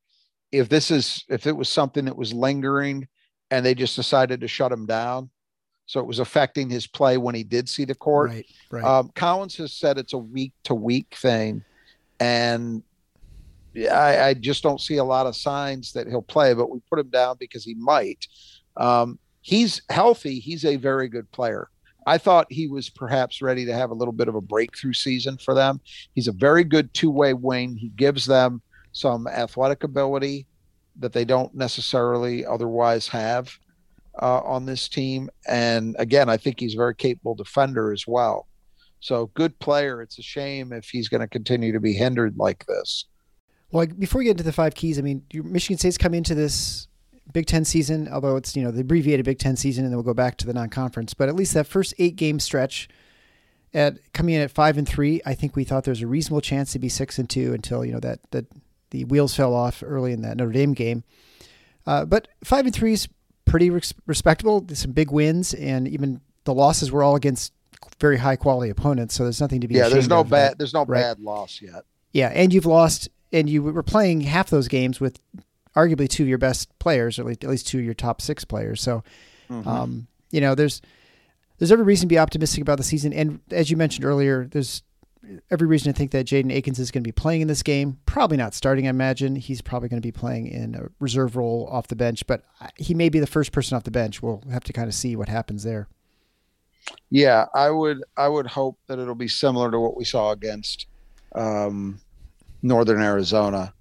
if 0.52 0.68
this 0.68 0.90
is 0.90 1.24
if 1.28 1.46
it 1.46 1.56
was 1.56 1.68
something 1.68 2.04
that 2.06 2.16
was 2.16 2.32
lingering 2.32 3.06
and 3.50 3.64
they 3.64 3.74
just 3.74 3.96
decided 3.96 4.40
to 4.40 4.48
shut 4.48 4.72
him 4.72 4.86
down. 4.86 5.30
So 5.86 6.00
it 6.00 6.06
was 6.06 6.18
affecting 6.18 6.68
his 6.68 6.86
play 6.86 7.16
when 7.16 7.34
he 7.34 7.44
did 7.44 7.68
see 7.68 7.86
the 7.86 7.94
court. 7.94 8.30
Right, 8.30 8.46
right. 8.70 8.84
Um, 8.84 9.10
Collins 9.14 9.56
has 9.56 9.72
said 9.72 9.96
it's 9.96 10.12
a 10.12 10.18
week 10.18 10.52
to 10.64 10.74
week 10.74 11.14
thing. 11.14 11.64
And 12.20 12.82
I, 13.74 14.20
I, 14.20 14.34
just 14.34 14.62
don't 14.62 14.80
see 14.80 14.96
a 14.96 15.04
lot 15.04 15.26
of 15.26 15.34
signs 15.36 15.92
that 15.92 16.06
he'll 16.08 16.20
play, 16.20 16.52
but 16.52 16.68
we 16.68 16.80
put 16.90 16.98
him 16.98 17.08
down 17.08 17.36
because 17.38 17.64
he 17.64 17.74
might. 17.74 18.26
Um, 18.76 19.18
he's 19.40 19.80
healthy. 19.88 20.40
He's 20.40 20.64
a 20.64 20.76
very 20.76 21.08
good 21.08 21.30
player. 21.32 21.68
I 22.06 22.18
thought 22.18 22.46
he 22.50 22.68
was 22.68 22.90
perhaps 22.90 23.40
ready 23.40 23.64
to 23.66 23.74
have 23.74 23.90
a 23.90 23.94
little 23.94 24.12
bit 24.12 24.28
of 24.28 24.34
a 24.34 24.40
breakthrough 24.40 24.94
season 24.94 25.38
for 25.38 25.54
them. 25.54 25.80
He's 26.14 26.28
a 26.28 26.32
very 26.32 26.64
good 26.64 26.92
two 26.92 27.10
way 27.10 27.34
wing. 27.34 27.76
He 27.76 27.88
gives 27.90 28.26
them 28.26 28.62
some 28.92 29.26
athletic 29.26 29.84
ability 29.84 30.46
that 30.98 31.12
they 31.12 31.24
don't 31.24 31.54
necessarily 31.54 32.44
otherwise 32.44 33.08
have 33.08 33.56
uh, 34.20 34.40
on 34.40 34.66
this 34.66 34.88
team. 34.88 35.30
And 35.46 35.96
again, 35.98 36.28
I 36.28 36.36
think 36.36 36.60
he's 36.60 36.74
a 36.74 36.78
very 36.78 36.94
capable 36.94 37.34
defender 37.34 37.92
as 37.92 38.06
well. 38.06 38.46
So 39.00 39.26
good 39.34 39.58
player. 39.60 40.02
It's 40.02 40.18
a 40.18 40.22
shame 40.22 40.72
if 40.72 40.86
he's 40.86 41.08
going 41.08 41.20
to 41.20 41.28
continue 41.28 41.72
to 41.72 41.80
be 41.80 41.92
hindered 41.92 42.36
like 42.36 42.66
this. 42.66 43.04
Well, 43.70 43.86
before 43.86 44.20
we 44.20 44.24
get 44.24 44.32
into 44.32 44.44
the 44.44 44.52
five 44.52 44.74
keys, 44.74 44.98
I 44.98 45.02
mean, 45.02 45.22
Michigan 45.32 45.78
State's 45.78 45.98
come 45.98 46.14
into 46.14 46.34
this 46.34 46.88
Big 47.32 47.46
Ten 47.46 47.64
season, 47.64 48.08
although 48.10 48.36
it's 48.36 48.56
you 48.56 48.62
know 48.62 48.70
the 48.70 48.80
abbreviated 48.80 49.26
Big 49.26 49.38
Ten 49.38 49.56
season, 49.56 49.84
and 49.84 49.92
then 49.92 49.98
we'll 49.98 50.04
go 50.04 50.14
back 50.14 50.38
to 50.38 50.46
the 50.46 50.54
non-conference. 50.54 51.12
But 51.14 51.28
at 51.28 51.36
least 51.36 51.52
that 51.54 51.66
first 51.66 51.94
eight 51.98 52.16
game 52.16 52.40
stretch, 52.40 52.88
at 53.74 53.98
coming 54.14 54.34
in 54.34 54.40
at 54.40 54.50
five 54.50 54.78
and 54.78 54.88
three, 54.88 55.20
I 55.26 55.34
think 55.34 55.54
we 55.54 55.64
thought 55.64 55.84
there's 55.84 56.00
a 56.00 56.06
reasonable 56.06 56.40
chance 56.40 56.72
to 56.72 56.78
be 56.78 56.88
six 56.88 57.18
and 57.18 57.28
two 57.28 57.52
until 57.52 57.84
you 57.84 57.92
know 57.92 58.00
that 58.00 58.20
that 58.30 58.46
the 58.90 59.04
wheels 59.04 59.34
fell 59.34 59.54
off 59.54 59.82
early 59.84 60.12
in 60.12 60.22
that 60.22 60.36
Notre 60.36 60.52
Dame 60.52 60.74
game. 60.74 61.04
Uh, 61.86 62.04
but 62.04 62.28
five 62.44 62.66
and 62.66 62.74
three 62.74 62.92
is 62.92 63.08
pretty 63.44 63.70
res- 63.70 63.94
respectable. 64.06 64.60
There's 64.60 64.80
some 64.80 64.92
big 64.92 65.10
wins, 65.10 65.54
and 65.54 65.88
even 65.88 66.20
the 66.44 66.54
losses 66.54 66.92
were 66.92 67.02
all 67.02 67.16
against 67.16 67.52
very 68.00 68.18
high 68.18 68.36
quality 68.36 68.70
opponents. 68.70 69.14
So 69.14 69.24
there's 69.24 69.40
nothing 69.40 69.60
to 69.62 69.68
be. 69.68 69.74
Yeah, 69.74 69.88
there's 69.88 70.08
no 70.08 70.24
bad. 70.24 70.52
That, 70.52 70.58
there's 70.58 70.74
no 70.74 70.84
right? 70.84 71.00
bad 71.00 71.20
loss 71.20 71.60
yet. 71.62 71.84
Yeah, 72.12 72.28
and 72.28 72.52
you've 72.52 72.66
lost, 72.66 73.08
and 73.32 73.48
you 73.48 73.62
were 73.62 73.82
playing 73.82 74.22
half 74.22 74.50
those 74.50 74.68
games 74.68 75.00
with 75.00 75.20
arguably 75.76 76.08
two 76.08 76.24
of 76.24 76.28
your 76.28 76.38
best 76.38 76.76
players, 76.78 77.18
or 77.18 77.30
at 77.30 77.44
least 77.44 77.68
two 77.68 77.78
of 77.78 77.84
your 77.84 77.94
top 77.94 78.20
six 78.20 78.44
players. 78.44 78.80
So, 78.80 79.04
mm-hmm. 79.50 79.68
um, 79.68 80.06
you 80.30 80.40
know, 80.40 80.54
there's 80.54 80.82
there's 81.58 81.72
every 81.72 81.84
reason 81.84 82.08
to 82.08 82.12
be 82.12 82.18
optimistic 82.18 82.62
about 82.62 82.78
the 82.78 82.84
season. 82.84 83.12
And 83.12 83.40
as 83.50 83.70
you 83.70 83.76
mentioned 83.76 84.04
earlier, 84.04 84.46
there's 84.50 84.82
every 85.50 85.66
reason 85.66 85.92
to 85.92 85.96
think 85.96 86.10
that 86.12 86.26
Jaden 86.26 86.54
Akins 86.54 86.78
is 86.78 86.90
going 86.90 87.02
to 87.02 87.08
be 87.08 87.12
playing 87.12 87.40
in 87.40 87.48
this 87.48 87.62
game. 87.62 87.98
Probably 88.06 88.36
not 88.36 88.54
starting, 88.54 88.86
I 88.86 88.90
imagine. 88.90 89.36
He's 89.36 89.60
probably 89.60 89.88
going 89.88 90.00
to 90.00 90.06
be 90.06 90.12
playing 90.12 90.46
in 90.48 90.74
a 90.74 90.88
reserve 91.00 91.36
role 91.36 91.68
off 91.70 91.88
the 91.88 91.96
bench, 91.96 92.26
but 92.26 92.42
he 92.76 92.94
may 92.94 93.08
be 93.08 93.20
the 93.20 93.26
first 93.26 93.52
person 93.52 93.76
off 93.76 93.84
the 93.84 93.90
bench. 93.90 94.22
We'll 94.22 94.42
have 94.50 94.64
to 94.64 94.72
kind 94.72 94.88
of 94.88 94.94
see 94.94 95.16
what 95.16 95.28
happens 95.28 95.62
there. 95.62 95.88
Yeah, 97.10 97.46
I 97.54 97.70
would 97.70 98.02
I 98.16 98.28
would 98.28 98.46
hope 98.46 98.78
that 98.86 98.98
it'll 98.98 99.14
be 99.14 99.28
similar 99.28 99.70
to 99.70 99.78
what 99.78 99.96
we 99.96 100.04
saw 100.04 100.32
against 100.32 100.86
um, 101.34 102.00
Northern 102.62 103.02
Arizona 103.02 103.72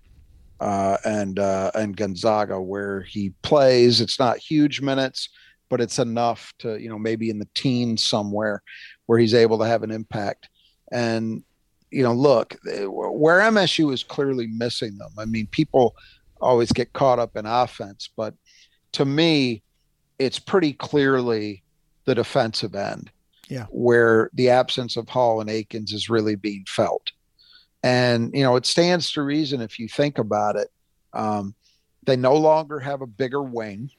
uh, 0.60 0.98
and 1.06 1.40
uh, 1.40 1.72
and 1.76 1.96
Gonzaga, 1.96 2.60
where 2.60 3.02
he 3.02 3.32
plays. 3.42 4.02
It's 4.02 4.20
not 4.20 4.38
huge 4.38 4.82
minutes, 4.82 5.30
but 5.70 5.82
it's 5.82 6.00
enough 6.00 6.54
to 6.60 6.82
you 6.82 6.90
know 6.90 7.00
maybe 7.00 7.30
in 7.30 7.40
the 7.40 7.50
teens 7.54 8.04
somewhere 8.04 8.62
where 9.06 9.20
he's 9.20 9.34
able 9.34 9.58
to 9.60 9.66
have 9.66 9.84
an 9.84 9.92
impact. 9.92 10.50
And, 10.91 11.43
you 11.91 12.04
know, 12.04 12.13
look, 12.13 12.58
where 12.65 13.39
MSU 13.39 13.93
is 13.93 14.04
clearly 14.04 14.47
missing 14.47 14.97
them. 14.97 15.12
I 15.17 15.26
mean, 15.26 15.47
people 15.47 15.95
always 16.39 16.71
get 16.71 16.93
caught 16.93 17.19
up 17.19 17.36
in 17.36 17.45
offense, 17.45 18.10
but 18.15 18.34
to 18.93 19.06
me, 19.06 19.63
it's 20.19 20.39
pretty 20.39 20.73
clearly 20.73 21.63
the 22.06 22.15
defensive 22.15 22.76
end. 22.76 23.12
Yeah. 23.50 23.65
Where 23.69 24.30
the 24.34 24.50
absence 24.50 24.97
of 24.97 25.08
Hall 25.08 25.39
and 25.39 25.50
Akins 25.50 25.93
is 25.93 26.10
really 26.10 26.36
being 26.36 26.65
felt. 26.67 27.12
And, 27.84 28.34
you 28.34 28.43
know, 28.43 28.56
it 28.56 28.65
stands 28.65 29.12
to 29.13 29.21
reason 29.21 29.62
if 29.62 29.80
you 29.80 29.88
think 29.88 30.17
about 30.17 30.58
it. 30.58 30.67
Um, 31.13 31.56
they 32.06 32.15
no 32.15 32.36
longer 32.36 32.80
have 32.80 33.02
a 33.02 33.08
bigger 33.08 33.41
wing 33.43 33.89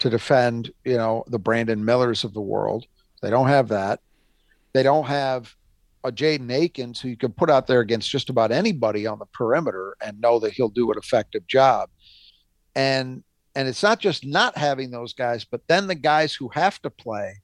to 0.00 0.10
defend, 0.10 0.72
you 0.84 0.96
know, 0.96 1.24
the 1.28 1.38
Brandon 1.38 1.84
Millers 1.84 2.24
of 2.24 2.34
the 2.34 2.40
world. 2.40 2.86
They 3.22 3.30
don't 3.30 3.48
have 3.48 3.68
that. 3.68 4.00
They 4.72 4.82
don't 4.82 5.06
have 5.06 5.54
a 6.04 6.10
Jaden 6.10 6.50
Akins 6.50 7.00
who 7.00 7.08
you 7.08 7.16
can 7.16 7.32
put 7.32 7.50
out 7.50 7.66
there 7.66 7.80
against 7.80 8.10
just 8.10 8.30
about 8.30 8.50
anybody 8.50 9.06
on 9.06 9.18
the 9.18 9.26
perimeter 9.26 9.96
and 10.04 10.20
know 10.20 10.38
that 10.40 10.52
he'll 10.52 10.68
do 10.68 10.90
an 10.90 10.98
effective 10.98 11.46
job. 11.46 11.90
And 12.74 13.22
and 13.54 13.68
it's 13.68 13.82
not 13.82 13.98
just 13.98 14.24
not 14.24 14.56
having 14.56 14.90
those 14.90 15.12
guys, 15.12 15.44
but 15.44 15.60
then 15.68 15.86
the 15.86 15.94
guys 15.94 16.34
who 16.34 16.48
have 16.48 16.80
to 16.82 16.90
play, 16.90 17.42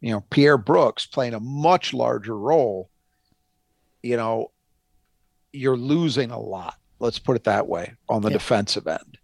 you 0.00 0.10
know, 0.10 0.24
Pierre 0.30 0.58
Brooks 0.58 1.06
playing 1.06 1.34
a 1.34 1.40
much 1.40 1.94
larger 1.94 2.36
role, 2.36 2.90
you 4.02 4.16
know, 4.16 4.50
you're 5.52 5.76
losing 5.76 6.32
a 6.32 6.40
lot. 6.40 6.74
Let's 6.98 7.20
put 7.20 7.36
it 7.36 7.44
that 7.44 7.68
way 7.68 7.94
on 8.08 8.22
the 8.22 8.30
yeah. 8.30 8.38
defensive 8.38 8.88
end. 8.88 9.18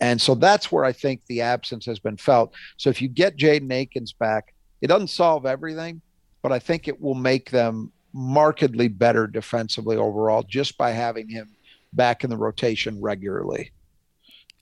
And 0.00 0.20
so 0.20 0.34
that's 0.34 0.70
where 0.70 0.84
I 0.84 0.92
think 0.92 1.22
the 1.26 1.40
absence 1.40 1.86
has 1.86 1.98
been 1.98 2.16
felt. 2.16 2.54
So 2.76 2.90
if 2.90 3.00
you 3.02 3.08
get 3.08 3.36
Jaden 3.36 3.72
Akins 3.72 4.12
back, 4.12 4.54
it 4.80 4.88
doesn't 4.88 5.08
solve 5.08 5.46
everything, 5.46 6.02
but 6.46 6.52
I 6.52 6.60
think 6.60 6.86
it 6.86 7.00
will 7.00 7.16
make 7.16 7.50
them 7.50 7.90
markedly 8.12 8.86
better 8.86 9.26
defensively 9.26 9.96
overall 9.96 10.44
just 10.44 10.78
by 10.78 10.92
having 10.92 11.28
him 11.28 11.56
back 11.92 12.22
in 12.22 12.30
the 12.30 12.36
rotation 12.36 13.00
regularly. 13.00 13.72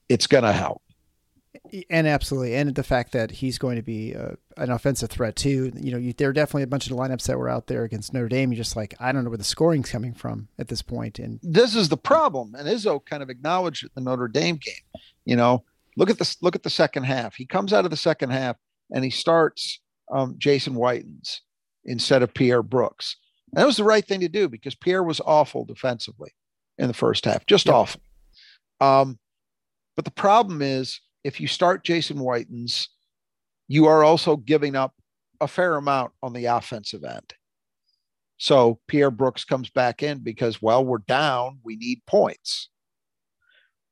It's 0.09 0.25
going 0.25 0.45
to 0.45 0.51
help. 0.51 0.81
And 1.91 2.07
absolutely, 2.07 2.55
and 2.55 2.73
the 2.73 2.81
fact 2.81 3.11
that 3.11 3.29
he's 3.29 3.59
going 3.59 3.75
to 3.75 3.83
be 3.83 4.15
uh, 4.15 4.31
an 4.57 4.71
offensive 4.71 5.11
threat 5.11 5.35
too. 5.35 5.71
You 5.75 5.91
know, 5.91 5.99
you, 5.99 6.13
there 6.13 6.29
are 6.29 6.33
definitely 6.33 6.63
a 6.63 6.67
bunch 6.67 6.89
of 6.89 6.97
lineups 6.97 7.27
that 7.27 7.37
were 7.37 7.49
out 7.49 7.67
there 7.67 7.83
against 7.83 8.15
Notre 8.15 8.29
Dame. 8.29 8.51
You're 8.51 8.63
just 8.63 8.75
like, 8.75 8.95
I 8.99 9.11
don't 9.11 9.23
know 9.23 9.29
where 9.29 9.37
the 9.37 9.43
scoring's 9.43 9.91
coming 9.91 10.15
from 10.15 10.47
at 10.57 10.69
this 10.69 10.81
point. 10.81 11.19
And 11.19 11.39
this 11.43 11.75
is 11.75 11.89
the 11.89 11.97
problem. 11.97 12.55
And 12.55 12.67
Izzo 12.67 13.05
kind 13.05 13.21
of 13.21 13.29
acknowledged 13.29 13.87
the 13.93 14.01
Notre 14.01 14.27
Dame 14.27 14.55
game. 14.55 15.01
You 15.23 15.35
know, 15.35 15.63
look 15.97 16.09
at 16.09 16.17
this. 16.17 16.41
Look 16.41 16.55
at 16.55 16.63
the 16.63 16.71
second 16.71 17.03
half. 17.03 17.35
He 17.35 17.45
comes 17.45 17.73
out 17.73 17.85
of 17.85 17.91
the 17.91 17.97
second 17.97 18.31
half 18.31 18.57
and 18.89 19.03
he 19.03 19.11
starts 19.11 19.81
um, 20.11 20.33
Jason 20.39 20.73
Whitens 20.73 21.41
instead 21.85 22.23
of 22.23 22.33
Pierre 22.33 22.63
Brooks. 22.63 23.17
And 23.51 23.61
that 23.61 23.67
was 23.67 23.77
the 23.77 23.83
right 23.83 24.05
thing 24.05 24.21
to 24.21 24.29
do 24.29 24.49
because 24.49 24.75
Pierre 24.75 25.03
was 25.03 25.21
awful 25.25 25.65
defensively 25.65 26.31
in 26.77 26.87
the 26.87 26.93
first 26.93 27.25
half, 27.25 27.45
just 27.45 27.67
yep. 27.67 27.75
awful. 27.75 28.01
Um, 28.81 29.19
but 29.95 30.05
the 30.05 30.11
problem 30.11 30.61
is 30.61 30.99
if 31.23 31.39
you 31.39 31.47
start 31.47 31.83
Jason 31.83 32.17
Whitens, 32.17 32.87
you 33.67 33.85
are 33.85 34.03
also 34.03 34.35
giving 34.35 34.75
up 34.75 34.93
a 35.39 35.47
fair 35.47 35.75
amount 35.75 36.11
on 36.21 36.33
the 36.33 36.45
offensive 36.45 37.03
end. 37.03 37.33
So 38.37 38.79
Pierre 38.87 39.11
Brooks 39.11 39.45
comes 39.45 39.69
back 39.69 40.03
in 40.03 40.19
because, 40.19 40.61
well, 40.61 40.85
we're 40.85 40.97
down, 40.99 41.59
we 41.63 41.77
need 41.77 42.01
points. 42.05 42.69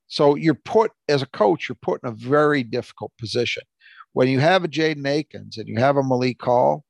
So 0.07 0.35
you're 0.35 0.53
put 0.53 0.91
as 1.07 1.21
a 1.21 1.27
coach, 1.27 1.69
you're 1.69 1.77
put 1.81 2.01
in 2.03 2.09
a 2.09 2.13
very 2.13 2.63
difficult 2.63 3.13
position. 3.17 3.63
When 4.11 4.27
you 4.27 4.39
have 4.39 4.63
a 4.63 4.67
Jaden 4.67 5.07
Akins 5.07 5.57
and 5.57 5.67
you 5.67 5.79
have 5.79 5.97
a 5.97 6.03
Malik 6.03 6.41
Hall, 6.41 6.83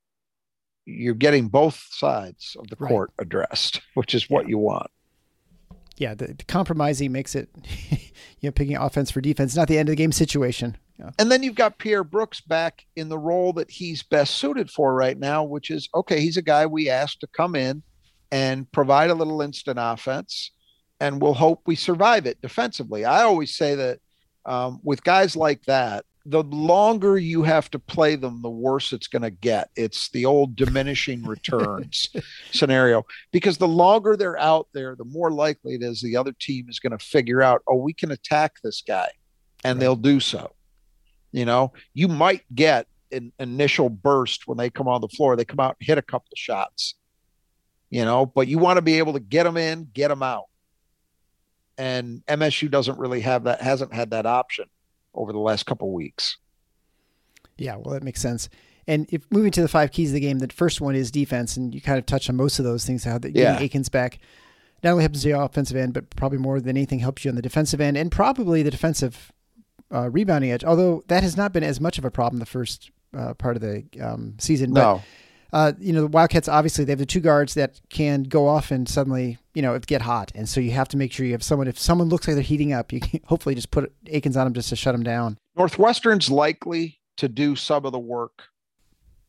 you're 0.85 1.13
getting 1.13 1.47
both 1.47 1.87
sides 1.91 2.55
of 2.59 2.67
the 2.67 2.75
right. 2.79 2.89
court 2.89 3.11
addressed, 3.19 3.81
which 3.93 4.13
is 4.13 4.29
what 4.29 4.45
yeah. 4.45 4.49
you 4.49 4.57
want. 4.57 4.89
Yeah, 5.97 6.15
the, 6.15 6.27
the, 6.33 6.43
compromising 6.45 7.11
makes 7.11 7.35
it, 7.35 7.49
you 7.89 7.97
know, 8.43 8.51
picking 8.51 8.75
offense 8.75 9.11
for 9.11 9.21
defense, 9.21 9.55
not 9.55 9.67
the 9.67 9.77
end 9.77 9.89
of 9.89 9.93
the 9.93 9.97
game 9.97 10.11
situation. 10.11 10.77
Yeah. 10.99 11.11
And 11.19 11.31
then 11.31 11.43
you've 11.43 11.55
got 11.55 11.77
Pierre 11.77 12.03
Brooks 12.03 12.41
back 12.41 12.85
in 12.95 13.09
the 13.09 13.17
role 13.17 13.53
that 13.53 13.69
he's 13.69 14.03
best 14.03 14.35
suited 14.35 14.69
for 14.69 14.93
right 14.93 15.17
now, 15.17 15.43
which 15.43 15.69
is 15.69 15.89
okay, 15.93 16.19
he's 16.19 16.37
a 16.37 16.41
guy 16.41 16.65
we 16.65 16.89
asked 16.89 17.19
to 17.21 17.27
come 17.27 17.55
in 17.55 17.83
and 18.31 18.71
provide 18.71 19.09
a 19.09 19.15
little 19.15 19.41
instant 19.41 19.77
offense, 19.79 20.51
and 20.99 21.21
we'll 21.21 21.33
hope 21.33 21.61
we 21.65 21.75
survive 21.75 22.25
it 22.25 22.41
defensively. 22.41 23.05
I 23.05 23.21
always 23.21 23.55
say 23.55 23.75
that 23.75 23.99
um, 24.45 24.79
with 24.83 25.03
guys 25.03 25.35
like 25.35 25.63
that, 25.65 26.05
the 26.25 26.43
longer 26.43 27.17
you 27.17 27.43
have 27.43 27.69
to 27.71 27.79
play 27.79 28.15
them, 28.15 28.41
the 28.41 28.49
worse 28.49 28.93
it's 28.93 29.07
going 29.07 29.23
to 29.23 29.29
get. 29.29 29.69
It's 29.75 30.09
the 30.09 30.25
old 30.25 30.55
diminishing 30.55 31.23
returns 31.27 32.09
scenario 32.51 33.05
because 33.31 33.57
the 33.57 33.67
longer 33.67 34.15
they're 34.15 34.39
out 34.39 34.67
there, 34.73 34.95
the 34.95 35.05
more 35.05 35.31
likely 35.31 35.75
it 35.75 35.83
is 35.83 36.01
the 36.01 36.15
other 36.15 36.33
team 36.39 36.67
is 36.69 36.79
going 36.79 36.97
to 36.97 37.05
figure 37.05 37.41
out, 37.41 37.61
oh, 37.67 37.75
we 37.75 37.93
can 37.93 38.11
attack 38.11 38.53
this 38.63 38.81
guy, 38.87 39.09
and 39.63 39.75
right. 39.75 39.79
they'll 39.81 39.95
do 39.95 40.19
so. 40.19 40.53
You 41.31 41.45
know, 41.45 41.73
you 41.93 42.07
might 42.07 42.43
get 42.53 42.87
an 43.11 43.33
initial 43.39 43.89
burst 43.89 44.47
when 44.47 44.57
they 44.57 44.69
come 44.69 44.87
on 44.87 45.01
the 45.01 45.07
floor. 45.09 45.35
They 45.35 45.45
come 45.45 45.59
out 45.59 45.75
and 45.79 45.85
hit 45.85 45.97
a 45.97 46.03
couple 46.03 46.29
of 46.31 46.37
shots, 46.37 46.95
you 47.89 48.05
know, 48.05 48.25
but 48.25 48.47
you 48.47 48.59
want 48.59 48.77
to 48.77 48.81
be 48.81 48.99
able 48.99 49.13
to 49.13 49.19
get 49.19 49.43
them 49.43 49.57
in, 49.57 49.89
get 49.93 50.07
them 50.07 50.23
out. 50.23 50.45
And 51.77 52.23
MSU 52.27 52.69
doesn't 52.69 52.99
really 52.99 53.21
have 53.21 53.43
that, 53.45 53.61
hasn't 53.61 53.93
had 53.93 54.11
that 54.11 54.25
option 54.25 54.65
over 55.13 55.31
the 55.31 55.39
last 55.39 55.65
couple 55.65 55.87
of 55.87 55.93
weeks. 55.93 56.37
Yeah, 57.57 57.75
well, 57.75 57.93
that 57.93 58.03
makes 58.03 58.21
sense. 58.21 58.49
And 58.87 59.07
if 59.11 59.25
moving 59.31 59.51
to 59.51 59.61
the 59.61 59.67
five 59.67 59.91
keys 59.91 60.09
of 60.09 60.15
the 60.15 60.19
game, 60.19 60.39
the 60.39 60.47
first 60.49 60.81
one 60.81 60.95
is 60.95 61.11
defense, 61.11 61.55
and 61.55 61.73
you 61.73 61.81
kind 61.81 61.97
of 61.97 62.05
touched 62.05 62.29
on 62.29 62.35
most 62.35 62.59
of 62.59 62.65
those 62.65 62.85
things. 62.85 63.03
How 63.03 63.17
the 63.17 63.31
yeah. 63.31 63.59
Akins 63.59 63.89
back 63.89 64.19
not 64.83 64.91
only 64.91 65.03
helps 65.03 65.23
the 65.23 65.31
offensive 65.31 65.77
end, 65.77 65.93
but 65.93 66.09
probably 66.15 66.37
more 66.37 66.59
than 66.59 66.75
anything 66.75 66.99
helps 66.99 67.23
you 67.23 67.29
on 67.29 67.35
the 67.35 67.41
defensive 67.41 67.79
end, 67.79 67.95
and 67.95 68.11
probably 68.11 68.61
the 68.61 68.71
defensive 68.71 69.31
uh, 69.93 70.09
rebounding 70.09 70.51
edge. 70.51 70.63
Although 70.63 71.03
that 71.07 71.23
has 71.23 71.37
not 71.37 71.53
been 71.53 71.63
as 71.63 71.79
much 71.79 71.97
of 71.97 72.05
a 72.05 72.11
problem 72.11 72.39
the 72.39 72.45
first 72.45 72.91
uh, 73.17 73.33
part 73.35 73.55
of 73.55 73.61
the 73.61 73.85
um, 74.01 74.35
season. 74.39 74.73
No. 74.73 74.95
But, 74.95 75.03
uh, 75.53 75.71
you 75.79 75.93
know, 75.93 76.01
the 76.01 76.07
Wildcats 76.07 76.49
obviously 76.49 76.83
they 76.83 76.91
have 76.91 76.99
the 76.99 77.05
two 77.05 77.19
guards 77.19 77.53
that 77.53 77.79
can 77.89 78.23
go 78.23 78.47
off 78.47 78.71
and 78.71 78.89
suddenly, 78.89 79.37
you 79.53 79.61
know, 79.61 79.77
get 79.79 80.01
hot, 80.01 80.31
and 80.33 80.49
so 80.49 80.59
you 80.59 80.71
have 80.71 80.87
to 80.89 80.97
make 80.97 81.13
sure 81.13 81.25
you 81.25 81.31
have 81.31 81.43
someone. 81.43 81.67
If 81.67 81.77
someone 81.79 82.09
looks 82.09 82.27
like 82.27 82.35
they're 82.35 82.43
heating 82.43 82.73
up, 82.73 82.91
you 82.91 82.99
can 82.99 83.21
hopefully 83.27 83.55
just 83.55 83.71
put 83.71 83.93
Akins 84.07 84.35
on 84.35 84.45
them 84.45 84.53
just 84.53 84.69
to 84.69 84.75
shut 84.75 84.93
them 84.93 85.03
down. 85.03 85.37
Northwestern's 85.55 86.29
likely 86.29 86.99
to 87.17 87.27
do 87.29 87.55
some 87.55 87.85
of 87.85 87.91
the 87.91 87.99
work 87.99 88.43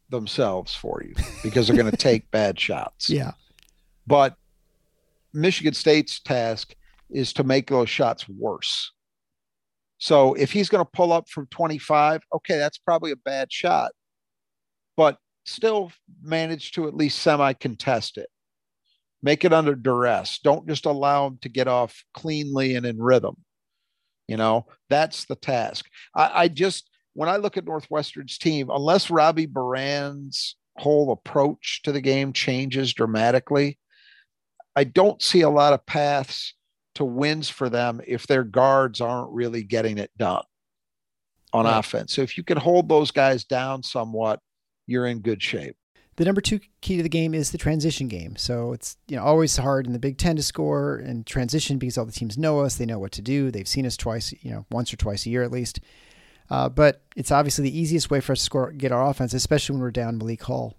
themselves 0.08 0.74
for 0.74 1.02
you 1.04 1.14
because 1.42 1.68
they're 1.68 1.76
going 1.76 1.90
to 1.90 1.96
take 1.96 2.30
bad 2.30 2.58
shots. 2.58 3.10
Yeah. 3.10 3.32
But 4.06 4.36
Michigan 5.34 5.74
State's 5.74 6.20
task 6.20 6.74
is 7.10 7.32
to 7.34 7.44
make 7.44 7.68
those 7.68 7.90
shots 7.90 8.26
worse. 8.28 8.92
So 9.98 10.34
if 10.34 10.52
he's 10.52 10.68
going 10.68 10.84
to 10.84 10.90
pull 10.90 11.12
up 11.12 11.28
from 11.28 11.46
25, 11.48 12.22
okay, 12.34 12.56
that's 12.58 12.78
probably 12.78 13.10
a 13.10 13.16
bad 13.16 13.52
shot, 13.52 13.92
still 15.44 15.92
manage 16.22 16.72
to 16.72 16.88
at 16.88 16.96
least 16.96 17.18
semi 17.18 17.52
contest 17.52 18.18
it. 18.18 18.28
Make 19.22 19.44
it 19.44 19.52
under 19.52 19.74
duress. 19.74 20.38
Don't 20.38 20.68
just 20.68 20.86
allow 20.86 21.28
them 21.28 21.38
to 21.42 21.48
get 21.48 21.68
off 21.68 22.04
cleanly 22.12 22.74
and 22.74 22.84
in 22.84 23.00
rhythm. 23.00 23.36
You 24.28 24.36
know, 24.36 24.66
that's 24.90 25.24
the 25.26 25.36
task. 25.36 25.86
I, 26.14 26.30
I 26.34 26.48
just, 26.48 26.90
when 27.14 27.28
I 27.28 27.36
look 27.36 27.56
at 27.56 27.64
Northwestern's 27.64 28.38
team, 28.38 28.70
unless 28.70 29.10
Robbie 29.10 29.46
Beran's 29.46 30.56
whole 30.76 31.12
approach 31.12 31.82
to 31.84 31.92
the 31.92 32.00
game 32.00 32.32
changes 32.32 32.92
dramatically, 32.92 33.78
I 34.76 34.84
don't 34.84 35.22
see 35.22 35.42
a 35.42 35.50
lot 35.50 35.72
of 35.72 35.86
paths 35.86 36.54
to 36.96 37.04
wins 37.04 37.48
for 37.48 37.68
them 37.68 38.00
if 38.06 38.26
their 38.26 38.44
guards 38.44 39.00
aren't 39.00 39.32
really 39.32 39.62
getting 39.62 39.98
it 39.98 40.10
done 40.16 40.42
on 41.52 41.64
right. 41.64 41.78
offense. 41.78 42.12
So 42.14 42.22
if 42.22 42.36
you 42.36 42.44
can 42.44 42.58
hold 42.58 42.88
those 42.88 43.10
guys 43.10 43.44
down 43.44 43.82
somewhat, 43.82 44.40
you're 44.86 45.06
in 45.06 45.20
good 45.20 45.42
shape. 45.42 45.76
The 46.16 46.24
number 46.24 46.40
two 46.40 46.60
key 46.80 46.96
to 46.96 47.02
the 47.02 47.08
game 47.08 47.34
is 47.34 47.50
the 47.50 47.58
transition 47.58 48.06
game. 48.06 48.36
So 48.36 48.72
it's 48.72 48.96
you 49.08 49.16
know 49.16 49.24
always 49.24 49.56
hard 49.56 49.86
in 49.86 49.92
the 49.92 49.98
Big 49.98 50.16
Ten 50.16 50.36
to 50.36 50.42
score 50.42 50.96
and 50.96 51.26
transition 51.26 51.78
because 51.78 51.98
all 51.98 52.04
the 52.04 52.12
teams 52.12 52.38
know 52.38 52.60
us, 52.60 52.76
they 52.76 52.86
know 52.86 53.00
what 53.00 53.12
to 53.12 53.22
do, 53.22 53.50
they've 53.50 53.66
seen 53.66 53.86
us 53.86 53.96
twice, 53.96 54.32
you 54.40 54.50
know, 54.50 54.64
once 54.70 54.92
or 54.92 54.96
twice 54.96 55.26
a 55.26 55.30
year 55.30 55.42
at 55.42 55.50
least. 55.50 55.80
Uh, 56.50 56.68
but 56.68 57.02
it's 57.16 57.32
obviously 57.32 57.64
the 57.64 57.78
easiest 57.78 58.10
way 58.10 58.20
for 58.20 58.32
us 58.32 58.38
to 58.38 58.44
score, 58.44 58.70
get 58.70 58.92
our 58.92 59.08
offense, 59.08 59.34
especially 59.34 59.74
when 59.74 59.82
we're 59.82 59.90
down 59.90 60.18
Malik 60.18 60.42
Hall. 60.42 60.76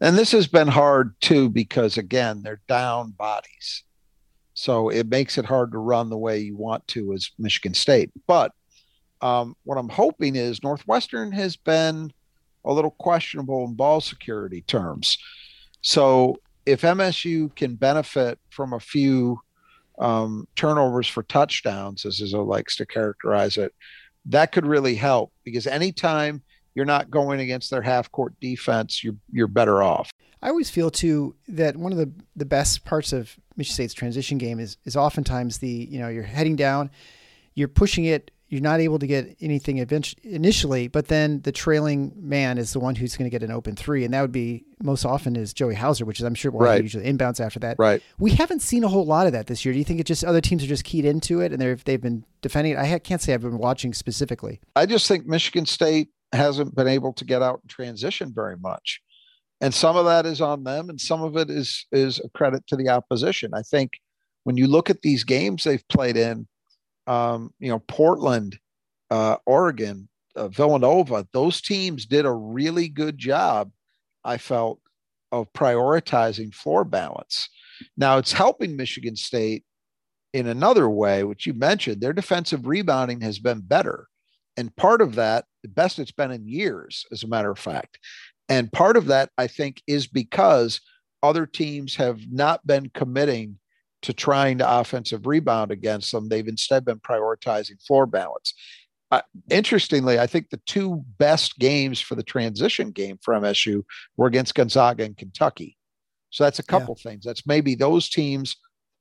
And 0.00 0.16
this 0.16 0.32
has 0.32 0.46
been 0.46 0.68
hard 0.68 1.14
too 1.20 1.48
because 1.48 1.98
again 1.98 2.42
they're 2.42 2.62
down 2.66 3.10
bodies, 3.12 3.84
so 4.54 4.88
it 4.88 5.08
makes 5.08 5.38
it 5.38 5.44
hard 5.44 5.72
to 5.72 5.78
run 5.78 6.10
the 6.10 6.18
way 6.18 6.38
you 6.38 6.56
want 6.56 6.86
to 6.88 7.12
as 7.12 7.30
Michigan 7.38 7.74
State. 7.74 8.10
But 8.26 8.52
um, 9.20 9.54
what 9.64 9.78
I'm 9.78 9.88
hoping 9.88 10.34
is 10.34 10.62
Northwestern 10.62 11.30
has 11.32 11.56
been 11.56 12.12
a 12.64 12.72
little 12.72 12.90
questionable 12.92 13.64
in 13.64 13.74
ball 13.74 14.00
security 14.00 14.62
terms. 14.62 15.16
So 15.82 16.36
if 16.66 16.82
MSU 16.82 17.54
can 17.56 17.74
benefit 17.74 18.38
from 18.50 18.72
a 18.72 18.80
few 18.80 19.40
um, 19.98 20.46
turnovers 20.56 21.08
for 21.08 21.22
touchdowns, 21.22 22.04
as 22.04 22.20
Izzo 22.20 22.46
likes 22.46 22.76
to 22.76 22.86
characterize 22.86 23.56
it, 23.56 23.72
that 24.26 24.52
could 24.52 24.66
really 24.66 24.94
help 24.94 25.32
because 25.44 25.66
anytime 25.66 26.42
you're 26.74 26.84
not 26.84 27.10
going 27.10 27.40
against 27.40 27.70
their 27.70 27.82
half 27.82 28.10
court 28.12 28.34
defense, 28.40 29.02
you're 29.02 29.16
you're 29.32 29.48
better 29.48 29.82
off. 29.82 30.10
I 30.42 30.48
always 30.48 30.70
feel 30.70 30.90
too 30.90 31.34
that 31.48 31.76
one 31.76 31.92
of 31.92 31.98
the, 31.98 32.10
the 32.36 32.46
best 32.46 32.84
parts 32.84 33.12
of 33.12 33.36
Michigan 33.56 33.74
State's 33.74 33.94
transition 33.94 34.38
game 34.38 34.58
is 34.60 34.76
is 34.84 34.96
oftentimes 34.96 35.58
the 35.58 35.68
you 35.68 35.98
know 35.98 36.08
you're 36.08 36.22
heading 36.22 36.56
down, 36.56 36.90
you're 37.54 37.68
pushing 37.68 38.04
it 38.04 38.30
you're 38.50 38.60
not 38.60 38.80
able 38.80 38.98
to 38.98 39.06
get 39.06 39.36
anything 39.40 39.78
initially, 40.24 40.88
but 40.88 41.06
then 41.06 41.40
the 41.42 41.52
trailing 41.52 42.12
man 42.16 42.58
is 42.58 42.72
the 42.72 42.80
one 42.80 42.96
who's 42.96 43.16
going 43.16 43.30
to 43.30 43.30
get 43.30 43.44
an 43.44 43.52
open 43.52 43.76
three, 43.76 44.04
and 44.04 44.12
that 44.12 44.22
would 44.22 44.32
be 44.32 44.64
most 44.82 45.04
often 45.04 45.36
is 45.36 45.54
Joey 45.54 45.76
Hauser, 45.76 46.04
which 46.04 46.18
is 46.18 46.24
I'm 46.24 46.34
sure 46.34 46.50
right. 46.50 46.82
usually 46.82 47.04
inbounds 47.04 47.38
after 47.38 47.60
that. 47.60 47.76
Right. 47.78 48.02
We 48.18 48.32
haven't 48.32 48.60
seen 48.60 48.82
a 48.82 48.88
whole 48.88 49.06
lot 49.06 49.28
of 49.28 49.32
that 49.34 49.46
this 49.46 49.64
year. 49.64 49.72
Do 49.72 49.78
you 49.78 49.84
think 49.84 50.00
it 50.00 50.06
just 50.06 50.24
other 50.24 50.40
teams 50.40 50.64
are 50.64 50.66
just 50.66 50.82
keyed 50.82 51.04
into 51.04 51.40
it 51.40 51.52
and 51.52 51.62
they've 51.62 51.82
they've 51.84 52.00
been 52.00 52.24
defending 52.42 52.72
it? 52.72 52.78
I 52.78 52.98
can't 52.98 53.22
say 53.22 53.32
I've 53.32 53.42
been 53.42 53.58
watching 53.58 53.94
specifically. 53.94 54.60
I 54.74 54.84
just 54.84 55.06
think 55.06 55.26
Michigan 55.26 55.64
State 55.64 56.08
hasn't 56.32 56.74
been 56.74 56.88
able 56.88 57.12
to 57.14 57.24
get 57.24 57.42
out 57.42 57.60
and 57.62 57.70
transition 57.70 58.32
very 58.34 58.56
much, 58.56 59.00
and 59.60 59.72
some 59.72 59.96
of 59.96 60.06
that 60.06 60.26
is 60.26 60.40
on 60.40 60.64
them, 60.64 60.90
and 60.90 61.00
some 61.00 61.22
of 61.22 61.36
it 61.36 61.50
is 61.50 61.86
is 61.92 62.18
a 62.18 62.28
credit 62.30 62.66
to 62.66 62.74
the 62.76 62.88
opposition. 62.88 63.52
I 63.54 63.62
think 63.62 63.92
when 64.42 64.56
you 64.56 64.66
look 64.66 64.90
at 64.90 65.02
these 65.02 65.22
games 65.22 65.62
they've 65.62 65.86
played 65.86 66.16
in 66.16 66.48
um, 67.10 67.52
you 67.58 67.68
know, 67.68 67.80
Portland, 67.80 68.56
uh, 69.10 69.36
Oregon, 69.44 70.08
uh, 70.36 70.46
Villanova, 70.46 71.26
those 71.32 71.60
teams 71.60 72.06
did 72.06 72.24
a 72.24 72.32
really 72.32 72.88
good 72.88 73.18
job, 73.18 73.72
I 74.24 74.38
felt, 74.38 74.78
of 75.32 75.52
prioritizing 75.52 76.54
floor 76.54 76.84
balance. 76.84 77.48
Now 77.96 78.18
it's 78.18 78.32
helping 78.32 78.76
Michigan 78.76 79.16
State 79.16 79.64
in 80.32 80.46
another 80.46 80.88
way, 80.88 81.24
which 81.24 81.46
you 81.46 81.52
mentioned, 81.52 82.00
their 82.00 82.12
defensive 82.12 82.68
rebounding 82.68 83.20
has 83.22 83.40
been 83.40 83.60
better. 83.60 84.06
And 84.56 84.74
part 84.76 85.02
of 85.02 85.16
that, 85.16 85.46
the 85.64 85.68
best 85.68 85.98
it's 85.98 86.12
been 86.12 86.30
in 86.30 86.46
years, 86.46 87.06
as 87.10 87.24
a 87.24 87.28
matter 87.28 87.50
of 87.50 87.58
fact. 87.58 87.98
And 88.48 88.70
part 88.70 88.96
of 88.96 89.06
that, 89.06 89.30
I 89.36 89.48
think, 89.48 89.82
is 89.88 90.06
because 90.06 90.80
other 91.24 91.46
teams 91.46 91.96
have 91.96 92.20
not 92.30 92.64
been 92.64 92.90
committing 92.94 93.58
to 94.02 94.12
trying 94.12 94.58
to 94.58 94.78
offensive 94.78 95.26
rebound 95.26 95.70
against 95.70 96.12
them. 96.12 96.28
They've 96.28 96.46
instead 96.48 96.84
been 96.84 97.00
prioritizing 97.00 97.84
floor 97.86 98.06
balance. 98.06 98.54
Uh, 99.10 99.22
interestingly, 99.50 100.18
I 100.18 100.26
think 100.26 100.50
the 100.50 100.60
two 100.66 101.04
best 101.18 101.58
games 101.58 102.00
for 102.00 102.14
the 102.14 102.22
transition 102.22 102.92
game 102.92 103.18
for 103.22 103.34
MSU 103.34 103.82
were 104.16 104.28
against 104.28 104.54
Gonzaga 104.54 105.04
and 105.04 105.16
Kentucky. 105.16 105.76
So 106.30 106.44
that's 106.44 106.60
a 106.60 106.64
couple 106.64 106.96
yeah. 106.98 107.10
things. 107.10 107.24
That's 107.24 107.46
maybe 107.46 107.74
those 107.74 108.08
teams 108.08 108.56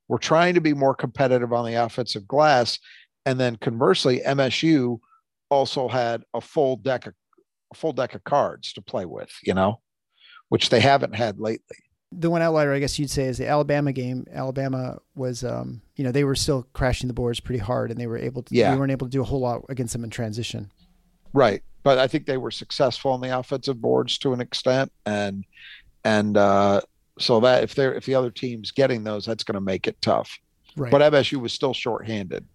were 0.07 0.17
trying 0.17 0.55
to 0.55 0.61
be 0.61 0.73
more 0.73 0.95
competitive 0.95 1.53
on 1.53 1.65
the 1.65 1.75
offensive 1.75 2.27
glass. 2.27 2.79
And 3.25 3.39
then 3.39 3.55
conversely, 3.57 4.21
MSU 4.25 4.99
also 5.51 5.87
had 5.87 6.23
a 6.33 6.41
full 6.41 6.77
deck 6.77 7.05
of 7.05 7.13
a 7.71 7.75
full 7.75 7.93
deck 7.93 8.15
of 8.15 8.23
cards 8.23 8.73
to 8.73 8.81
play 8.81 9.05
with, 9.05 9.29
you 9.43 9.53
know, 9.53 9.79
which 10.49 10.69
they 10.69 10.79
haven't 10.79 11.13
had 11.13 11.39
lately 11.39 11.77
the 12.11 12.29
one 12.29 12.41
outlier 12.41 12.73
I 12.73 12.79
guess 12.79 12.97
you'd 12.97 13.09
say 13.09 13.25
is 13.25 13.37
the 13.37 13.47
Alabama 13.47 13.91
game. 13.91 14.25
Alabama 14.33 14.99
was, 15.15 15.43
um, 15.43 15.81
you 15.95 16.03
know, 16.03 16.11
they 16.11 16.23
were 16.23 16.35
still 16.35 16.67
crashing 16.73 17.07
the 17.07 17.13
boards 17.13 17.39
pretty 17.39 17.59
hard, 17.59 17.91
and 17.91 17.99
they 17.99 18.07
were 18.07 18.17
able 18.17 18.43
to. 18.43 18.55
Yeah. 18.55 18.73
We 18.73 18.79
weren't 18.79 18.91
able 18.91 19.07
to 19.07 19.11
do 19.11 19.21
a 19.21 19.25
whole 19.25 19.41
lot 19.41 19.63
against 19.69 19.93
them 19.93 20.03
in 20.03 20.09
transition. 20.09 20.71
Right, 21.33 21.63
but 21.83 21.99
I 21.99 22.07
think 22.07 22.25
they 22.25 22.37
were 22.37 22.51
successful 22.51 23.11
on 23.11 23.21
the 23.21 23.37
offensive 23.37 23.79
boards 23.79 24.17
to 24.19 24.33
an 24.33 24.41
extent, 24.41 24.91
and 25.05 25.45
and 26.03 26.35
uh, 26.35 26.81
so 27.19 27.39
that 27.41 27.63
if 27.63 27.75
they're 27.75 27.93
if 27.93 28.05
the 28.05 28.15
other 28.15 28.31
team's 28.31 28.71
getting 28.71 29.03
those, 29.03 29.25
that's 29.25 29.43
going 29.43 29.55
to 29.55 29.61
make 29.61 29.87
it 29.87 30.01
tough. 30.01 30.39
Right. 30.75 30.91
But 30.91 31.01
MSU 31.13 31.39
was 31.39 31.53
still 31.53 31.73
shorthanded. 31.73 32.45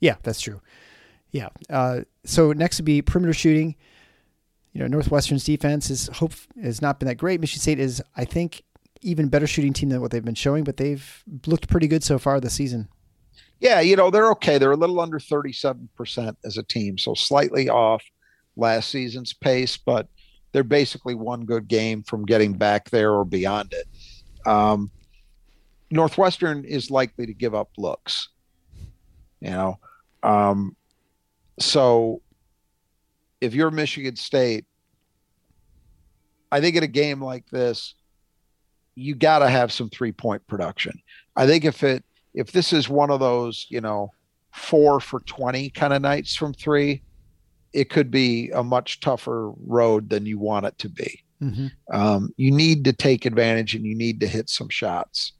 Yeah, 0.00 0.16
that's 0.22 0.40
true. 0.40 0.60
Yeah. 1.30 1.48
Uh, 1.68 2.00
so 2.24 2.52
next 2.52 2.78
would 2.78 2.86
be 2.86 3.02
perimeter 3.02 3.32
shooting 3.32 3.76
you 4.72 4.80
know, 4.80 4.86
Northwestern's 4.86 5.44
defense 5.44 5.90
is 5.90 6.08
hope 6.08 6.32
has 6.62 6.80
not 6.80 7.00
been 7.00 7.08
that 7.08 7.16
great. 7.16 7.40
Michigan 7.40 7.60
State 7.60 7.80
is, 7.80 8.02
I 8.16 8.24
think, 8.24 8.62
even 9.02 9.28
better 9.28 9.46
shooting 9.46 9.72
team 9.72 9.88
than 9.88 10.00
what 10.00 10.10
they've 10.10 10.24
been 10.24 10.34
showing, 10.34 10.64
but 10.64 10.76
they've 10.76 11.24
looked 11.46 11.68
pretty 11.68 11.88
good 11.88 12.04
so 12.04 12.18
far 12.18 12.40
this 12.40 12.54
season. 12.54 12.88
Yeah, 13.58 13.80
you 13.80 13.96
know, 13.96 14.10
they're 14.10 14.30
okay. 14.32 14.58
They're 14.58 14.72
a 14.72 14.76
little 14.76 15.00
under 15.00 15.18
37% 15.18 16.36
as 16.44 16.56
a 16.56 16.62
team, 16.62 16.98
so 16.98 17.14
slightly 17.14 17.68
off 17.68 18.02
last 18.56 18.90
season's 18.90 19.32
pace, 19.32 19.76
but 19.76 20.08
they're 20.52 20.64
basically 20.64 21.14
one 21.14 21.44
good 21.44 21.68
game 21.68 22.02
from 22.02 22.24
getting 22.24 22.54
back 22.54 22.90
there 22.90 23.12
or 23.12 23.24
beyond 23.24 23.72
it. 23.72 23.86
Um, 24.48 24.90
Northwestern 25.90 26.64
is 26.64 26.90
likely 26.90 27.26
to 27.26 27.34
give 27.34 27.54
up 27.54 27.70
looks, 27.76 28.28
you 29.40 29.50
know. 29.50 29.78
Um, 30.22 30.76
so 31.58 32.22
if 33.40 33.54
you're 33.54 33.70
Michigan 33.70 34.16
State, 34.16 34.64
I 36.52 36.60
think 36.60 36.76
in 36.76 36.82
a 36.82 36.88
game 36.88 37.22
like 37.22 37.48
this, 37.50 37.94
you 38.94 39.14
got 39.14 39.38
to 39.40 39.48
have 39.48 39.72
some 39.72 39.88
three 39.88 40.12
point 40.12 40.46
production. 40.46 41.00
I 41.36 41.46
think 41.46 41.64
if 41.64 41.82
it 41.82 42.04
if 42.34 42.52
this 42.52 42.72
is 42.72 42.88
one 42.88 43.10
of 43.10 43.20
those, 43.20 43.66
you 43.68 43.80
know, 43.80 44.12
four 44.52 45.00
for 45.00 45.20
20 45.20 45.70
kind 45.70 45.92
of 45.92 46.02
nights 46.02 46.36
from 46.36 46.52
three, 46.52 47.02
it 47.72 47.88
could 47.88 48.10
be 48.10 48.50
a 48.50 48.62
much 48.62 49.00
tougher 49.00 49.52
road 49.66 50.08
than 50.10 50.26
you 50.26 50.38
want 50.38 50.66
it 50.66 50.76
to 50.78 50.88
be. 50.88 51.24
Mm-hmm. 51.42 51.66
Um, 51.92 52.34
you 52.36 52.50
need 52.50 52.84
to 52.84 52.92
take 52.92 53.26
advantage 53.26 53.74
and 53.74 53.84
you 53.84 53.94
need 53.94 54.20
to 54.20 54.26
hit 54.26 54.48
some 54.48 54.68
shots. 54.68 55.32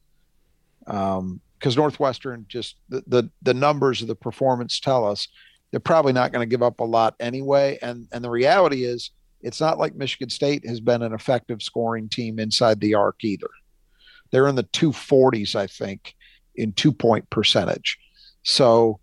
Um, 0.87 1.41
because 1.59 1.77
Northwestern 1.77 2.47
just 2.49 2.77
the, 2.89 3.05
the 3.07 3.31
the 3.43 3.53
numbers 3.53 4.01
of 4.01 4.09
the 4.09 4.15
performance 4.15 4.81
tell 4.81 5.07
us 5.07 5.29
they're 5.71 5.81
probably 5.81 6.13
not 6.13 6.33
going 6.33 6.47
to 6.47 6.51
give 6.51 6.63
up 6.63 6.81
a 6.81 6.85
lot 6.85 7.15
anyway. 7.21 7.79
And 7.83 8.09
and 8.13 8.25
the 8.25 8.31
reality 8.31 8.85
is 8.85 9.11
it's 9.41 9.61
not 9.61 9.79
like 9.79 9.95
Michigan 9.95 10.31
State 10.31 10.67
has 10.67 10.81
been 10.81 11.03
an 11.03 11.15
effective 11.15 11.63
scoring 11.63 12.09
team 12.09 12.39
inside 12.39 12.81
the 12.81 12.95
arc 12.95 13.25
either. 13.25 13.49
They're 14.31 14.49
in 14.49 14.55
the 14.55 14.65
240s, 14.65 15.55
I 15.55 15.67
think, 15.67 16.15
in 16.55 16.73
two 16.73 16.93
point 16.93 17.29
percentage. 17.31 17.99
So 18.43 19.01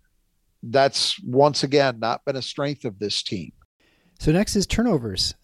that's 0.64 1.20
once 1.24 1.64
again 1.64 2.00
not 2.00 2.26
been 2.26 2.36
a 2.36 2.42
strength 2.42 2.86
of 2.86 3.00
this 3.00 3.24
team. 3.24 3.52
So 4.20 4.32
next 4.32 4.56
is 4.56 4.66
turnovers. 4.66 5.36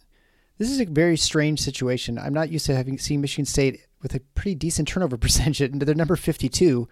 This 0.57 0.69
is 0.69 0.79
a 0.79 0.86
very 0.86 1.17
strange 1.17 1.59
situation. 1.59 2.17
I'm 2.17 2.33
not 2.33 2.49
used 2.49 2.65
to 2.67 2.75
having 2.75 2.97
seen 2.97 3.21
Michigan 3.21 3.45
State 3.45 3.81
with 4.01 4.13
a 4.15 4.19
pretty 4.19 4.55
decent 4.55 4.88
turnover 4.88 5.17
percentage. 5.17 5.62
And 5.62 5.81
they're 5.81 5.95
number 5.95 6.15
52. 6.15 6.88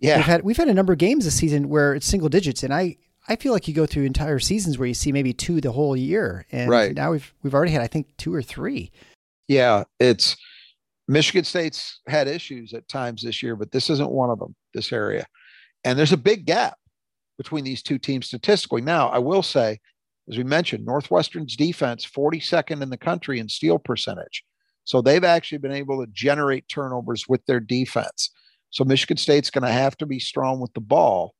Yeah, 0.00 0.16
we've 0.16 0.26
had 0.26 0.42
we've 0.42 0.56
had 0.56 0.68
a 0.68 0.74
number 0.74 0.92
of 0.92 0.98
games 0.98 1.24
this 1.24 1.36
season 1.36 1.68
where 1.68 1.94
it's 1.94 2.06
single 2.06 2.28
digits, 2.28 2.62
and 2.62 2.74
I 2.74 2.96
I 3.28 3.36
feel 3.36 3.52
like 3.52 3.66
you 3.66 3.74
go 3.74 3.86
through 3.86 4.04
entire 4.04 4.38
seasons 4.38 4.78
where 4.78 4.86
you 4.88 4.94
see 4.94 5.12
maybe 5.12 5.32
two 5.32 5.60
the 5.60 5.72
whole 5.72 5.96
year, 5.96 6.46
and 6.52 6.70
right. 6.70 6.94
now 6.94 7.12
we've 7.12 7.32
we've 7.42 7.54
already 7.54 7.72
had 7.72 7.82
I 7.82 7.86
think 7.86 8.16
two 8.16 8.34
or 8.34 8.42
three. 8.42 8.90
Yeah, 9.48 9.84
it's 9.98 10.36
Michigan 11.08 11.44
State's 11.44 12.00
had 12.06 12.28
issues 12.28 12.72
at 12.74 12.88
times 12.88 13.22
this 13.22 13.42
year, 13.42 13.56
but 13.56 13.72
this 13.72 13.90
isn't 13.90 14.10
one 14.10 14.30
of 14.30 14.38
them. 14.38 14.54
This 14.74 14.92
area, 14.92 15.26
and 15.84 15.98
there's 15.98 16.12
a 16.12 16.18
big 16.18 16.44
gap 16.44 16.76
between 17.38 17.64
these 17.64 17.82
two 17.82 17.98
teams 17.98 18.26
statistically. 18.26 18.80
Now, 18.80 19.08
I 19.08 19.18
will 19.18 19.42
say, 19.42 19.80
as 20.28 20.36
we 20.36 20.44
mentioned, 20.44 20.84
Northwestern's 20.84 21.56
defense 21.56 22.06
42nd 22.06 22.82
in 22.82 22.90
the 22.90 22.96
country 22.96 23.38
in 23.38 23.48
steal 23.48 23.78
percentage. 23.78 24.44
So 24.84 25.00
they've 25.00 25.24
actually 25.24 25.58
been 25.58 25.72
able 25.72 26.04
to 26.04 26.10
generate 26.12 26.68
turnovers 26.68 27.26
with 27.28 27.44
their 27.46 27.60
defense. 27.60 28.30
So 28.70 28.84
Michigan 28.84 29.16
State's 29.16 29.50
going 29.50 29.64
to 29.64 29.72
have 29.72 29.96
to 29.98 30.06
be 30.06 30.18
strong 30.18 30.60
with 30.60 30.72
the 30.74 30.80
ball. 30.80 31.34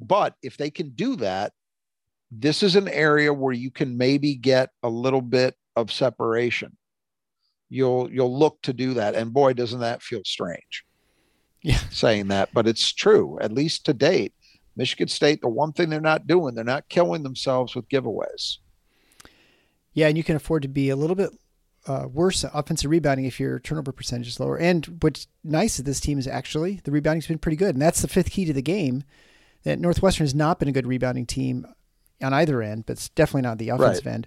But 0.00 0.34
if 0.42 0.56
they 0.56 0.70
can 0.70 0.90
do 0.90 1.16
that, 1.16 1.52
this 2.30 2.62
is 2.62 2.76
an 2.76 2.88
area 2.88 3.32
where 3.32 3.54
you 3.54 3.70
can 3.70 3.96
maybe 3.96 4.34
get 4.34 4.70
a 4.82 4.88
little 4.88 5.22
bit 5.22 5.56
of 5.76 5.92
separation. 5.92 6.76
You'll 7.70 8.10
you'll 8.10 8.36
look 8.36 8.60
to 8.62 8.72
do 8.72 8.94
that. 8.94 9.14
And 9.14 9.32
boy, 9.32 9.52
doesn't 9.52 9.80
that 9.80 10.02
feel 10.02 10.22
strange. 10.24 10.84
Yeah. 11.62 11.78
Saying 11.90 12.28
that, 12.28 12.50
but 12.52 12.66
it's 12.66 12.92
true, 12.92 13.38
at 13.40 13.52
least 13.52 13.84
to 13.86 13.94
date. 13.94 14.32
Michigan 14.76 15.08
State, 15.08 15.40
the 15.40 15.48
one 15.48 15.72
thing 15.72 15.90
they're 15.90 16.00
not 16.00 16.28
doing, 16.28 16.54
they're 16.54 16.64
not 16.64 16.88
killing 16.88 17.24
themselves 17.24 17.74
with 17.74 17.88
giveaways. 17.88 18.58
Yeah, 19.92 20.06
and 20.06 20.16
you 20.16 20.22
can 20.22 20.36
afford 20.36 20.62
to 20.62 20.68
be 20.68 20.90
a 20.90 20.96
little 20.96 21.16
bit 21.16 21.30
uh, 21.88 22.06
worse 22.12 22.44
offensive 22.44 22.90
rebounding 22.90 23.26
if 23.26 23.40
your 23.40 23.58
turnover 23.58 23.90
percentage 23.90 24.28
is 24.28 24.38
lower. 24.38 24.56
And 24.56 24.98
what's 25.00 25.26
nice 25.42 25.80
of 25.80 25.84
this 25.84 25.98
team 25.98 26.18
is 26.18 26.28
actually 26.28 26.80
the 26.84 26.92
rebounding's 26.92 27.26
been 27.26 27.38
pretty 27.38 27.56
good, 27.56 27.74
and 27.74 27.82
that's 27.82 28.02
the 28.02 28.08
fifth 28.08 28.30
key 28.30 28.44
to 28.44 28.52
the 28.52 28.62
game. 28.62 29.02
That 29.64 29.78
Northwestern 29.78 30.24
has 30.24 30.34
not 30.34 30.58
been 30.58 30.68
a 30.68 30.72
good 30.72 30.86
rebounding 30.86 31.26
team 31.26 31.66
on 32.22 32.32
either 32.32 32.62
end, 32.62 32.86
but 32.86 32.92
it's 32.92 33.08
definitely 33.10 33.42
not 33.42 33.58
the 33.58 33.70
offensive 33.70 34.06
right. 34.06 34.14
end. 34.14 34.26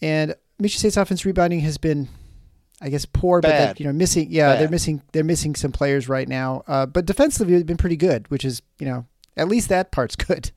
And 0.00 0.34
Michigan 0.58 0.78
State's 0.78 0.96
offense 0.96 1.24
rebounding 1.24 1.60
has 1.60 1.78
been, 1.78 2.08
I 2.80 2.88
guess, 2.88 3.04
poor, 3.04 3.40
Bad. 3.40 3.68
but 3.68 3.80
you 3.80 3.86
know, 3.86 3.92
missing. 3.92 4.28
Yeah, 4.30 4.52
Bad. 4.52 4.60
they're 4.60 4.68
missing. 4.68 5.02
They're 5.12 5.24
missing 5.24 5.54
some 5.54 5.72
players 5.72 6.08
right 6.08 6.28
now. 6.28 6.64
Uh, 6.66 6.86
but 6.86 7.06
defensively, 7.06 7.54
they've 7.54 7.66
been 7.66 7.76
pretty 7.76 7.96
good, 7.96 8.30
which 8.30 8.44
is 8.44 8.62
you 8.78 8.86
know 8.86 9.06
at 9.36 9.48
least 9.48 9.68
that 9.68 9.92
part's 9.92 10.16
good. 10.16 10.50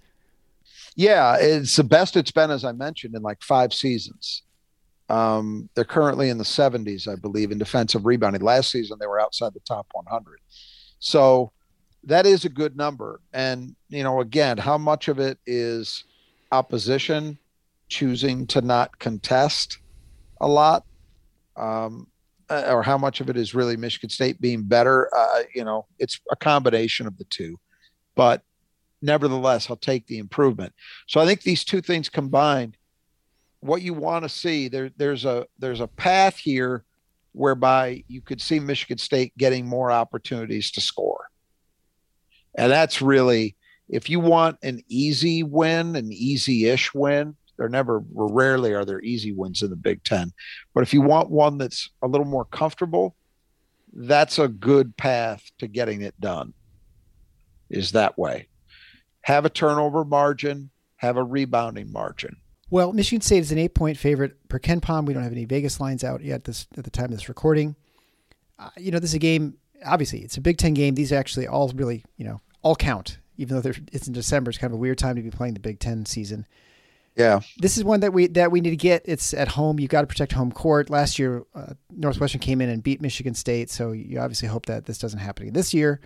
Yeah, 0.96 1.36
it's 1.40 1.76
the 1.76 1.84
best 1.84 2.16
it's 2.16 2.32
been, 2.32 2.52
as 2.52 2.64
I 2.64 2.72
mentioned, 2.72 3.16
in 3.16 3.22
like 3.22 3.44
five 3.44 3.74
seasons. 3.74 4.44
Um, 5.10 5.70
they're 5.76 5.84
currently 5.84 6.30
in 6.30 6.38
the 6.38 6.44
70s, 6.44 7.08
I 7.08 7.16
believe, 7.16 7.52
in 7.52 7.58
defensive 7.58 8.06
rebounding. 8.06 8.42
Last 8.42 8.72
season, 8.72 8.98
they 9.00 9.06
were 9.06 9.20
outside 9.20 9.54
the 9.54 9.60
top 9.60 9.88
100. 9.92 10.40
So 11.00 11.52
that 12.06 12.26
is 12.26 12.46
a 12.46 12.50
good 12.50 12.76
number. 12.78 13.20
And, 13.34 13.76
you 13.90 14.04
know, 14.04 14.22
again, 14.22 14.58
how 14.58 14.78
much 14.78 15.08
of 15.08 15.20
it 15.20 15.38
is 15.46 16.04
opposition 16.52 17.38
choosing 17.90 18.48
to 18.48 18.62
not 18.62 18.98
contest 19.00 19.80
a 20.42 20.48
lot? 20.48 20.86
Um, 21.56 22.08
or 22.50 22.84
how 22.84 22.98
much 22.98 23.22
of 23.22 23.30
it 23.30 23.38
is 23.38 23.56
really 23.56 23.76
Michigan 23.76 24.10
State 24.10 24.40
being 24.40 24.64
better? 24.64 25.10
Uh, 25.16 25.44
you 25.54 25.64
know, 25.64 25.88
it's 25.98 26.20
a 26.32 26.36
combination 26.36 27.08
of 27.08 27.18
the 27.18 27.24
two. 27.26 27.60
But 28.16 28.44
nevertheless, 29.02 29.70
I'll 29.70 29.76
take 29.76 30.08
the 30.08 30.20
improvement. 30.20 30.74
So 31.08 31.20
I 31.20 31.26
think 31.26 31.42
these 31.42 31.64
two 31.64 31.82
things 31.82 32.10
combined, 32.10 32.78
what 33.62 33.82
you 33.82 33.94
want 33.94 34.24
to 34.24 34.30
see 34.30 34.68
there, 34.68 34.92
there's 34.98 35.26
a 35.26 35.48
there's 35.58 35.80
a 35.80 35.88
path 35.88 36.38
here 36.38 36.84
whereby 37.32 38.04
you 38.08 38.22
could 38.22 38.40
see 38.40 38.60
Michigan 38.60 38.98
State 38.98 39.36
getting 39.38 39.66
more 39.66 39.92
opportunities 39.92 40.72
to 40.72 40.82
score, 40.82 41.30
and 42.58 42.72
that's 42.72 43.02
really 43.02 43.56
if 43.90 44.10
you 44.10 44.20
want 44.20 44.58
an 44.64 44.82
easy 44.88 45.44
win, 45.44 45.96
an 45.96 46.12
easy-ish 46.12 46.94
win. 46.94 47.36
There 47.58 47.70
never, 47.70 48.04
rarely 48.12 48.74
are 48.74 48.84
there 48.84 49.02
easy 49.02 49.32
wins 49.32 49.62
in 49.62 49.70
the 49.70 49.78
Big 49.78 50.04
Ten, 50.04 50.34
but 50.74 50.84
if 50.84 50.94
you 50.94 51.02
want 51.02 51.30
one 51.30 51.58
that's 51.58 51.90
a 52.02 52.08
little 52.08 52.26
more 52.26 52.44
comfortable, 52.44 53.16
that's 53.94 54.40
a 54.40 54.50
good 54.50 54.98
path 54.98 55.52
to 55.60 55.68
getting 55.68 56.02
it 56.02 56.20
done. 56.20 56.54
Is 57.70 57.94
that 57.94 58.18
way 58.18 58.50
have 59.22 59.46
a 59.46 59.50
turnover 59.50 60.04
margin, 60.04 60.70
have 60.98 61.18
a 61.18 61.24
rebounding 61.24 61.92
margin. 61.92 62.36
Well, 62.70 62.94
Michigan 62.94 63.22
State 63.22 63.40
is 63.40 63.52
an 63.52 63.58
eight 63.58 63.74
point 63.74 63.98
favorite 63.98 64.48
per 64.50 64.60
KenPom. 64.60 65.06
We 65.06 65.14
don't 65.14 65.24
have 65.24 65.32
any 65.32 65.46
Vegas 65.46 65.80
lines 65.80 66.04
out 66.04 66.24
yet 66.24 66.44
this 66.44 66.68
at 66.78 66.84
the 66.84 66.92
time 66.92 67.06
of 67.06 67.12
this 67.12 67.30
recording. 67.30 67.76
Uh, 68.60 68.70
you 68.78 68.92
know, 68.92 69.00
this 69.00 69.12
is 69.12 69.16
a 69.16 69.20
game. 69.20 69.56
Obviously, 69.86 70.20
it's 70.20 70.38
a 70.38 70.42
Big 70.42 70.58
Ten 70.58 70.74
game. 70.74 70.96
These 70.96 71.14
actually 71.14 71.48
all 71.48 71.70
really, 71.70 72.04
you 72.18 72.26
know, 72.26 72.42
all 72.66 72.76
count. 72.76 73.20
Even 73.38 73.62
though 73.62 73.72
it's 73.92 74.08
in 74.08 74.14
December, 74.14 74.50
it's 74.50 74.58
kind 74.58 74.72
of 74.72 74.76
a 74.76 74.82
weird 74.82 74.98
time 74.98 75.16
to 75.16 75.22
be 75.22 75.30
playing 75.30 75.54
the 75.54 75.60
Big 75.60 75.80
Ten 75.80 76.06
season. 76.06 76.48
Yeah, 77.16 77.42
this 77.60 77.78
is 77.78 77.84
one 77.84 78.02
that 78.02 78.12
we 78.12 78.28
that 78.28 78.52
we 78.52 78.60
need 78.60 78.72
to 78.72 78.76
get. 78.76 79.04
It's 79.06 79.34
at 79.34 79.50
home. 79.50 79.80
You've 79.80 79.92
got 79.92 80.02
to 80.02 80.08
protect 80.08 80.34
home 80.34 80.52
court. 80.52 80.90
Last 80.90 81.20
year, 81.20 81.44
uh, 81.54 81.74
Northwestern 81.96 82.42
came 82.42 82.60
in 82.60 82.70
and 82.70 82.84
beat 82.84 83.02
Michigan 83.02 83.34
State, 83.34 83.70
so 83.70 83.92
you 83.92 84.20
obviously 84.20 84.48
hope 84.50 84.66
that 84.66 84.86
this 84.86 84.98
doesn't 84.98 85.20
happen 85.20 85.44
again 85.44 85.54
this 85.54 85.74
year. 85.74 86.02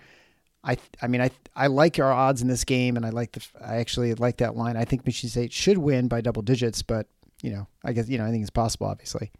I 0.62 0.76
I 1.00 1.08
mean 1.08 1.20
I 1.20 1.30
I 1.56 1.68
like 1.68 1.98
our 1.98 2.12
odds 2.12 2.42
in 2.42 2.48
this 2.48 2.64
game, 2.64 2.96
and 2.96 3.06
I 3.06 3.10
like 3.10 3.32
the 3.32 3.44
I 3.64 3.76
actually 3.76 4.14
like 4.14 4.36
that 4.36 4.56
line. 4.56 4.76
I 4.76 4.84
think 4.84 5.06
Michigan 5.06 5.30
State 5.30 5.52
should 5.52 5.78
win 5.78 6.06
by 6.08 6.20
double 6.20 6.42
digits, 6.42 6.82
but 6.82 7.06
you 7.42 7.50
know 7.50 7.66
I 7.84 7.92
guess 7.92 8.08
you 8.08 8.18
know 8.18 8.26
I 8.26 8.30
think 8.30 8.42
it's 8.42 8.50
possible, 8.50 8.86
obviously. 8.86 9.32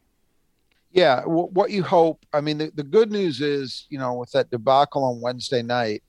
Yeah, 0.92 1.22
what 1.22 1.70
you 1.70 1.84
hope. 1.84 2.26
I 2.32 2.40
mean, 2.40 2.58
the, 2.58 2.72
the 2.74 2.82
good 2.82 3.12
news 3.12 3.40
is 3.40 3.86
you 3.90 3.98
know 3.98 4.14
with 4.14 4.32
that 4.32 4.50
debacle 4.50 5.04
on 5.04 5.20
Wednesday 5.20 5.62
night, 5.62 6.02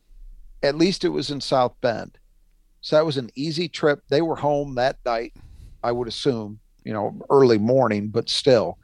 at 0.64 0.76
least 0.78 1.04
it 1.04 1.10
was 1.10 1.32
in 1.32 1.42
South 1.42 1.74
Bend, 1.82 2.18
so 2.82 2.96
that 2.96 3.06
was 3.06 3.18
an 3.18 3.30
easy 3.36 3.68
trip. 3.68 4.04
They 4.10 4.22
were 4.22 4.36
home 4.36 4.76
that 4.76 4.98
night, 5.06 5.34
I 5.84 5.92
would 5.92 6.08
assume. 6.08 6.60
You 6.84 6.94
know, 6.94 7.20
early 7.30 7.60
morning, 7.60 8.08
but 8.08 8.28
still. 8.28 8.80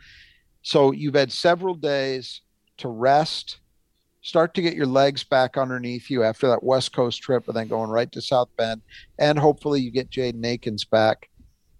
So 0.61 0.91
you've 0.91 1.15
had 1.15 1.31
several 1.31 1.73
days 1.73 2.41
to 2.77 2.89
rest 2.89 3.57
start 4.27 4.53
to 4.53 4.61
get 4.61 4.75
your 4.75 4.85
legs 4.85 5.23
back 5.23 5.55
underneath 5.57 6.09
you 6.09 6.21
after 6.21 6.49
that 6.49 6.61
West 6.61 6.91
Coast 6.91 7.21
trip, 7.21 7.47
and 7.47 7.55
then 7.55 7.69
going 7.69 7.89
right 7.89 8.11
to 8.11 8.21
South 8.21 8.49
Bend, 8.57 8.81
and 9.17 9.39
hopefully 9.39 9.79
you 9.79 9.89
get 9.89 10.09
Jaden 10.09 10.45
Akins 10.45 10.83
back. 10.83 11.29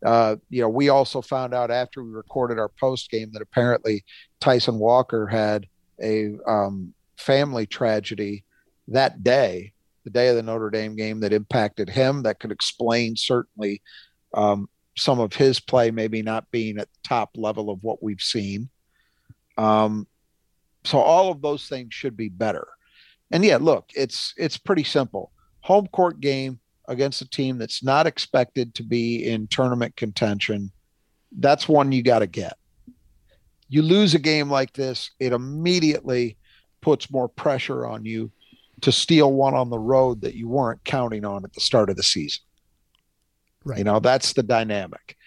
Uh, 0.06 0.38
you 0.50 0.62
know, 0.62 0.70
we 0.70 0.88
also 0.88 1.22
found 1.22 1.54
out 1.54 1.72
after 1.72 2.02
we 2.02 2.10
recorded 2.10 2.58
our 2.58 2.70
post 2.70 3.12
game 3.12 3.32
that 3.34 3.42
apparently 3.42 4.06
Tyson 4.40 4.80
Walker 4.80 5.28
had 5.28 5.68
a 6.02 6.38
um, 6.48 6.94
family 7.18 7.66
tragedy 7.66 8.46
that 8.88 9.24
day, 9.24 9.74
the 10.08 10.12
day 10.20 10.30
of 10.30 10.38
the 10.38 10.44
Notre 10.44 10.70
Dame 10.70 10.96
game, 10.96 11.20
that 11.20 11.34
impacted 11.34 11.90
him. 11.90 12.24
That 12.24 12.40
could 12.40 12.54
explain 12.54 13.18
certainly 13.18 13.82
um, 14.34 14.70
some 14.96 15.20
of 15.20 15.34
his 15.34 15.60
play 15.60 15.92
maybe 15.92 16.22
not 16.22 16.50
being 16.50 16.78
at 16.78 16.88
the 16.88 17.00
top 17.04 17.32
level 17.36 17.70
of 17.70 17.84
what 17.84 18.02
we've 18.02 18.22
seen. 18.22 18.70
Um, 19.58 20.08
so 20.86 21.00
all 21.00 21.30
of 21.30 21.42
those 21.42 21.68
things 21.68 21.94
should 21.94 22.16
be 22.16 22.30
better. 22.30 22.66
And 23.32 23.44
yeah, 23.44 23.58
look, 23.58 23.90
it's 23.96 24.34
it's 24.38 24.58
pretty 24.58 24.86
simple. 24.86 25.34
Home 25.62 25.88
court 25.88 26.22
game 26.22 26.62
against 26.88 27.22
a 27.22 27.30
team 27.30 27.58
that's 27.58 27.84
not 27.84 28.08
expected 28.08 28.74
to 28.76 28.84
be 28.84 29.26
in 29.26 29.48
tournament 29.48 29.98
contention. 29.98 30.72
That's 31.38 31.68
one 31.68 31.92
you 31.92 32.02
got 32.02 32.20
to 32.20 32.28
get. 32.28 32.54
You 33.68 33.82
lose 33.82 34.16
a 34.16 34.20
game 34.20 34.50
like 34.50 34.72
this, 34.72 35.12
it 35.20 35.34
immediately 35.34 36.38
puts 36.82 37.12
more 37.12 37.28
pressure 37.28 37.86
on 37.86 38.06
you 38.06 38.32
to 38.82 38.92
steal 38.92 39.34
one 39.34 39.54
on 39.54 39.70
the 39.70 39.80
road 39.80 40.22
that 40.22 40.36
you 40.36 40.48
weren't 40.48 40.84
counting 40.84 41.26
on 41.26 41.44
at 41.44 41.54
the 41.54 41.62
start 41.62 41.90
of 41.90 41.96
the 41.96 42.04
season. 42.04 42.44
Right. 43.64 43.80
You 43.80 43.84
know, 43.84 44.00
that's 44.00 44.34
the 44.34 44.44
dynamic. 44.44 45.18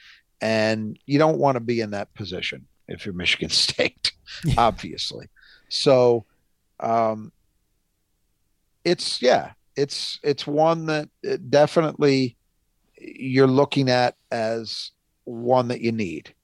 And 0.41 0.99
you 1.07 1.19
don't 1.19 1.39
want 1.39 1.57
to 1.57 1.61
be 1.61 1.81
in 1.81 1.91
that 1.91 2.15
position 2.15 2.67
if 2.89 3.05
you're 3.05 3.15
Michigan 3.15 3.49
State, 3.51 4.13
obviously. 4.57 5.29
So 5.69 6.25
um, 6.79 7.33
it's 8.85 9.21
yeah, 9.21 9.53
it's 9.77 10.19
it's 10.23 10.47
one 10.47 10.87
that 10.87 11.09
definitely 11.51 12.37
you're 12.99 13.47
looking 13.47 13.89
at 13.91 14.17
as 14.31 14.93
one 15.25 15.69
that 15.69 15.81
you 15.81 15.93
need 15.93 16.35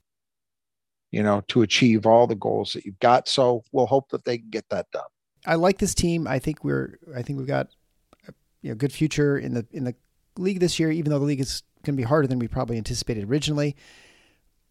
you 1.11 1.23
know 1.23 1.43
to 1.49 1.63
achieve 1.63 2.07
all 2.07 2.27
the 2.27 2.35
goals 2.35 2.73
that 2.73 2.85
you've 2.85 2.99
got 3.01 3.29
so 3.29 3.63
we'll 3.73 3.87
hope 3.87 4.09
that 4.11 4.25
they 4.25 4.39
can 4.39 4.51
get 4.51 4.69
that 4.69 4.91
done 4.91 5.03
i 5.47 5.55
like 5.55 5.79
this 5.79 5.95
team 5.95 6.27
i 6.27 6.39
think 6.39 6.65
we're 6.65 6.99
i 7.15 7.23
think 7.23 7.39
we've 7.39 7.49
got 7.49 7.69
a 8.29 8.33
you 8.63 8.71
know, 8.71 8.75
good 8.75 8.93
future 8.93 9.39
in 9.39 9.55
the 9.55 9.67
in 9.73 9.85
the 9.85 9.95
league 10.37 10.61
this 10.61 10.79
year 10.79 10.91
even 10.91 11.11
though 11.11 11.19
the 11.19 11.25
league 11.25 11.41
is 11.41 11.63
going 11.85 11.95
to 11.95 12.01
be 12.01 12.07
harder 12.07 12.27
than 12.27 12.39
we 12.39 12.49
probably 12.49 12.77
anticipated 12.77 13.29
originally 13.29 13.77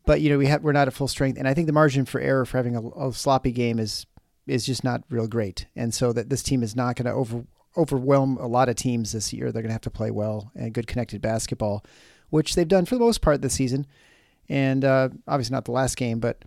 but 0.05 0.21
you 0.21 0.29
know 0.29 0.37
we 0.37 0.45
have 0.45 0.63
we're 0.63 0.71
not 0.71 0.87
at 0.87 0.93
full 0.93 1.07
strength 1.07 1.37
and 1.37 1.47
i 1.47 1.53
think 1.53 1.67
the 1.67 1.73
margin 1.73 2.05
for 2.05 2.19
error 2.19 2.45
for 2.45 2.57
having 2.57 2.75
a, 2.75 3.07
a 3.07 3.13
sloppy 3.13 3.51
game 3.51 3.79
is 3.79 4.05
is 4.47 4.65
just 4.65 4.83
not 4.83 5.01
real 5.09 5.27
great 5.27 5.65
and 5.75 5.93
so 5.93 6.13
that 6.13 6.29
this 6.29 6.43
team 6.43 6.61
is 6.61 6.75
not 6.75 6.95
going 6.95 7.05
to 7.05 7.11
over 7.11 7.45
overwhelm 7.77 8.37
a 8.37 8.47
lot 8.47 8.69
of 8.69 8.75
teams 8.75 9.11
this 9.11 9.33
year. 9.33 9.51
They're 9.51 9.61
going 9.61 9.69
to 9.69 9.73
have 9.73 9.81
to 9.81 9.89
play 9.89 10.11
well 10.11 10.51
and 10.55 10.73
good 10.73 10.87
connected 10.87 11.21
basketball, 11.21 11.83
which 12.29 12.55
they've 12.55 12.67
done 12.67 12.85
for 12.85 12.95
the 12.95 13.01
most 13.01 13.21
part 13.21 13.41
this 13.41 13.53
season. 13.53 13.85
And 14.47 14.85
uh, 14.85 15.09
obviously 15.27 15.53
not 15.53 15.65
the 15.65 15.71
last 15.71 15.97
game, 15.97 16.19
but 16.19 16.43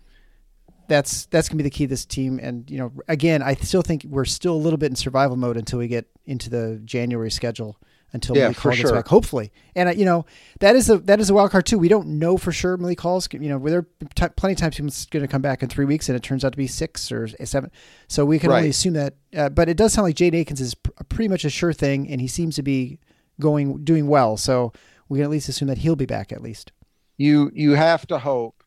that's 0.88 1.26
that's 1.26 1.48
going 1.48 1.58
to 1.58 1.62
be 1.62 1.68
the 1.68 1.74
key 1.74 1.84
to 1.84 1.90
this 1.90 2.04
team. 2.04 2.40
And 2.42 2.68
you 2.70 2.78
know, 2.78 2.92
again, 3.06 3.42
I 3.42 3.54
still 3.54 3.82
think 3.82 4.04
we're 4.04 4.24
still 4.24 4.54
a 4.54 4.56
little 4.56 4.78
bit 4.78 4.90
in 4.90 4.96
survival 4.96 5.36
mode 5.36 5.56
until 5.56 5.78
we 5.78 5.88
get 5.88 6.06
into 6.26 6.50
the 6.50 6.80
January 6.84 7.30
schedule 7.30 7.78
until 8.12 8.36
yeah, 8.36 8.44
Malik 8.44 8.56
Hall 8.58 8.72
gets 8.72 8.80
sure. 8.80 8.94
back, 8.94 9.08
hopefully. 9.08 9.52
And 9.74 9.88
uh, 9.88 9.92
you 9.92 10.04
know 10.04 10.24
that 10.60 10.76
is 10.76 10.88
a 10.88 10.98
that 10.98 11.20
is 11.20 11.30
a 11.30 11.34
wild 11.34 11.50
card 11.50 11.66
too. 11.66 11.78
We 11.78 11.88
don't 11.88 12.18
know 12.18 12.36
for 12.36 12.52
sure 12.52 12.76
Malik 12.76 13.00
Hall's. 13.00 13.28
You 13.32 13.40
know, 13.40 13.58
there 13.58 13.86
t- 14.14 14.28
plenty 14.36 14.54
of 14.54 14.58
times 14.58 14.76
he's 14.76 15.06
going 15.06 15.22
to 15.22 15.28
come 15.28 15.42
back 15.42 15.62
in 15.62 15.68
three 15.68 15.84
weeks, 15.84 16.08
and 16.08 16.16
it 16.16 16.22
turns 16.22 16.44
out 16.44 16.52
to 16.52 16.58
be 16.58 16.66
six 16.66 17.12
or 17.12 17.28
seven. 17.44 17.70
So 18.08 18.24
we 18.24 18.38
can 18.38 18.50
right. 18.50 18.58
only 18.58 18.70
assume 18.70 18.94
that. 18.94 19.14
Uh, 19.36 19.48
but 19.50 19.68
it 19.68 19.76
does 19.76 19.92
sound 19.92 20.04
like 20.04 20.16
Jaden 20.16 20.40
Akins 20.40 20.60
is 20.60 20.74
pr- 20.74 20.90
pretty 21.08 21.28
much 21.28 21.44
a 21.44 21.50
sure 21.50 21.72
thing, 21.72 22.08
and 22.08 22.20
he 22.20 22.28
seems 22.28 22.56
to 22.56 22.62
be 22.62 22.98
going 23.40 23.84
doing 23.84 24.08
well. 24.08 24.36
So 24.36 24.72
we 25.08 25.18
can 25.18 25.24
at 25.24 25.30
least 25.30 25.48
assume 25.48 25.68
that 25.68 25.78
he'll 25.78 25.96
be 25.96 26.06
back 26.06 26.32
at 26.32 26.42
least. 26.42 26.72
You 27.18 27.50
you 27.52 27.72
have 27.72 28.06
to 28.06 28.18
hope 28.18 28.57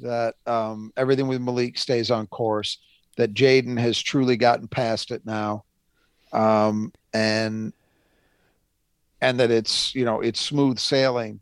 that 0.00 0.34
um, 0.46 0.92
everything 0.96 1.28
with 1.28 1.40
Malik 1.40 1.78
stays 1.78 2.10
on 2.10 2.26
course. 2.26 2.78
That 3.16 3.32
Jaden 3.32 3.80
has 3.80 3.98
truly 3.98 4.36
gotten 4.36 4.68
past 4.68 5.10
it 5.10 5.22
now, 5.24 5.64
um, 6.32 6.92
and 7.14 7.72
and 9.20 9.40
that 9.40 9.50
it's 9.50 9.94
you 9.94 10.04
know 10.04 10.20
it's 10.20 10.40
smooth 10.40 10.78
sailing 10.78 11.40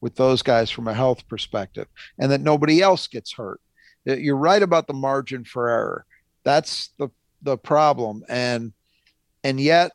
with 0.00 0.14
those 0.16 0.42
guys 0.42 0.70
from 0.70 0.88
a 0.88 0.94
health 0.94 1.26
perspective 1.28 1.88
and 2.18 2.30
that 2.30 2.40
nobody 2.40 2.80
else 2.80 3.06
gets 3.06 3.32
hurt 3.32 3.60
you're 4.04 4.36
right 4.36 4.62
about 4.62 4.86
the 4.86 4.94
margin 4.94 5.44
for 5.44 5.68
error 5.68 6.06
that's 6.44 6.90
the 6.98 7.08
the 7.42 7.56
problem 7.56 8.24
and 8.28 8.72
and 9.42 9.60
yet 9.60 9.92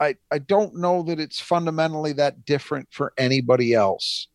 i 0.00 0.14
i 0.30 0.38
don't 0.38 0.76
know 0.76 1.02
that 1.02 1.18
it's 1.18 1.40
fundamentally 1.40 2.12
that 2.12 2.44
different 2.44 2.88
for 2.90 3.12
anybody 3.18 3.74
else 3.74 4.28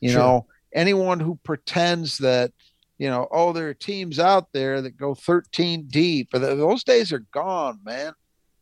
you 0.00 0.10
sure. 0.10 0.18
know 0.18 0.46
anyone 0.74 1.20
who 1.20 1.38
pretends 1.42 2.18
that 2.18 2.52
you 2.98 3.08
know 3.08 3.28
oh 3.30 3.52
there 3.52 3.68
are 3.68 3.74
teams 3.74 4.18
out 4.18 4.48
there 4.52 4.80
that 4.80 4.96
go 4.96 5.14
13 5.14 5.86
deep 5.88 6.30
those 6.32 6.84
days 6.84 7.12
are 7.12 7.26
gone 7.32 7.78
man 7.84 8.12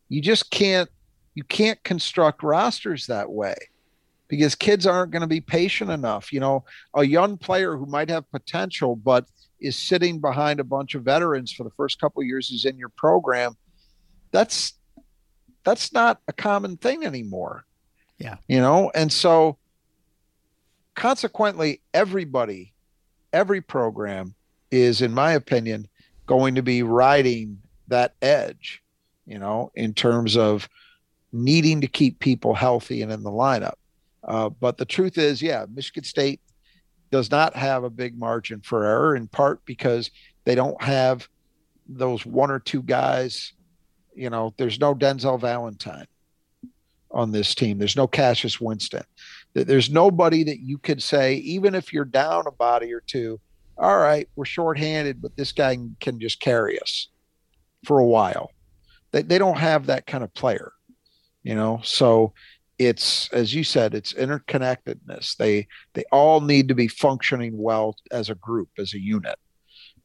you 0.09 0.21
just 0.21 0.49
can't 0.51 0.89
you 1.35 1.43
can't 1.43 1.81
construct 1.83 2.43
rosters 2.43 3.07
that 3.07 3.29
way 3.29 3.55
because 4.27 4.55
kids 4.55 4.87
aren't 4.87 5.11
going 5.11 5.21
to 5.21 5.27
be 5.27 5.41
patient 5.41 5.89
enough. 5.89 6.31
You 6.31 6.39
know, 6.39 6.63
a 6.95 7.03
young 7.03 7.37
player 7.37 7.75
who 7.75 7.85
might 7.85 8.09
have 8.09 8.31
potential 8.31 8.95
but 8.95 9.25
is 9.59 9.75
sitting 9.75 10.19
behind 10.19 10.59
a 10.59 10.63
bunch 10.63 10.95
of 10.95 11.03
veterans 11.03 11.51
for 11.51 11.63
the 11.63 11.69
first 11.71 11.99
couple 11.99 12.23
years 12.23 12.47
he's 12.47 12.65
in 12.65 12.77
your 12.77 12.89
program. 12.89 13.55
That's 14.31 14.73
that's 15.63 15.93
not 15.93 16.19
a 16.27 16.33
common 16.33 16.77
thing 16.77 17.05
anymore. 17.05 17.65
Yeah. 18.17 18.37
You 18.47 18.59
know, 18.61 18.89
and 18.95 19.11
so 19.11 19.57
consequently 20.95 21.81
everybody 21.93 22.73
every 23.33 23.61
program 23.61 24.35
is 24.71 25.01
in 25.01 25.13
my 25.13 25.33
opinion 25.33 25.87
going 26.25 26.55
to 26.55 26.63
be 26.63 26.83
riding 26.83 27.59
that 27.87 28.13
edge, 28.21 28.81
you 29.25 29.39
know, 29.39 29.71
in 29.75 29.93
terms 29.93 30.37
of 30.37 30.67
needing 31.33 31.81
to 31.81 31.87
keep 31.87 32.19
people 32.19 32.53
healthy 32.53 33.01
and 33.01 33.11
in 33.11 33.23
the 33.23 33.31
lineup. 33.31 33.75
Uh, 34.23 34.49
but 34.49 34.77
the 34.77 34.85
truth 34.85 35.17
is, 35.17 35.41
yeah, 35.41 35.65
Michigan 35.73 36.03
State 36.03 36.41
does 37.11 37.31
not 37.31 37.55
have 37.55 37.83
a 37.83 37.89
big 37.89 38.17
margin 38.17 38.61
for 38.61 38.85
error, 38.85 39.15
in 39.15 39.27
part 39.27 39.63
because 39.65 40.11
they 40.45 40.55
don't 40.55 40.81
have 40.81 41.27
those 41.87 42.25
one 42.25 42.51
or 42.51 42.59
two 42.59 42.81
guys. 42.81 43.53
You 44.15 44.29
know, 44.29 44.53
there's 44.57 44.79
no 44.79 44.93
Denzel 44.95 45.39
Valentine 45.39 46.07
on 47.09 47.31
this 47.31 47.53
team. 47.55 47.77
There's 47.77 47.95
no 47.95 48.07
Cassius 48.07 48.61
Winston. 48.61 49.03
There's 49.53 49.89
nobody 49.89 50.43
that 50.45 50.59
you 50.59 50.77
could 50.77 51.03
say, 51.03 51.35
even 51.35 51.75
if 51.75 51.91
you're 51.91 52.05
down 52.05 52.47
a 52.47 52.51
body 52.51 52.93
or 52.93 53.01
two, 53.01 53.39
all 53.77 53.97
right, 53.97 54.29
we're 54.35 54.45
shorthanded, 54.45 55.21
but 55.21 55.35
this 55.35 55.51
guy 55.51 55.77
can 55.99 56.19
just 56.19 56.39
carry 56.39 56.79
us 56.79 57.09
for 57.85 57.99
a 57.99 58.05
while. 58.05 58.51
They, 59.11 59.23
they 59.23 59.37
don't 59.37 59.57
have 59.57 59.87
that 59.87 60.05
kind 60.05 60.23
of 60.23 60.33
player 60.33 60.71
you 61.43 61.55
know? 61.55 61.79
So 61.83 62.33
it's 62.77 63.29
as 63.31 63.53
you 63.53 63.63
said 63.63 63.93
it's 63.93 64.13
interconnectedness. 64.13 65.37
They 65.37 65.67
they 65.93 66.03
all 66.11 66.41
need 66.41 66.67
to 66.69 66.75
be 66.75 66.87
functioning 66.87 67.57
well 67.57 67.95
as 68.11 68.29
a 68.29 68.35
group 68.35 68.69
as 68.79 68.93
a 68.93 68.99
unit. 68.99 69.37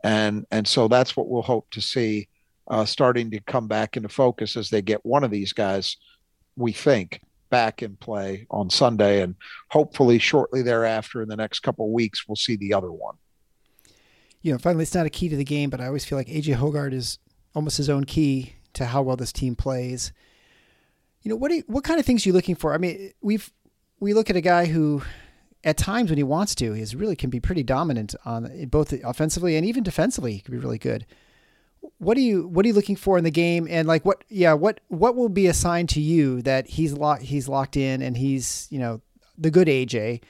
And 0.04 0.46
and 0.50 0.66
so 0.66 0.88
that's 0.88 1.16
what 1.16 1.28
we'll 1.28 1.42
hope 1.42 1.70
to 1.70 1.80
see 1.80 2.28
uh, 2.68 2.84
starting 2.84 3.30
to 3.30 3.40
come 3.40 3.68
back 3.68 3.96
into 3.96 4.08
focus 4.08 4.56
as 4.56 4.70
they 4.70 4.82
get 4.82 5.06
one 5.06 5.24
of 5.24 5.30
these 5.30 5.52
guys 5.52 5.96
we 6.56 6.72
think 6.72 7.20
back 7.50 7.82
in 7.82 7.96
play 7.96 8.46
on 8.50 8.68
sunday 8.70 9.22
and 9.22 9.34
hopefully 9.68 10.18
shortly 10.18 10.62
thereafter 10.62 11.22
in 11.22 11.28
the 11.28 11.36
next 11.36 11.60
couple 11.60 11.90
weeks 11.92 12.26
we'll 12.26 12.36
see 12.36 12.56
the 12.56 12.72
other 12.72 12.92
one 12.92 13.16
you 14.42 14.52
know 14.52 14.58
finally 14.58 14.82
it's 14.82 14.94
not 14.94 15.06
a 15.06 15.10
key 15.10 15.28
to 15.28 15.36
the 15.36 15.44
game 15.44 15.70
but 15.70 15.80
i 15.80 15.86
always 15.86 16.04
feel 16.04 16.18
like 16.18 16.28
aj 16.28 16.54
hoggard 16.56 16.92
is 16.92 17.18
almost 17.54 17.76
his 17.76 17.88
own 17.88 18.04
key 18.04 18.54
to 18.72 18.86
how 18.86 19.02
well 19.02 19.16
this 19.16 19.32
team 19.32 19.56
plays 19.56 20.12
you 21.26 21.30
know 21.30 21.36
what 21.36 21.50
you, 21.50 21.64
what 21.66 21.82
kind 21.82 21.98
of 21.98 22.06
things 22.06 22.24
are 22.24 22.28
you 22.28 22.32
looking 22.32 22.54
for? 22.54 22.72
I 22.72 22.78
mean, 22.78 23.12
we've 23.20 23.52
we 23.98 24.14
look 24.14 24.30
at 24.30 24.36
a 24.36 24.40
guy 24.40 24.66
who 24.66 25.02
at 25.64 25.76
times 25.76 26.08
when 26.08 26.18
he 26.18 26.22
wants 26.22 26.54
to, 26.54 26.72
is 26.72 26.94
really 26.94 27.16
can 27.16 27.30
be 27.30 27.40
pretty 27.40 27.64
dominant 27.64 28.14
on 28.24 28.66
both 28.66 28.92
offensively 28.92 29.56
and 29.56 29.66
even 29.66 29.82
defensively. 29.82 30.34
He 30.34 30.38
can 30.38 30.52
be 30.52 30.58
really 30.58 30.78
good. 30.78 31.04
What 31.98 32.16
are 32.16 32.20
you 32.20 32.46
what 32.48 32.64
are 32.64 32.68
you 32.68 32.74
looking 32.74 32.96
for 32.96 33.16
in 33.16 33.24
the 33.24 33.30
game? 33.30 33.66
And 33.70 33.88
like 33.88 34.04
what 34.04 34.24
yeah 34.28 34.52
what 34.52 34.80
what 34.88 35.16
will 35.16 35.28
be 35.28 35.46
assigned 35.46 35.88
to 35.90 36.00
you 36.00 36.42
that 36.42 36.66
he's 36.66 36.92
locked 36.92 37.22
he's 37.22 37.48
locked 37.48 37.76
in 37.76 38.02
and 38.02 38.16
he's 38.16 38.66
you 38.70 38.78
know 38.78 39.00
the 39.38 39.50
good 39.50 39.68
AJ. 39.68 40.22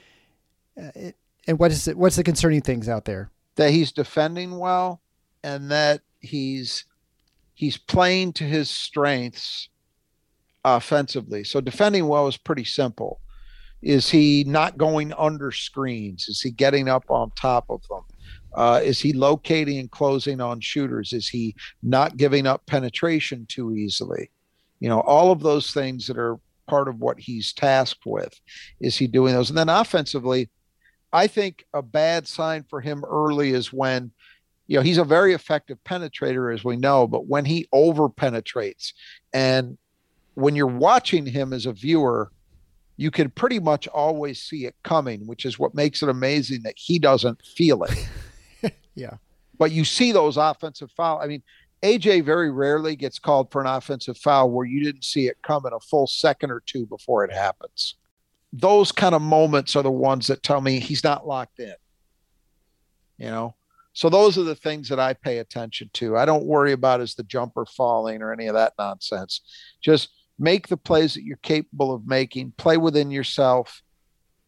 Uh, 0.79 1.11
and 1.47 1.59
what 1.59 1.71
is 1.71 1.87
it, 1.87 1.97
what's 1.97 2.17
the 2.17 2.23
concerning 2.23 2.61
things 2.61 2.89
out 2.89 3.05
there? 3.05 3.31
That 3.55 3.71
he's 3.71 3.91
defending 3.91 4.59
well, 4.59 5.01
and 5.43 5.71
that 5.71 6.01
he's 6.19 6.85
he's 7.53 7.77
playing 7.77 8.33
to 8.33 8.43
his 8.43 8.69
strengths 8.69 9.69
offensively. 10.63 11.43
So 11.43 11.61
defending 11.61 12.07
well 12.07 12.27
is 12.27 12.37
pretty 12.37 12.65
simple. 12.65 13.19
Is 13.81 14.09
he 14.09 14.43
not 14.45 14.77
going 14.77 15.13
under 15.13 15.51
screens? 15.51 16.27
Is 16.27 16.41
he 16.41 16.51
getting 16.51 16.89
up 16.89 17.05
on 17.09 17.31
top 17.31 17.65
of 17.69 17.81
them? 17.87 18.01
Uh, 18.53 18.81
is 18.83 18.99
he 18.99 19.13
locating 19.13 19.79
and 19.79 19.91
closing 19.91 20.41
on 20.41 20.59
shooters? 20.59 21.13
Is 21.13 21.27
he 21.27 21.55
not 21.83 22.17
giving 22.17 22.47
up 22.47 22.65
penetration 22.65 23.45
too 23.47 23.75
easily? 23.75 24.31
You 24.79 24.89
know, 24.89 25.01
all 25.01 25.31
of 25.31 25.41
those 25.41 25.71
things 25.71 26.07
that 26.07 26.17
are 26.17 26.39
part 26.67 26.87
of 26.87 26.99
what 26.99 27.19
he's 27.19 27.53
tasked 27.53 28.05
with. 28.05 28.39
Is 28.79 28.97
he 28.97 29.07
doing 29.07 29.33
those? 29.33 29.49
And 29.49 29.57
then 29.57 29.69
offensively, 29.69 30.49
I 31.11 31.27
think 31.27 31.65
a 31.73 31.81
bad 31.81 32.27
sign 32.27 32.65
for 32.69 32.81
him 32.81 33.03
early 33.05 33.51
is 33.51 33.71
when, 33.71 34.11
you 34.67 34.77
know, 34.77 34.83
he's 34.83 34.97
a 34.97 35.05
very 35.05 35.33
effective 35.33 35.77
penetrator, 35.85 36.53
as 36.53 36.63
we 36.63 36.75
know, 36.75 37.07
but 37.07 37.25
when 37.25 37.45
he 37.45 37.67
over 37.71 38.09
penetrates 38.09 38.93
and 39.33 39.77
when 40.35 40.55
you're 40.55 40.67
watching 40.67 41.25
him 41.25 41.53
as 41.53 41.65
a 41.65 41.73
viewer, 41.73 42.31
you 42.97 43.09
can 43.09 43.29
pretty 43.29 43.59
much 43.59 43.87
always 43.87 44.41
see 44.41 44.65
it 44.65 44.75
coming, 44.83 45.25
which 45.25 45.45
is 45.45 45.57
what 45.57 45.73
makes 45.73 46.03
it 46.03 46.09
amazing 46.09 46.63
that 46.63 46.75
he 46.77 46.99
doesn't 46.99 47.43
feel 47.43 47.83
it. 47.83 48.09
yeah. 48.97 49.17
But 49.57 49.71
you 49.71 49.85
see 49.85 50.11
those 50.11 50.37
offensive 50.37 50.91
foul. 50.91 51.19
I 51.19 51.27
mean, 51.27 51.43
AJ 51.83 52.25
very 52.25 52.51
rarely 52.51 52.95
gets 52.95 53.19
called 53.19 53.51
for 53.51 53.61
an 53.61 53.67
offensive 53.67 54.17
foul 54.17 54.49
where 54.49 54.65
you 54.65 54.83
didn't 54.83 55.05
see 55.05 55.27
it 55.27 55.37
coming 55.43 55.71
a 55.73 55.79
full 55.79 56.07
second 56.07 56.51
or 56.51 56.61
two 56.65 56.85
before 56.87 57.23
it 57.23 57.31
happens. 57.31 57.95
Those 58.51 58.91
kind 58.91 59.13
of 59.13 59.21
moments 59.21 59.75
are 59.75 59.83
the 59.83 59.91
ones 59.91 60.27
that 60.27 60.43
tell 60.43 60.61
me 60.61 60.79
he's 60.79 61.03
not 61.03 61.27
locked 61.27 61.59
in. 61.59 61.75
You 63.17 63.27
know, 63.27 63.55
so 63.93 64.09
those 64.09 64.37
are 64.37 64.43
the 64.43 64.55
things 64.55 64.89
that 64.89 64.99
I 64.99 65.13
pay 65.13 65.39
attention 65.39 65.89
to. 65.93 66.17
I 66.17 66.25
don't 66.25 66.45
worry 66.45 66.71
about 66.71 67.01
is 67.01 67.15
the 67.15 67.23
jumper 67.23 67.65
falling 67.65 68.21
or 68.21 68.31
any 68.31 68.47
of 68.47 68.55
that 68.55 68.73
nonsense. 68.77 69.41
Just 69.81 70.09
make 70.39 70.67
the 70.67 70.77
plays 70.77 71.13
that 71.15 71.23
you're 71.23 71.37
capable 71.37 71.93
of 71.93 72.07
making, 72.07 72.53
play 72.57 72.77
within 72.77 73.11
yourself, 73.11 73.81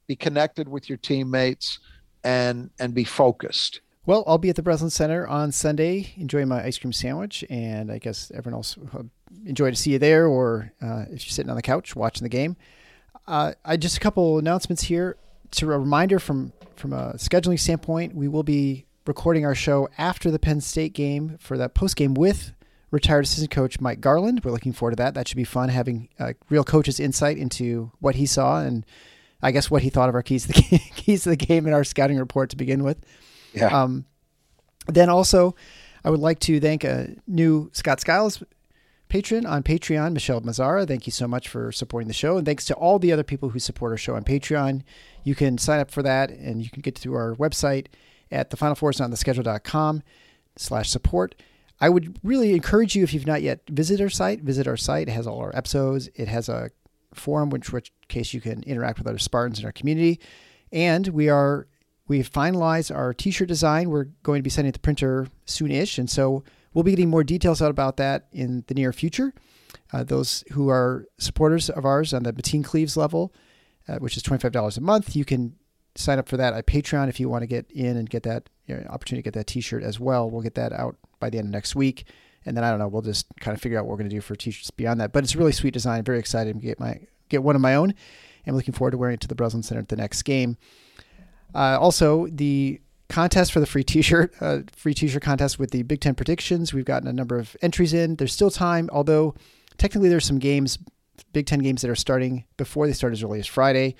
be 0.07 0.15
connected 0.15 0.67
with 0.67 0.87
your 0.87 0.97
teammates, 0.97 1.79
and 2.23 2.69
and 2.79 2.93
be 2.93 3.03
focused. 3.03 3.81
Well, 4.05 4.23
I'll 4.25 4.37
be 4.37 4.49
at 4.49 4.55
the 4.55 4.63
Breslin 4.63 4.89
Center 4.89 5.27
on 5.27 5.51
Sunday, 5.51 6.13
enjoying 6.17 6.47
my 6.47 6.63
ice 6.63 6.77
cream 6.77 6.93
sandwich, 6.93 7.43
and 7.49 7.91
I 7.91 7.99
guess 7.99 8.31
everyone 8.33 8.57
else, 8.57 8.77
uh, 8.93 9.03
enjoy 9.45 9.69
to 9.69 9.75
see 9.75 9.91
you 9.91 9.99
there, 9.99 10.25
or 10.25 10.71
uh, 10.81 11.05
if 11.11 11.25
you're 11.25 11.31
sitting 11.31 11.49
on 11.49 11.55
the 11.55 11.61
couch 11.61 11.95
watching 11.95 12.23
the 12.23 12.29
game. 12.29 12.55
Uh, 13.27 13.53
I 13.63 13.77
just 13.77 13.97
a 13.97 13.99
couple 13.99 14.39
announcements 14.39 14.83
here. 14.83 15.17
To 15.51 15.71
a 15.71 15.77
reminder 15.79 16.19
from 16.19 16.53
from 16.75 16.93
a 16.93 17.13
scheduling 17.13 17.59
standpoint, 17.59 18.15
we 18.15 18.27
will 18.27 18.43
be 18.43 18.85
recording 19.05 19.45
our 19.45 19.55
show 19.55 19.89
after 19.97 20.29
the 20.29 20.39
Penn 20.39 20.61
State 20.61 20.93
game 20.93 21.37
for 21.39 21.57
that 21.57 21.73
post 21.73 21.95
game 21.95 22.13
with 22.13 22.53
retired 22.91 23.25
assistant 23.25 23.51
coach 23.51 23.79
Mike 23.79 24.01
Garland. 24.01 24.43
We're 24.43 24.51
looking 24.51 24.73
forward 24.73 24.91
to 24.91 24.95
that. 24.97 25.13
That 25.15 25.27
should 25.27 25.37
be 25.37 25.43
fun 25.43 25.69
having 25.69 26.09
uh, 26.19 26.33
real 26.49 26.63
coach's 26.63 26.99
insight 26.99 27.37
into 27.37 27.91
what 27.99 28.15
he 28.15 28.25
saw 28.25 28.61
and 28.61 28.85
I 29.41 29.51
guess 29.51 29.71
what 29.71 29.83
he 29.83 29.89
thought 29.89 30.09
of 30.09 30.15
our 30.15 30.21
keys 30.23 30.45
to 30.45 30.49
the 30.49 30.53
keys 30.95 31.23
to 31.23 31.29
the 31.29 31.35
game 31.35 31.67
in 31.67 31.73
our 31.73 31.83
scouting 31.83 32.17
report 32.17 32.49
to 32.51 32.57
begin 32.57 32.83
with. 32.83 32.97
Yeah. 33.53 33.67
Um, 33.67 34.05
then 34.87 35.09
also, 35.09 35.55
I 36.03 36.09
would 36.09 36.19
like 36.19 36.39
to 36.41 36.59
thank 36.59 36.83
a 36.83 37.15
new 37.27 37.69
Scott 37.73 37.99
Skiles 37.99 38.43
patron 39.09 39.45
on 39.45 39.63
Patreon, 39.63 40.13
Michelle 40.13 40.41
Mazzara. 40.41 40.87
Thank 40.87 41.07
you 41.07 41.11
so 41.11 41.27
much 41.27 41.49
for 41.49 41.71
supporting 41.71 42.07
the 42.07 42.13
show. 42.13 42.37
And 42.37 42.45
thanks 42.45 42.65
to 42.65 42.75
all 42.75 42.99
the 42.99 43.11
other 43.11 43.23
people 43.23 43.49
who 43.49 43.59
support 43.59 43.91
our 43.91 43.97
show 43.97 44.15
on 44.15 44.23
Patreon. 44.23 44.83
You 45.23 45.35
can 45.35 45.57
sign 45.57 45.79
up 45.79 45.91
for 45.91 46.03
that 46.03 46.29
and 46.29 46.63
you 46.63 46.69
can 46.69 46.81
get 46.81 46.95
to 46.95 47.13
our 47.13 47.35
website 47.35 47.87
at 48.31 48.51
thefinalfoursontheschedule.com 48.51 50.03
slash 50.55 50.89
support. 50.89 51.35
I 51.81 51.89
would 51.89 52.19
really 52.23 52.53
encourage 52.53 52.95
you 52.95 53.03
if 53.03 53.13
you've 53.13 53.27
not 53.27 53.41
yet 53.41 53.61
visited 53.69 54.03
our 54.03 54.09
site, 54.09 54.41
visit 54.41 54.67
our 54.67 54.77
site. 54.77 55.07
It 55.07 55.11
has 55.11 55.25
all 55.25 55.39
our 55.39 55.55
episodes. 55.55 56.09
It 56.15 56.27
has 56.27 56.49
a 56.49 56.69
forum, 57.13 57.49
which 57.49 57.71
which 57.71 57.91
case 58.09 58.33
you 58.33 58.41
can 58.41 58.61
interact 58.63 58.99
with 58.99 59.07
other 59.07 59.17
Spartans 59.17 59.59
in 59.59 59.65
our 59.65 59.71
community. 59.71 60.19
And 60.71 61.07
we 61.07 61.29
are 61.29 61.67
we've 62.09 62.29
finalized 62.29 62.93
our 62.93 63.13
t-shirt 63.13 63.47
design. 63.47 63.89
We're 63.89 64.09
going 64.23 64.39
to 64.39 64.43
be 64.43 64.49
sending 64.49 64.69
it 64.69 64.73
to 64.73 64.79
the 64.79 64.83
printer 64.83 65.27
soon-ish, 65.45 65.97
and 65.97 66.09
so 66.09 66.43
we'll 66.73 66.83
be 66.83 66.91
getting 66.91 67.09
more 67.09 67.23
details 67.23 67.61
out 67.61 67.71
about 67.71 67.95
that 67.97 68.27
in 68.33 68.65
the 68.67 68.73
near 68.73 68.91
future. 68.91 69.33
Uh, 69.93 70.03
those 70.03 70.43
who 70.51 70.69
are 70.69 71.05
supporters 71.17 71.69
of 71.69 71.85
ours 71.85 72.13
on 72.13 72.23
the 72.23 72.33
Mateen 72.33 72.63
Cleaves 72.63 72.97
level, 72.97 73.33
uh, 73.87 73.97
which 73.99 74.17
is 74.17 74.23
twenty-five 74.23 74.51
dollars 74.51 74.77
a 74.77 74.81
month, 74.81 75.15
you 75.15 75.23
can 75.23 75.55
sign 75.95 76.19
up 76.19 76.27
for 76.27 76.37
that 76.37 76.53
at 76.53 76.67
Patreon 76.67 77.09
if 77.09 77.19
you 77.19 77.29
want 77.29 77.43
to 77.43 77.47
get 77.47 77.69
in 77.71 77.97
and 77.97 78.09
get 78.09 78.23
that 78.23 78.49
you 78.67 78.75
know, 78.75 78.83
opportunity 78.89 79.23
to 79.23 79.27
get 79.31 79.33
that 79.33 79.47
T-shirt 79.47 79.83
as 79.83 79.99
well. 79.99 80.29
We'll 80.29 80.41
get 80.41 80.55
that 80.55 80.73
out 80.73 80.95
by 81.19 81.29
the 81.29 81.37
end 81.37 81.47
of 81.47 81.51
next 81.51 81.75
week, 81.75 82.05
and 82.45 82.55
then 82.55 82.63
I 82.63 82.69
don't 82.69 82.79
know. 82.79 82.87
We'll 82.87 83.01
just 83.01 83.27
kind 83.39 83.55
of 83.55 83.61
figure 83.61 83.77
out 83.77 83.85
what 83.85 83.91
we're 83.91 83.97
going 83.97 84.09
to 84.09 84.15
do 84.15 84.21
for 84.21 84.35
T-shirts 84.35 84.71
beyond 84.71 85.01
that. 85.01 85.11
But 85.11 85.23
it's 85.23 85.35
a 85.35 85.37
really 85.37 85.51
sweet 85.51 85.73
design. 85.73 86.03
Very 86.03 86.19
excited 86.19 86.53
to 86.53 86.59
get 86.59 86.79
my 86.79 86.99
get 87.29 87.43
one 87.43 87.55
of 87.55 87.61
my 87.61 87.75
own. 87.75 87.93
I'm 88.47 88.55
looking 88.55 88.73
forward 88.73 88.91
to 88.91 88.97
wearing 88.97 89.13
it 89.15 89.21
to 89.21 89.27
the 89.27 89.35
Breslin 89.35 89.61
Center 89.61 89.81
at 89.81 89.89
the 89.89 89.95
next 89.95 90.23
game. 90.23 90.57
Uh, 91.53 91.77
also, 91.79 92.27
the 92.27 92.79
contest 93.09 93.51
for 93.51 93.59
the 93.59 93.65
free 93.65 93.83
T-shirt, 93.83 94.33
uh, 94.39 94.59
free 94.75 94.93
T-shirt 94.93 95.21
contest 95.21 95.59
with 95.59 95.71
the 95.71 95.83
Big 95.83 95.99
Ten 95.99 96.15
predictions. 96.15 96.73
We've 96.73 96.85
gotten 96.85 97.07
a 97.07 97.13
number 97.13 97.37
of 97.37 97.57
entries 97.61 97.93
in. 97.93 98.15
There's 98.15 98.33
still 98.33 98.51
time, 98.51 98.89
although 98.93 99.35
technically 99.77 100.09
there's 100.09 100.25
some 100.25 100.39
games, 100.39 100.77
Big 101.33 101.45
Ten 101.47 101.59
games 101.59 101.81
that 101.81 101.89
are 101.89 101.95
starting 101.95 102.45
before 102.57 102.87
they 102.87 102.93
start 102.93 103.13
as 103.13 103.23
early 103.23 103.39
as 103.39 103.47
Friday. 103.47 103.95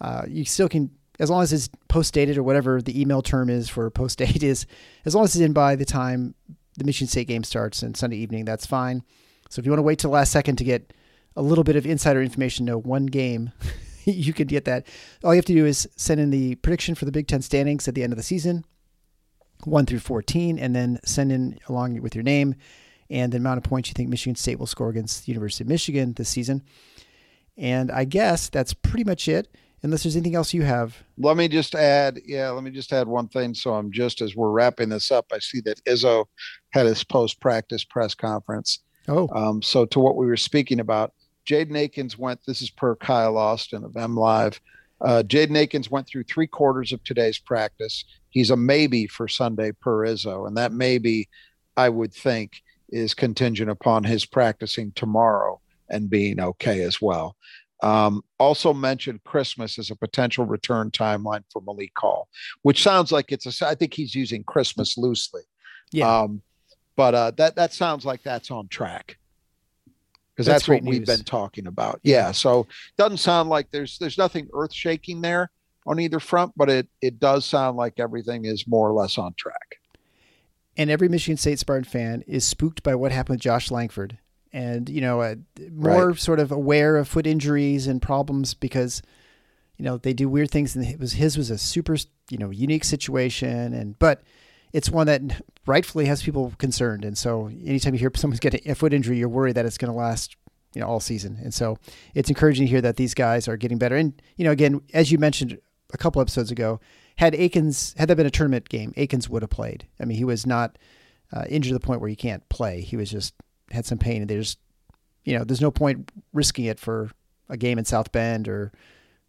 Uh, 0.00 0.22
you 0.28 0.44
still 0.44 0.68
can, 0.68 0.90
as 1.20 1.30
long 1.30 1.42
as 1.42 1.52
it's 1.52 1.68
post 1.88 2.12
dated 2.12 2.36
or 2.36 2.42
whatever 2.42 2.82
the 2.82 3.00
email 3.00 3.22
term 3.22 3.48
is 3.48 3.68
for 3.68 3.88
post 3.90 4.18
date 4.18 4.42
is, 4.42 4.66
as 5.04 5.14
long 5.14 5.24
as 5.24 5.34
it's 5.36 5.44
in 5.44 5.52
by 5.52 5.76
the 5.76 5.84
time 5.84 6.34
the 6.76 6.84
Michigan 6.84 7.08
State 7.08 7.28
game 7.28 7.44
starts 7.44 7.82
and 7.82 7.96
Sunday 7.96 8.16
evening, 8.16 8.44
that's 8.44 8.66
fine. 8.66 9.02
So 9.48 9.60
if 9.60 9.66
you 9.66 9.70
want 9.70 9.78
to 9.78 9.84
wait 9.84 10.00
till 10.00 10.10
the 10.10 10.14
last 10.14 10.32
second 10.32 10.56
to 10.56 10.64
get 10.64 10.92
a 11.36 11.42
little 11.42 11.64
bit 11.64 11.76
of 11.76 11.86
insider 11.86 12.20
information, 12.20 12.66
know 12.66 12.78
one 12.78 13.06
game, 13.06 13.52
you 14.12 14.32
could 14.32 14.48
get 14.48 14.64
that. 14.64 14.86
All 15.22 15.34
you 15.34 15.38
have 15.38 15.44
to 15.46 15.54
do 15.54 15.66
is 15.66 15.88
send 15.96 16.20
in 16.20 16.30
the 16.30 16.54
prediction 16.56 16.94
for 16.94 17.04
the 17.04 17.12
Big 17.12 17.26
Ten 17.26 17.42
standings 17.42 17.88
at 17.88 17.94
the 17.94 18.02
end 18.02 18.12
of 18.12 18.16
the 18.16 18.22
season, 18.22 18.64
1 19.64 19.86
through 19.86 20.00
14, 20.00 20.58
and 20.58 20.74
then 20.74 20.98
send 21.04 21.32
in 21.32 21.58
along 21.68 22.00
with 22.02 22.14
your 22.14 22.24
name 22.24 22.54
and 23.10 23.32
the 23.32 23.36
amount 23.36 23.58
of 23.58 23.64
points 23.64 23.88
you 23.88 23.94
think 23.94 24.08
Michigan 24.08 24.34
State 24.34 24.58
will 24.58 24.66
score 24.66 24.88
against 24.88 25.24
the 25.24 25.32
University 25.32 25.64
of 25.64 25.68
Michigan 25.68 26.14
this 26.14 26.28
season. 26.28 26.62
And 27.56 27.90
I 27.90 28.04
guess 28.04 28.48
that's 28.48 28.74
pretty 28.74 29.04
much 29.04 29.28
it, 29.28 29.48
unless 29.82 30.02
there's 30.02 30.16
anything 30.16 30.34
else 30.34 30.54
you 30.54 30.62
have. 30.62 31.04
Let 31.18 31.36
me 31.36 31.46
just 31.48 31.74
add, 31.74 32.20
yeah, 32.24 32.50
let 32.50 32.64
me 32.64 32.70
just 32.70 32.92
add 32.92 33.06
one 33.06 33.28
thing. 33.28 33.54
So 33.54 33.74
I'm 33.74 33.92
just 33.92 34.20
as 34.20 34.34
we're 34.34 34.50
wrapping 34.50 34.88
this 34.88 35.10
up, 35.10 35.26
I 35.32 35.38
see 35.38 35.60
that 35.62 35.84
Izzo 35.84 36.24
had 36.70 36.86
his 36.86 37.04
post 37.04 37.40
practice 37.40 37.84
press 37.84 38.14
conference. 38.14 38.80
Oh, 39.06 39.28
Um, 39.34 39.60
so 39.60 39.84
to 39.86 40.00
what 40.00 40.16
we 40.16 40.26
were 40.26 40.36
speaking 40.36 40.80
about, 40.80 41.12
Jaden 41.46 41.76
Akins 41.76 42.18
went. 42.18 42.40
This 42.46 42.62
is 42.62 42.70
per 42.70 42.96
Kyle 42.96 43.36
Austin 43.36 43.84
of 43.84 43.96
M 43.96 44.16
Live. 44.16 44.60
Uh, 45.00 45.22
Jaden 45.26 45.56
Akins 45.56 45.90
went 45.90 46.06
through 46.06 46.24
three 46.24 46.46
quarters 46.46 46.92
of 46.92 47.02
today's 47.04 47.38
practice. 47.38 48.04
He's 48.30 48.50
a 48.50 48.56
maybe 48.56 49.06
for 49.06 49.28
Sunday 49.28 49.72
per 49.72 50.06
Izzo, 50.06 50.46
and 50.46 50.56
that 50.56 50.72
maybe, 50.72 51.28
I 51.76 51.88
would 51.88 52.12
think, 52.12 52.62
is 52.88 53.14
contingent 53.14 53.70
upon 53.70 54.04
his 54.04 54.24
practicing 54.24 54.92
tomorrow 54.92 55.60
and 55.90 56.08
being 56.08 56.40
okay 56.40 56.82
as 56.82 57.02
well. 57.02 57.36
Um, 57.82 58.22
also 58.38 58.72
mentioned 58.72 59.24
Christmas 59.24 59.78
as 59.78 59.90
a 59.90 59.96
potential 59.96 60.46
return 60.46 60.90
timeline 60.90 61.44
for 61.52 61.60
Malik 61.66 61.92
Hall, 61.98 62.28
which 62.62 62.82
sounds 62.82 63.12
like 63.12 63.30
it's 63.30 63.60
a. 63.60 63.66
I 63.66 63.74
think 63.74 63.92
he's 63.92 64.14
using 64.14 64.44
Christmas 64.44 64.96
loosely. 64.96 65.42
yeah. 65.92 66.20
Um, 66.20 66.42
but 66.96 67.14
uh, 67.14 67.32
that 67.32 67.56
that 67.56 67.72
sounds 67.72 68.06
like 68.06 68.22
that's 68.22 68.50
on 68.50 68.68
track 68.68 69.18
because 70.34 70.46
That's 70.46 70.62
that's, 70.62 70.68
what 70.68 70.82
great 70.82 70.90
we've 70.90 71.06
been 71.06 71.24
talking 71.24 71.66
about. 71.66 72.00
Yeah, 72.02 72.32
so 72.32 72.66
doesn't 72.96 73.18
sound 73.18 73.48
like 73.50 73.70
there's 73.70 73.98
there's 73.98 74.18
nothing 74.18 74.48
earth 74.54 74.72
shaking 74.72 75.20
there 75.20 75.50
on 75.86 76.00
either 76.00 76.18
front, 76.20 76.52
but 76.56 76.68
it 76.70 76.88
it 77.00 77.18
does 77.20 77.44
sound 77.44 77.76
like 77.76 78.00
everything 78.00 78.44
is 78.44 78.66
more 78.66 78.88
or 78.88 78.92
less 78.92 79.18
on 79.18 79.34
track. 79.34 79.76
and 80.76 80.90
every 80.90 81.08
Michigan 81.08 81.36
State 81.36 81.58
Spartan 81.58 81.84
fan 81.84 82.22
is 82.26 82.44
spooked 82.44 82.82
by 82.82 82.94
what 82.94 83.12
happened 83.12 83.34
with 83.36 83.42
Josh 83.42 83.70
Langford, 83.70 84.18
and 84.52 84.88
you 84.88 85.00
know, 85.00 85.20
uh, 85.20 85.36
more 85.72 86.08
Right. 86.08 86.18
sort 86.18 86.40
of 86.40 86.50
aware 86.50 86.96
of 86.96 87.06
foot 87.08 87.26
injuries 87.26 87.86
and 87.86 88.02
problems 88.02 88.54
because 88.54 89.02
you 89.76 89.84
know 89.84 89.98
they 89.98 90.12
do 90.12 90.28
weird 90.28 90.50
things, 90.50 90.74
and 90.74 90.84
it 90.84 90.98
was 90.98 91.12
his 91.14 91.36
was 91.36 91.50
a 91.50 91.58
super 91.58 91.96
you 92.30 92.38
know 92.38 92.50
unique 92.50 92.84
situation, 92.84 93.72
and 93.72 93.98
but 93.98 94.22
it's 94.74 94.90
one 94.90 95.06
that 95.06 95.42
rightfully 95.66 96.04
has 96.06 96.22
people 96.22 96.52
concerned, 96.58 97.04
and 97.04 97.16
so 97.16 97.46
anytime 97.64 97.94
you 97.94 98.00
hear 98.00 98.10
someone's 98.14 98.40
getting 98.40 98.68
a 98.70 98.74
foot 98.74 98.92
injury, 98.92 99.16
you're 99.16 99.28
worried 99.28 99.54
that 99.54 99.64
it's 99.64 99.78
going 99.78 99.90
to 99.90 99.96
last 99.96 100.36
you 100.74 100.80
know 100.80 100.86
all 100.86 101.00
season, 101.00 101.38
and 101.42 101.54
so 101.54 101.78
it's 102.14 102.28
encouraging 102.28 102.66
to 102.66 102.70
hear 102.70 102.82
that 102.82 102.96
these 102.96 103.14
guys 103.14 103.48
are 103.48 103.56
getting 103.56 103.78
better, 103.78 103.96
and 103.96 104.20
you 104.36 104.44
know 104.44 104.50
again 104.50 104.80
as 104.92 105.10
you 105.10 105.16
mentioned 105.16 105.58
a 105.92 105.96
couple 105.96 106.20
episodes 106.20 106.50
ago. 106.50 106.80
Had 107.16 107.36
Akins 107.36 107.94
had 107.96 108.08
that 108.08 108.16
been 108.16 108.26
a 108.26 108.30
tournament 108.30 108.68
game, 108.68 108.92
Akins 108.96 109.28
would 109.28 109.42
have 109.42 109.50
played. 109.50 109.86
I 110.00 110.04
mean, 110.04 110.18
he 110.18 110.24
was 110.24 110.44
not 110.44 110.76
uh, 111.32 111.44
injured 111.48 111.70
to 111.70 111.74
the 111.74 111.86
point 111.86 112.00
where 112.00 112.10
he 112.10 112.16
can't 112.16 112.46
play. 112.48 112.80
He 112.80 112.96
was 112.96 113.08
just 113.08 113.34
had 113.70 113.86
some 113.86 113.98
pain, 113.98 114.20
and 114.20 114.28
there's, 114.28 114.56
you 115.24 115.38
know, 115.38 115.44
there's 115.44 115.60
no 115.60 115.70
point 115.70 116.10
risking 116.32 116.64
it 116.64 116.80
for 116.80 117.12
a 117.48 117.56
game 117.56 117.78
in 117.78 117.84
South 117.84 118.10
Bend 118.10 118.48
or, 118.48 118.72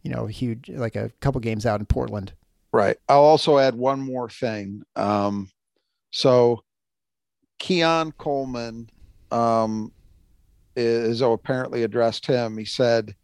you 0.02 0.10
know, 0.10 0.26
huge 0.26 0.68
like 0.70 0.96
a 0.96 1.12
couple 1.20 1.40
games 1.42 1.64
out 1.64 1.80
in 1.80 1.86
Portland. 1.86 2.34
Right. 2.76 2.98
I'll 3.08 3.22
also 3.22 3.58
add 3.58 3.74
one 3.74 4.02
more 4.02 4.30
thing. 4.30 4.82
Um, 4.98 5.50
so 6.12 6.62
Keon 7.58 8.12
Coleman, 8.18 8.90
um, 9.32 9.94
oh, 10.76 11.32
apparently 11.32 11.84
addressed 11.84 12.26
him. 12.26 12.58
He 12.58 12.66
said 12.66 13.16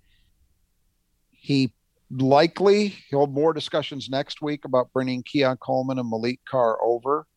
he 1.31 1.73
likely 2.09 2.95
he'll 3.09 3.25
have 3.25 3.35
more 3.35 3.51
discussions 3.51 4.09
next 4.09 4.41
week 4.41 4.63
about 4.63 4.93
bringing 4.93 5.21
Keon 5.21 5.57
Coleman 5.57 5.99
and 5.99 6.09
Malik 6.09 6.39
Carr 6.49 6.81
over. 6.81 7.27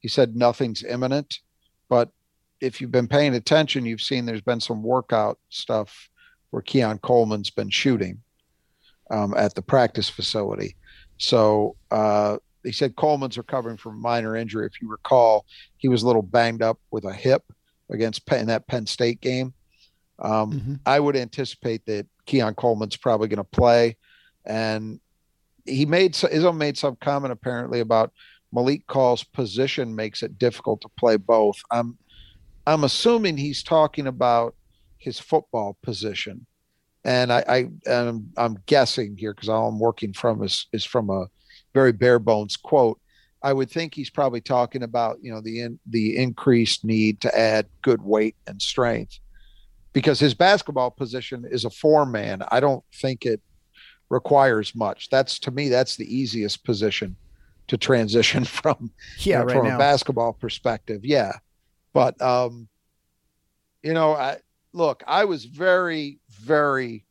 He 0.00 0.08
said 0.08 0.36
nothing's 0.36 0.84
imminent, 0.84 1.38
but 1.88 2.10
if 2.60 2.82
you've 2.82 2.92
been 2.92 3.08
paying 3.08 3.34
attention, 3.34 3.86
you've 3.86 4.02
seen 4.02 4.26
there's 4.26 4.42
been 4.42 4.60
some 4.60 4.82
workout 4.82 5.38
stuff 5.48 6.10
where 6.50 6.60
Keon 6.60 6.98
Coleman's 6.98 7.48
been 7.48 7.70
shooting 7.70 8.20
um, 9.10 9.32
at 9.38 9.54
the 9.54 9.62
practice 9.62 10.10
facility. 10.10 10.76
So 11.22 11.76
uh, 11.92 12.38
he 12.64 12.72
said 12.72 12.96
Coleman's 12.96 13.38
recovering 13.38 13.76
from 13.76 13.94
a 13.94 14.00
minor 14.00 14.34
injury. 14.36 14.66
If 14.66 14.82
you 14.82 14.90
recall, 14.90 15.46
he 15.76 15.88
was 15.88 16.02
a 16.02 16.06
little 16.06 16.22
banged 16.22 16.62
up 16.62 16.80
with 16.90 17.04
a 17.04 17.12
hip 17.12 17.44
against 17.90 18.26
Penn, 18.26 18.40
in 18.40 18.46
that 18.48 18.66
Penn 18.66 18.86
State 18.86 19.20
game. 19.20 19.54
Um, 20.18 20.52
Mhm. 20.52 20.80
I 20.84 20.98
would 20.98 21.16
anticipate 21.16 21.86
that 21.86 22.06
Keon 22.26 22.54
Coleman's 22.54 22.96
probably 22.96 23.28
going 23.28 23.36
to 23.38 23.44
play, 23.44 23.96
and 24.44 24.98
he 25.64 25.86
made 25.86 26.14
Izzo 26.14 26.56
made 26.56 26.76
some 26.76 26.96
comment 26.96 27.32
apparently 27.32 27.78
about 27.78 28.12
Malik 28.52 28.86
Carr's 28.88 29.22
position 29.22 29.94
makes 29.94 30.24
it 30.24 30.38
difficult 30.38 30.80
to 30.80 30.88
play 30.98 31.16
both. 31.16 31.56
I'm 31.70 31.98
I'm 32.66 32.82
assuming 32.84 33.36
he's 33.36 33.62
talking 33.62 34.08
about 34.08 34.54
his 34.98 35.18
football 35.20 35.76
position, 35.82 36.46
and 37.04 37.32
I, 37.32 37.44
I 37.48 37.90
am 37.90 38.32
I'm 38.36 38.58
guessing 38.66 39.16
here 39.16 39.34
because 39.34 39.48
all 39.48 39.68
I'm 39.68 39.78
working 39.78 40.12
from 40.12 40.42
is 40.42 40.66
is 40.72 40.84
from 40.84 41.10
a 41.10 41.26
very 41.74 41.92
bare 41.92 42.18
bones 42.18 42.56
quote. 42.56 42.98
I 43.42 43.52
would 43.52 43.70
think 43.70 43.94
he's 43.94 44.10
probably 44.10 44.40
talking 44.40 44.82
about 44.82 45.18
you 45.22 45.32
know 45.32 45.40
the 45.40 45.60
in, 45.60 45.78
the 45.86 46.16
increased 46.16 46.84
need 46.84 47.20
to 47.22 47.38
add 47.38 47.66
good 47.82 48.02
weight 48.02 48.36
and 48.46 48.62
strength 48.62 49.18
because 49.92 50.20
his 50.20 50.34
basketball 50.34 50.90
position 50.90 51.44
is 51.50 51.64
a 51.64 51.70
four 51.70 52.06
man. 52.06 52.42
I 52.50 52.60
don't 52.60 52.84
think 52.94 53.26
it 53.26 53.40
requires 54.08 54.74
much. 54.74 55.08
That's 55.10 55.38
to 55.40 55.50
me 55.50 55.68
that's 55.68 55.96
the 55.96 56.14
easiest 56.14 56.64
position 56.64 57.16
to 57.68 57.76
transition 57.76 58.44
from 58.60 58.92
Yeah, 59.18 59.40
you 59.40 59.40
know, 59.40 59.44
right 59.46 59.56
from 59.56 59.68
now. 59.68 59.74
a 59.76 59.78
basketball 59.78 60.34
perspective. 60.34 61.04
Yeah. 61.04 61.32
But 61.92 62.20
um 62.22 62.68
you 63.82 63.92
know, 63.94 64.12
I 64.12 64.36
look, 64.72 65.02
I 65.06 65.24
was 65.24 65.44
very, 65.44 66.18
very 66.30 67.04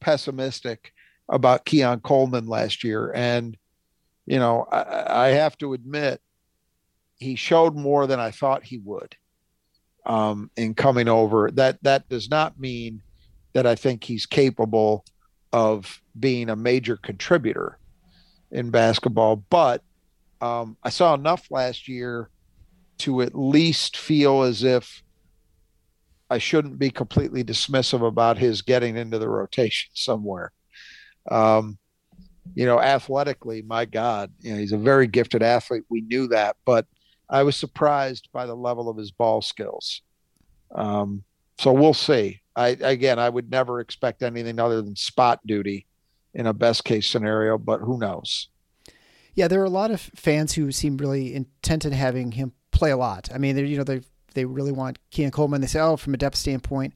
pessimistic 0.00 0.92
about 1.28 1.64
Keon 1.64 2.00
Coleman 2.00 2.46
last 2.46 2.84
year. 2.84 3.12
And, 3.14 3.56
you 4.26 4.38
know, 4.38 4.66
I, 4.70 5.26
I 5.26 5.28
have 5.28 5.58
to 5.58 5.74
admit, 5.74 6.20
he 7.16 7.34
showed 7.34 7.74
more 7.74 8.06
than 8.06 8.20
I 8.20 8.30
thought 8.30 8.64
he 8.64 8.78
would 8.78 9.16
um, 10.06 10.50
in 10.56 10.74
coming 10.74 11.08
over. 11.08 11.50
That 11.50 11.82
that 11.82 12.08
does 12.08 12.30
not 12.30 12.60
mean 12.60 13.02
that 13.54 13.66
I 13.66 13.74
think 13.74 14.04
he's 14.04 14.24
capable 14.24 15.04
of 15.52 16.00
being 16.18 16.48
a 16.48 16.56
major 16.56 16.96
contributor 16.96 17.78
in 18.50 18.70
basketball, 18.70 19.36
but 19.50 19.82
um, 20.40 20.76
I 20.82 20.90
saw 20.90 21.14
enough 21.14 21.50
last 21.50 21.88
year 21.88 22.30
to 22.98 23.22
at 23.22 23.34
least 23.34 23.96
feel 23.96 24.42
as 24.42 24.62
if 24.62 25.02
I 26.30 26.38
shouldn't 26.38 26.78
be 26.78 26.90
completely 26.90 27.42
dismissive 27.42 28.06
about 28.06 28.38
his 28.38 28.62
getting 28.62 28.96
into 28.96 29.18
the 29.18 29.28
rotation 29.28 29.90
somewhere. 29.94 30.52
Um, 31.30 31.78
you 32.54 32.66
know, 32.66 32.80
athletically, 32.80 33.62
my 33.62 33.84
God, 33.84 34.32
you 34.40 34.52
know, 34.52 34.58
he's 34.58 34.72
a 34.72 34.78
very 34.78 35.06
gifted 35.06 35.42
athlete. 35.42 35.84
We 35.88 36.00
knew 36.02 36.28
that, 36.28 36.56
but 36.64 36.86
I 37.28 37.42
was 37.42 37.56
surprised 37.56 38.28
by 38.32 38.46
the 38.46 38.54
level 38.54 38.88
of 38.88 38.96
his 38.96 39.10
ball 39.10 39.42
skills. 39.42 40.02
Um, 40.74 41.24
so 41.58 41.72
we'll 41.72 41.94
see. 41.94 42.40
I 42.56 42.68
again, 42.80 43.18
I 43.18 43.28
would 43.28 43.50
never 43.50 43.80
expect 43.80 44.22
anything 44.22 44.58
other 44.58 44.82
than 44.82 44.96
spot 44.96 45.40
duty 45.46 45.86
in 46.34 46.46
a 46.46 46.52
best 46.52 46.84
case 46.84 47.08
scenario, 47.08 47.58
but 47.58 47.80
who 47.80 47.98
knows? 47.98 48.48
Yeah, 49.34 49.48
there 49.48 49.60
are 49.60 49.64
a 49.64 49.70
lot 49.70 49.90
of 49.90 50.00
fans 50.00 50.54
who 50.54 50.72
seem 50.72 50.96
really 50.96 51.34
intent 51.34 51.86
on 51.86 51.92
having 51.92 52.32
him 52.32 52.52
play 52.70 52.90
a 52.90 52.96
lot. 52.96 53.28
I 53.32 53.38
mean, 53.38 53.54
they're 53.56 53.64
you 53.64 53.78
know 53.78 53.84
they 53.84 54.00
they 54.34 54.44
really 54.44 54.72
want 54.72 54.98
Keon 55.10 55.30
Coleman. 55.30 55.60
They 55.60 55.66
say, 55.66 55.80
oh, 55.80 55.96
from 55.96 56.14
a 56.14 56.16
depth 56.16 56.36
standpoint, 56.36 56.94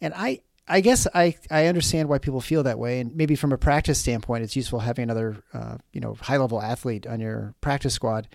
and 0.00 0.14
I 0.14 0.40
I 0.68 0.80
guess 0.80 1.06
I 1.14 1.36
I 1.50 1.66
understand 1.66 2.08
why 2.08 2.18
people 2.18 2.40
feel 2.40 2.62
that 2.62 2.78
way, 2.78 3.00
and 3.00 3.14
maybe 3.14 3.34
from 3.34 3.52
a 3.52 3.58
practice 3.58 3.98
standpoint, 3.98 4.44
it's 4.44 4.56
useful 4.56 4.80
having 4.80 5.04
another 5.04 5.42
uh, 5.52 5.78
you 5.92 6.00
know 6.00 6.14
high 6.20 6.36
level 6.36 6.62
athlete 6.62 7.06
on 7.06 7.20
your 7.20 7.54
practice 7.60 7.94
squad. 7.94 8.28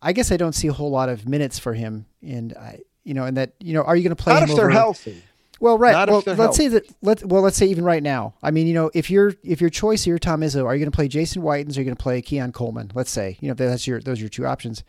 I 0.00 0.12
guess 0.12 0.32
I 0.32 0.36
don't 0.36 0.54
see 0.54 0.68
a 0.68 0.72
whole 0.72 0.90
lot 0.90 1.08
of 1.08 1.28
minutes 1.28 1.58
for 1.58 1.74
him, 1.74 2.06
and 2.22 2.54
I 2.54 2.80
you 3.04 3.14
know, 3.14 3.24
and 3.24 3.36
that 3.36 3.54
you 3.60 3.74
know, 3.74 3.82
are 3.82 3.96
you 3.96 4.02
going 4.02 4.16
to 4.16 4.22
play 4.22 4.34
Not 4.34 4.44
him 4.44 4.50
if 4.50 4.56
they're 4.56 4.66
over, 4.66 4.72
healthy. 4.72 5.22
Well, 5.60 5.78
right. 5.78 5.92
Not 5.92 6.08
well, 6.08 6.22
let's 6.36 6.56
say 6.56 6.68
that. 6.68 6.84
Let 7.02 7.24
well, 7.24 7.42
let's 7.42 7.56
say 7.56 7.66
even 7.66 7.84
right 7.84 8.02
now. 8.02 8.34
I 8.42 8.50
mean, 8.50 8.66
you 8.66 8.74
know, 8.74 8.90
if 8.94 9.10
you're 9.10 9.34
if 9.44 9.60
your 9.60 9.70
choice 9.70 10.06
you're 10.06 10.18
Tom 10.18 10.40
Izzo, 10.40 10.64
are 10.64 10.74
you 10.74 10.80
going 10.80 10.90
to 10.90 10.96
play 10.96 11.08
Jason 11.08 11.42
Whitens 11.42 11.76
or 11.76 11.78
are 11.78 11.82
you 11.82 11.84
going 11.84 11.96
to 11.96 12.02
play 12.02 12.20
Keon 12.20 12.52
Coleman? 12.52 12.90
Let's 12.94 13.10
say 13.10 13.38
you 13.40 13.48
know 13.48 13.54
that's 13.54 13.86
your 13.86 14.00
those 14.00 14.18
are 14.18 14.22
your 14.22 14.28
two 14.28 14.46
options. 14.46 14.82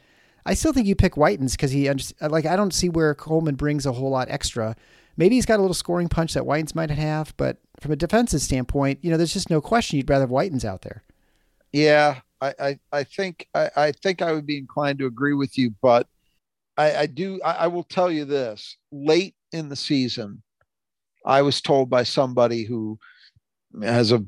I 0.46 0.54
still 0.54 0.74
think 0.74 0.88
you 0.88 0.96
pick 0.96 1.14
Whitens 1.14 1.54
because 1.54 1.72
he 1.72 1.88
uh, 1.88 1.96
like 2.22 2.46
I 2.46 2.56
don't 2.56 2.74
see 2.74 2.90
where 2.90 3.16
Coleman 3.16 3.56
brings 3.56 3.86
a 3.86 3.92
whole 3.92 4.10
lot 4.10 4.30
extra. 4.30 4.76
Maybe 5.16 5.36
he's 5.36 5.46
got 5.46 5.60
a 5.60 5.62
little 5.62 5.76
scoring 5.76 6.10
punch 6.10 6.34
that 6.34 6.44
Whitens 6.44 6.74
might 6.74 6.90
have, 6.90 7.34
but 7.38 7.58
from 7.80 7.92
a 7.92 7.96
defensive 7.96 8.42
standpoint, 8.42 9.00
you 9.02 9.12
know, 9.12 9.18
there's 9.18 9.34
just 9.34 9.50
no 9.50 9.62
question 9.62 9.98
you'd 9.98 10.10
rather 10.10 10.24
have 10.24 10.32
Whitens 10.32 10.66
out 10.66 10.82
there. 10.82 11.04
Yeah, 11.72 12.22
I, 12.42 12.54
I, 12.60 12.80
I 12.92 13.04
think 13.04 13.48
I, 13.54 13.70
I 13.76 13.92
think 13.92 14.22
I 14.22 14.32
would 14.32 14.46
be 14.46 14.58
inclined 14.58 15.00
to 15.00 15.06
agree 15.06 15.34
with 15.34 15.58
you, 15.58 15.74
but 15.82 16.08
I, 16.78 16.96
I 16.96 17.06
do 17.06 17.40
I, 17.44 17.52
I 17.52 17.68
will 17.68 17.84
tell 17.84 18.12
you 18.12 18.26
this. 18.26 18.78
Late 18.92 19.36
in 19.52 19.70
the 19.70 19.76
season, 19.76 20.42
I 21.26 21.42
was 21.42 21.62
told 21.62 21.90
by 21.90 22.04
somebody 22.04 22.64
who 22.64 23.00
has 23.82 24.12
a 24.12 24.26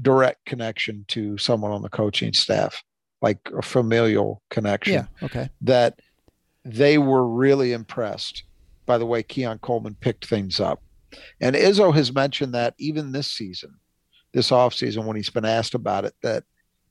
direct 0.00 0.44
connection 0.46 1.04
to 1.08 1.36
someone 1.38 1.72
on 1.72 1.82
the 1.82 1.88
coaching 1.88 2.32
staff, 2.32 2.82
like 3.22 3.38
a 3.56 3.62
familial 3.62 4.42
connection, 4.50 4.94
Yeah. 4.94 5.06
Okay. 5.22 5.48
that 5.62 6.00
they 6.64 6.98
were 6.98 7.26
really 7.26 7.72
impressed 7.72 8.44
by 8.86 8.98
the 8.98 9.06
way 9.06 9.22
Keon 9.22 9.58
Coleman 9.58 9.94
picked 10.00 10.26
things 10.26 10.58
up. 10.60 10.82
And 11.40 11.56
Izzo 11.56 11.94
has 11.94 12.12
mentioned 12.12 12.54
that 12.54 12.74
even 12.78 13.12
this 13.12 13.30
season, 13.30 13.74
this 14.32 14.50
offseason, 14.50 15.04
when 15.04 15.16
he's 15.16 15.30
been 15.30 15.44
asked 15.44 15.74
about 15.74 16.04
it, 16.04 16.14
that 16.22 16.44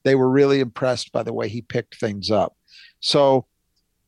they 0.04 0.16
were 0.16 0.30
really 0.30 0.60
impressed 0.60 1.12
by 1.12 1.24
the 1.24 1.34
way 1.34 1.48
he 1.50 1.62
picked 1.62 1.96
things 1.96 2.30
up. 2.32 2.56
So 3.00 3.46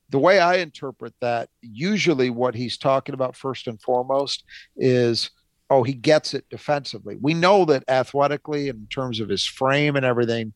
the 0.10 0.20
way 0.20 0.40
I 0.40 0.56
interpret 0.56 1.14
that, 1.22 1.50
usually 1.62 2.30
what 2.30 2.56
he's 2.56 2.78
talking 2.78 3.14
about 3.14 3.36
first 3.36 3.68
and 3.68 3.82
foremost 3.82 4.44
is, 4.76 5.32
oh, 5.70 5.84
he 5.84 5.94
gets 5.94 6.34
it 6.34 6.46
defensively. 6.50 7.18
We 7.22 7.34
know 7.34 7.64
that 7.66 7.84
athletically, 7.88 8.68
in 8.68 8.88
terms 8.90 9.20
of 9.22 9.30
his 9.30 9.46
frame 9.46 9.96
and 9.96 10.06
everything, 10.06 10.54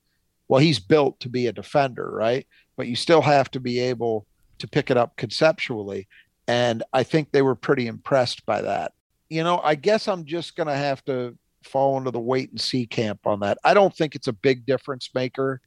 well, 0.47 0.59
he's 0.59 0.79
built 0.79 1.19
to 1.21 1.29
be 1.29 1.47
a 1.47 1.53
defender, 1.53 2.09
right? 2.11 2.47
But 2.77 2.87
you 2.87 2.95
still 2.95 3.21
have 3.21 3.49
to 3.51 3.59
be 3.59 3.79
able 3.79 4.25
to 4.59 4.67
pick 4.67 4.91
it 4.91 4.97
up 4.97 5.15
conceptually. 5.17 6.07
And 6.47 6.83
I 6.93 7.03
think 7.03 7.31
they 7.31 7.41
were 7.41 7.55
pretty 7.55 7.87
impressed 7.87 8.45
by 8.45 8.61
that. 8.61 8.93
You 9.29 9.43
know, 9.43 9.59
I 9.63 9.75
guess 9.75 10.07
I'm 10.07 10.25
just 10.25 10.55
going 10.55 10.67
to 10.67 10.75
have 10.75 11.03
to 11.05 11.37
fall 11.63 11.97
into 11.97 12.11
the 12.11 12.19
wait 12.19 12.51
and 12.51 12.61
see 12.61 12.85
camp 12.85 13.25
on 13.25 13.39
that. 13.39 13.57
I 13.63 13.73
don't 13.73 13.95
think 13.95 14.13
it's 14.13 14.27
a 14.27 14.33
big 14.33 14.65
difference 14.65 15.09
maker 15.15 15.61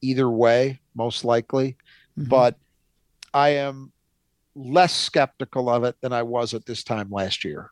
either 0.00 0.30
way, 0.30 0.80
most 0.94 1.24
likely, 1.24 1.76
Mhm. 2.18 2.28
but 2.30 2.56
I 3.34 3.50
am 3.50 3.92
less 4.54 4.94
skeptical 4.94 5.68
of 5.68 5.84
it 5.84 5.96
than 6.00 6.12
I 6.12 6.22
was 6.22 6.54
at 6.54 6.64
this 6.66 6.82
time 6.82 7.10
last 7.10 7.44
year. 7.44 7.70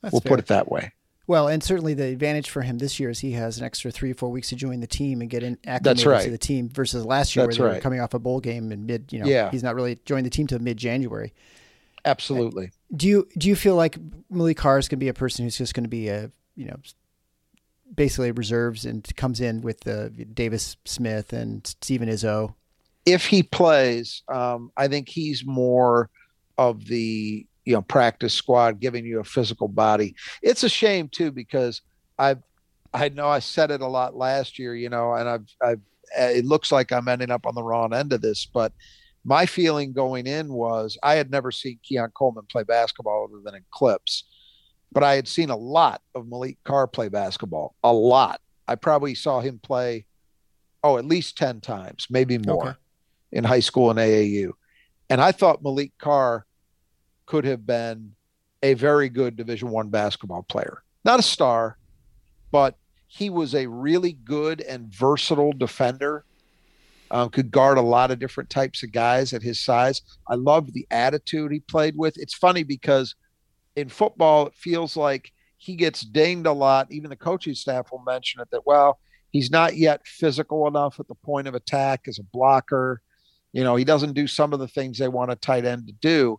That's 0.00 0.12
we'll 0.12 0.20
fair. 0.20 0.30
put 0.30 0.38
it 0.38 0.46
that 0.46 0.70
way. 0.70 0.92
Well, 1.32 1.48
and 1.48 1.64
certainly 1.64 1.94
the 1.94 2.04
advantage 2.04 2.50
for 2.50 2.60
him 2.60 2.76
this 2.76 3.00
year 3.00 3.08
is 3.08 3.20
he 3.20 3.32
has 3.32 3.56
an 3.56 3.64
extra 3.64 3.90
three 3.90 4.10
or 4.10 4.14
four 4.14 4.30
weeks 4.30 4.50
to 4.50 4.54
join 4.54 4.80
the 4.80 4.86
team 4.86 5.22
and 5.22 5.30
get 5.30 5.42
in 5.42 5.56
acclimated 5.66 6.06
right. 6.06 6.24
to 6.24 6.30
the 6.30 6.36
team 6.36 6.68
versus 6.68 7.06
last 7.06 7.34
year 7.34 7.46
That's 7.46 7.58
where 7.58 7.68
they 7.68 7.70
were 7.70 7.74
right. 7.76 7.82
coming 7.82 8.00
off 8.00 8.12
a 8.12 8.18
bowl 8.18 8.38
game 8.38 8.70
in 8.70 8.84
mid. 8.84 9.10
You 9.10 9.20
know, 9.20 9.26
Yeah. 9.26 9.50
he's 9.50 9.62
not 9.62 9.74
really 9.74 9.98
joined 10.04 10.26
the 10.26 10.30
team 10.30 10.46
till 10.46 10.58
mid 10.58 10.76
January. 10.76 11.32
Absolutely. 12.04 12.70
Do 12.94 13.08
you 13.08 13.26
do 13.38 13.48
you 13.48 13.56
feel 13.56 13.76
like 13.76 13.96
Malik 14.28 14.58
Carr 14.58 14.76
is 14.76 14.88
going 14.88 14.98
to 14.98 15.04
be 15.04 15.08
a 15.08 15.14
person 15.14 15.46
who's 15.46 15.56
just 15.56 15.72
going 15.72 15.84
to 15.84 15.88
be 15.88 16.08
a 16.08 16.30
you 16.54 16.66
know 16.66 16.76
basically 17.94 18.30
reserves 18.32 18.84
and 18.84 19.08
comes 19.16 19.40
in 19.40 19.62
with 19.62 19.88
uh, 19.88 20.10
Davis 20.34 20.76
Smith 20.84 21.32
and 21.32 21.66
Steven 21.66 22.10
Izzo? 22.10 22.56
if 23.06 23.24
he 23.24 23.42
plays, 23.42 24.22
um, 24.28 24.70
I 24.76 24.88
think 24.88 25.08
he's 25.08 25.46
more 25.46 26.10
of 26.58 26.84
the 26.84 27.46
you 27.64 27.74
know 27.74 27.82
practice 27.82 28.34
squad, 28.34 28.80
giving 28.80 29.04
you 29.04 29.20
a 29.20 29.24
physical 29.24 29.68
body. 29.68 30.14
It's 30.42 30.62
a 30.64 30.68
shame 30.68 31.08
too 31.08 31.30
because 31.30 31.82
I've 32.18 32.42
I 32.94 33.08
know 33.08 33.28
I 33.28 33.38
said 33.38 33.70
it 33.70 33.80
a 33.80 33.86
lot 33.86 34.14
last 34.16 34.58
year, 34.58 34.74
you 34.74 34.88
know, 34.90 35.14
and 35.14 35.28
I've 35.28 35.46
I've 35.62 35.80
uh, 36.18 36.24
it 36.24 36.44
looks 36.44 36.70
like 36.70 36.92
I'm 36.92 37.08
ending 37.08 37.30
up 37.30 37.46
on 37.46 37.54
the 37.54 37.62
wrong 37.62 37.94
end 37.94 38.12
of 38.12 38.20
this, 38.20 38.46
but 38.46 38.72
my 39.24 39.46
feeling 39.46 39.92
going 39.92 40.26
in 40.26 40.52
was 40.52 40.98
I 41.02 41.14
had 41.14 41.30
never 41.30 41.50
seen 41.50 41.78
Keon 41.82 42.10
Coleman 42.16 42.44
play 42.50 42.64
basketball 42.64 43.28
other 43.30 43.40
than 43.44 43.54
in 43.54 43.64
clips, 43.70 44.24
but 44.90 45.04
I 45.04 45.14
had 45.14 45.28
seen 45.28 45.48
a 45.50 45.56
lot 45.56 46.02
of 46.14 46.26
Malik 46.28 46.58
Carr 46.64 46.86
play 46.86 47.08
basketball, 47.08 47.74
a 47.84 47.92
lot. 47.92 48.40
I 48.66 48.74
probably 48.74 49.14
saw 49.14 49.40
him 49.40 49.60
play, 49.62 50.06
oh, 50.82 50.98
at 50.98 51.04
least 51.04 51.38
10 51.38 51.60
times, 51.60 52.08
maybe 52.10 52.36
more 52.36 52.66
Okay. 52.66 52.76
in 53.30 53.44
high 53.44 53.60
school 53.60 53.90
and 53.90 53.98
AAU. 53.98 54.52
And 55.08 55.20
I 55.20 55.30
thought 55.32 55.62
Malik 55.62 55.92
Carr 55.98 56.44
could 57.32 57.46
have 57.46 57.64
been 57.64 58.12
a 58.62 58.74
very 58.74 59.08
good 59.08 59.36
Division 59.36 59.70
One 59.70 59.88
basketball 59.88 60.42
player. 60.42 60.82
Not 61.02 61.18
a 61.18 61.22
star, 61.22 61.78
but 62.50 62.76
he 63.06 63.30
was 63.30 63.54
a 63.54 63.66
really 63.66 64.12
good 64.12 64.60
and 64.60 64.92
versatile 64.92 65.54
defender. 65.54 66.26
Um, 67.10 67.30
could 67.30 67.50
guard 67.50 67.78
a 67.78 67.82
lot 67.96 68.10
of 68.10 68.18
different 68.18 68.50
types 68.50 68.82
of 68.82 68.92
guys 68.92 69.32
at 69.32 69.42
his 69.42 69.58
size. 69.58 70.02
I 70.28 70.34
loved 70.34 70.74
the 70.74 70.86
attitude 70.90 71.52
he 71.52 71.60
played 71.60 71.94
with. 71.96 72.18
It's 72.18 72.34
funny 72.34 72.64
because 72.64 73.14
in 73.76 73.88
football, 73.88 74.48
it 74.48 74.54
feels 74.54 74.94
like 74.94 75.32
he 75.56 75.74
gets 75.74 76.02
dinged 76.02 76.46
a 76.46 76.52
lot. 76.52 76.92
Even 76.92 77.08
the 77.08 77.16
coaching 77.16 77.54
staff 77.54 77.90
will 77.90 78.02
mention 78.04 78.42
it 78.42 78.48
that, 78.50 78.66
well, 78.66 78.98
he's 79.30 79.50
not 79.50 79.78
yet 79.78 80.06
physical 80.06 80.66
enough 80.66 81.00
at 81.00 81.08
the 81.08 81.14
point 81.14 81.48
of 81.48 81.54
attack 81.54 82.02
as 82.08 82.18
a 82.18 82.24
blocker. 82.24 83.00
You 83.54 83.64
know, 83.64 83.76
he 83.76 83.84
doesn't 83.84 84.12
do 84.12 84.26
some 84.26 84.52
of 84.52 84.58
the 84.58 84.68
things 84.68 84.98
they 84.98 85.08
want 85.08 85.32
a 85.32 85.36
tight 85.36 85.64
end 85.64 85.86
to 85.86 85.94
do. 85.94 86.38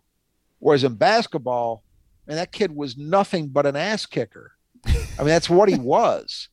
Whereas 0.58 0.84
in 0.84 0.94
basketball, 0.94 1.82
and 2.26 2.38
that 2.38 2.52
kid 2.52 2.74
was 2.74 2.96
nothing 2.96 3.48
but 3.48 3.66
an 3.66 3.76
ass 3.76 4.06
kicker. 4.06 4.52
I 4.86 5.18
mean, 5.18 5.26
that's 5.26 5.50
what 5.50 5.68
he 5.68 5.74
was. 5.78 6.48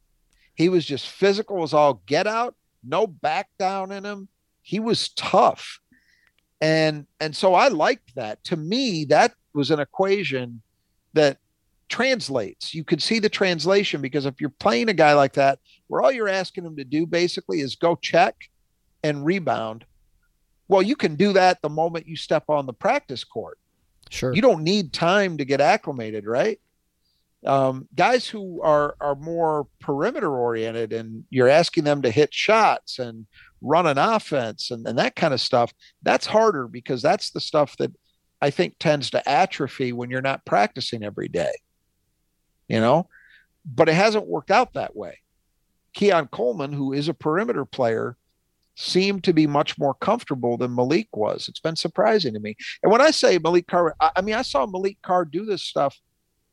He 0.55 0.69
was 0.69 0.85
just 0.85 1.07
physical 1.07 1.63
as 1.63 1.73
all 1.73 2.01
get 2.05 2.27
out, 2.27 2.55
no 2.83 3.07
back 3.07 3.49
down 3.57 3.91
in 3.91 4.03
him. 4.03 4.27
He 4.61 4.79
was 4.79 5.09
tough. 5.09 5.79
And 6.59 7.07
and 7.19 7.35
so 7.35 7.55
I 7.55 7.69
liked 7.69 8.15
that. 8.15 8.43
To 8.45 8.57
me, 8.57 9.05
that 9.05 9.33
was 9.53 9.71
an 9.71 9.79
equation 9.79 10.61
that 11.13 11.37
translates. 11.89 12.73
You 12.73 12.83
could 12.83 13.01
see 13.01 13.19
the 13.19 13.29
translation 13.29 14.01
because 14.01 14.25
if 14.25 14.39
you're 14.39 14.49
playing 14.49 14.89
a 14.89 14.93
guy 14.93 15.13
like 15.13 15.33
that, 15.33 15.59
where 15.87 16.01
all 16.01 16.11
you're 16.11 16.29
asking 16.29 16.65
him 16.65 16.77
to 16.77 16.83
do 16.83 17.05
basically 17.05 17.59
is 17.59 17.75
go 17.75 17.95
check 17.95 18.35
and 19.03 19.25
rebound, 19.25 19.85
well, 20.67 20.81
you 20.81 20.95
can 20.95 21.15
do 21.15 21.33
that 21.33 21.61
the 21.61 21.69
moment 21.69 22.07
you 22.07 22.15
step 22.15 22.45
on 22.47 22.65
the 22.65 22.73
practice 22.73 23.23
court. 23.23 23.57
Sure. 24.11 24.33
You 24.33 24.41
don't 24.41 24.63
need 24.63 24.91
time 24.91 25.37
to 25.37 25.45
get 25.45 25.61
acclimated, 25.61 26.25
right? 26.25 26.59
Um, 27.45 27.87
guys 27.95 28.27
who 28.27 28.61
are 28.61 28.95
are 28.99 29.15
more 29.15 29.67
perimeter 29.79 30.31
oriented 30.37 30.93
and 30.93 31.23
you're 31.29 31.47
asking 31.47 31.85
them 31.85 32.01
to 32.03 32.11
hit 32.11 32.33
shots 32.33 32.99
and 32.99 33.25
run 33.61 33.87
an 33.87 33.97
offense 33.97 34.69
and, 34.69 34.85
and 34.85 34.99
that 34.99 35.15
kind 35.15 35.33
of 35.33 35.39
stuff, 35.41 35.73
that's 36.03 36.27
harder 36.27 36.67
because 36.67 37.01
that's 37.01 37.31
the 37.31 37.39
stuff 37.39 37.75
that 37.77 37.91
I 38.41 38.49
think 38.49 38.75
tends 38.79 39.09
to 39.11 39.27
atrophy 39.27 39.93
when 39.93 40.09
you're 40.11 40.21
not 40.21 40.45
practicing 40.45 41.03
every 41.03 41.29
day. 41.29 41.53
You 42.67 42.81
know, 42.81 43.07
but 43.65 43.87
it 43.87 43.95
hasn't 43.95 44.27
worked 44.27 44.51
out 44.51 44.73
that 44.73 44.95
way. 44.95 45.19
Keon 45.93 46.27
Coleman, 46.27 46.73
who 46.73 46.91
is 46.91 47.07
a 47.07 47.13
perimeter 47.13 47.65
player, 47.65 48.17
seemed 48.75 49.23
to 49.25 49.33
be 49.33 49.47
much 49.47 49.77
more 49.77 49.93
comfortable 49.95 50.57
than 50.57 50.75
Malik 50.75 51.07
was. 51.13 51.47
It's 51.47 51.59
been 51.59 51.75
surprising 51.75 52.33
to 52.33 52.39
me. 52.39 52.55
And 52.81 52.91
when 52.91 53.01
I 53.01 53.11
say 53.11 53.37
Malik 53.37 53.67
Carr, 53.67 53.95
I 53.99 54.21
mean, 54.21 54.35
I 54.35 54.41
saw 54.41 54.65
Malik 54.65 54.97
Carr 55.01 55.25
do 55.25 55.45
this 55.45 55.63
stuff 55.63 55.99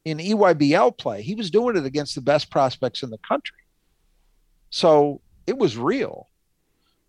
in 0.05 0.19
EYBL 0.19 0.99
play. 0.99 1.23
He 1.23 1.35
was 1.35 1.51
doing 1.51 1.77
it 1.77 1.87
against 1.87 2.15
the 2.15 2.21
best 2.21 2.51
prospects 2.51 3.03
in 3.03 3.11
the 3.11 3.19
country. 3.19 3.59
So 4.71 5.21
it 5.47 5.57
was 5.57 5.77
real. 5.77 6.29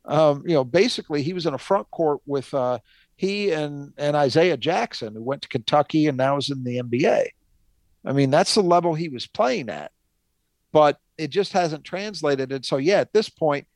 Um, 0.05 0.43
you 0.45 0.53
know, 0.53 0.63
basically, 0.63 1.23
he 1.23 1.33
was 1.33 1.45
in 1.45 1.53
a 1.53 1.59
front 1.59 1.89
court 1.91 2.21
with 2.25 2.53
uh, 2.53 2.79
he 3.15 3.51
and, 3.51 3.93
and 3.97 4.15
Isaiah 4.15 4.57
Jackson, 4.57 5.13
who 5.13 5.21
went 5.21 5.41
to 5.43 5.49
Kentucky 5.49 6.07
and 6.07 6.17
now 6.17 6.37
is 6.37 6.49
in 6.49 6.63
the 6.63 6.81
NBA. 6.81 7.27
I 8.05 8.11
mean, 8.13 8.31
that's 8.31 8.55
the 8.55 8.63
level 8.63 8.93
he 8.93 9.09
was 9.09 9.27
playing 9.27 9.69
at. 9.69 9.91
But 10.71 10.99
it 11.17 11.29
just 11.29 11.51
hasn't 11.51 11.83
translated. 11.83 12.51
And 12.51 12.63
so, 12.63 12.77
yeah, 12.77 12.99
at 12.99 13.11
this 13.11 13.29
point, 13.29 13.67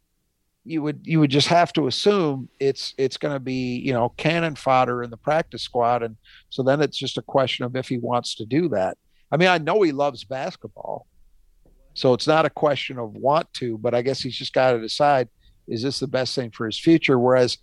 you 0.65 0.81
would 0.81 1.01
you 1.03 1.19
would 1.19 1.29
just 1.29 1.47
have 1.47 1.73
to 1.73 1.87
assume 1.87 2.47
it's 2.59 2.93
it's 2.97 3.17
going 3.17 3.33
to 3.33 3.39
be 3.39 3.77
you 3.79 3.93
know 3.93 4.09
cannon 4.09 4.55
fodder 4.55 5.03
in 5.03 5.09
the 5.09 5.17
practice 5.17 5.61
squad. 5.61 6.03
And 6.03 6.15
so 6.49 6.63
then 6.63 6.81
it's 6.81 6.97
just 6.97 7.17
a 7.17 7.21
question 7.21 7.65
of 7.65 7.75
if 7.75 7.87
he 7.87 7.97
wants 7.97 8.35
to 8.35 8.45
do 8.45 8.69
that. 8.69 8.97
I 9.31 9.37
mean 9.37 9.49
i 9.49 9.57
know 9.57 9.81
he 9.81 9.91
loves 9.91 10.23
basketball. 10.23 11.07
So 11.95 12.13
it's 12.13 12.27
not 12.27 12.45
a 12.45 12.49
question 12.49 12.97
of 12.97 13.13
want 13.13 13.51
to 13.55 13.77
but 13.77 13.93
i 13.93 14.01
guess 14.01 14.21
he's 14.21 14.37
just 14.37 14.53
got 14.53 14.71
to 14.71 14.79
decide 14.79 15.27
is 15.67 15.83
this 15.83 15.99
the 15.99 16.07
best 16.07 16.35
thing 16.35 16.51
for 16.51 16.65
his 16.65 16.79
future? 16.79 17.19
Whereas 17.19 17.57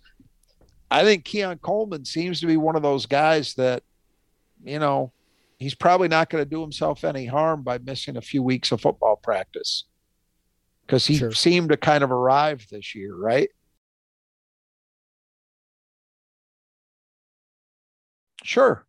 i 0.89 1.03
think 1.03 1.25
keon 1.25 1.57
coleman 1.57 2.05
seems 2.05 2.39
to 2.41 2.47
be 2.47 2.57
one 2.57 2.75
of 2.75 2.83
those 2.83 3.05
guys 3.05 3.55
that 3.55 3.83
you 4.63 4.79
know 4.79 5.11
he's 5.57 5.75
probably 5.75 6.07
not 6.07 6.29
going 6.29 6.43
to 6.43 6.49
do 6.49 6.61
himself 6.61 7.03
any 7.03 7.25
harm 7.25 7.63
by 7.63 7.77
missing 7.79 8.17
a 8.17 8.21
few 8.21 8.43
weeks 8.43 8.71
of 8.71 8.81
football 8.81 9.15
practice 9.15 9.85
because 10.91 11.07
he 11.07 11.15
sure. 11.15 11.31
seemed 11.31 11.69
to 11.69 11.77
kind 11.77 12.03
of 12.03 12.11
arrive 12.11 12.67
this 12.69 12.93
year, 12.93 13.15
right? 13.15 13.47
Sure. 18.43 18.85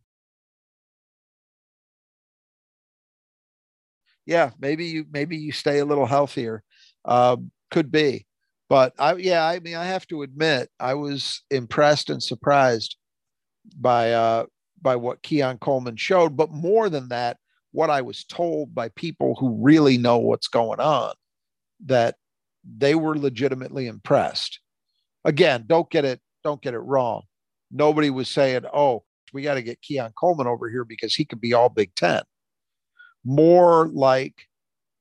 Yeah, 4.25 4.51
maybe 4.59 4.85
you 4.85 5.05
maybe 5.13 5.37
you 5.37 5.53
stay 5.53 5.79
a 5.79 5.85
little 5.85 6.05
healthier. 6.05 6.61
Um, 7.05 7.51
could 7.71 7.89
be, 7.89 8.25
but 8.67 8.93
I 8.99 9.15
yeah, 9.15 9.45
I 9.45 9.59
mean, 9.59 9.75
I 9.75 9.85
have 9.85 10.05
to 10.07 10.23
admit, 10.23 10.69
I 10.81 10.95
was 10.95 11.41
impressed 11.49 12.09
and 12.09 12.21
surprised 12.21 12.97
by 13.79 14.11
uh, 14.11 14.45
by 14.81 14.97
what 14.97 15.23
Keon 15.23 15.57
Coleman 15.59 15.95
showed, 15.95 16.35
but 16.35 16.51
more 16.51 16.89
than 16.89 17.07
that, 17.09 17.37
what 17.71 17.89
I 17.89 18.01
was 18.01 18.25
told 18.25 18.75
by 18.75 18.89
people 18.89 19.35
who 19.39 19.57
really 19.61 19.97
know 19.97 20.17
what's 20.17 20.49
going 20.49 20.81
on 20.81 21.13
that 21.85 22.15
they 22.63 22.95
were 22.95 23.17
legitimately 23.17 23.87
impressed. 23.87 24.59
Again, 25.25 25.65
don't 25.67 25.89
get 25.89 26.05
it 26.05 26.21
don't 26.43 26.61
get 26.61 26.73
it 26.73 26.79
wrong. 26.79 27.23
Nobody 27.71 28.09
was 28.09 28.27
saying, 28.29 28.63
"Oh, 28.73 29.03
we 29.33 29.41
got 29.41 29.55
to 29.55 29.61
get 29.61 29.81
Keon 29.81 30.13
Coleman 30.17 30.47
over 30.47 30.69
here 30.69 30.83
because 30.83 31.15
he 31.15 31.25
could 31.25 31.41
be 31.41 31.53
all 31.53 31.69
Big 31.69 31.95
10." 31.95 32.23
More 33.25 33.87
like 33.87 34.47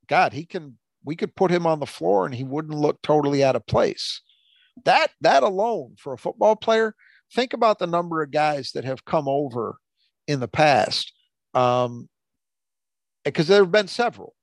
god, 0.09 0.33
he 0.33 0.45
can 0.45 0.79
we 1.05 1.17
could 1.17 1.35
put 1.35 1.51
him 1.51 1.67
on 1.67 1.81
the 1.81 1.87
floor 1.87 2.25
and 2.25 2.35
he 2.35 2.45
wouldn't 2.45 2.79
look 2.79 3.03
totally 3.03 3.43
out 3.43 3.57
of 3.57 3.67
place. 3.67 4.21
That 4.85 5.09
that 5.21 5.43
alone 5.43 5.97
for 5.99 6.13
a 6.13 6.19
football 6.19 6.57
player, 6.57 6.95
think 7.35 7.53
about 7.53 7.79
the 7.79 7.87
number 7.87 8.23
of 8.23 8.31
guys 8.31 8.73
that 8.73 8.85
have 8.85 9.05
come 9.05 9.29
over 9.29 9.77
in 10.27 10.41
the 10.41 10.49
past. 10.49 11.13
Um, 11.55 12.09
because 13.25 13.49
there 13.49 13.63
have 13.63 13.73
been 13.73 13.89
several 13.89 14.35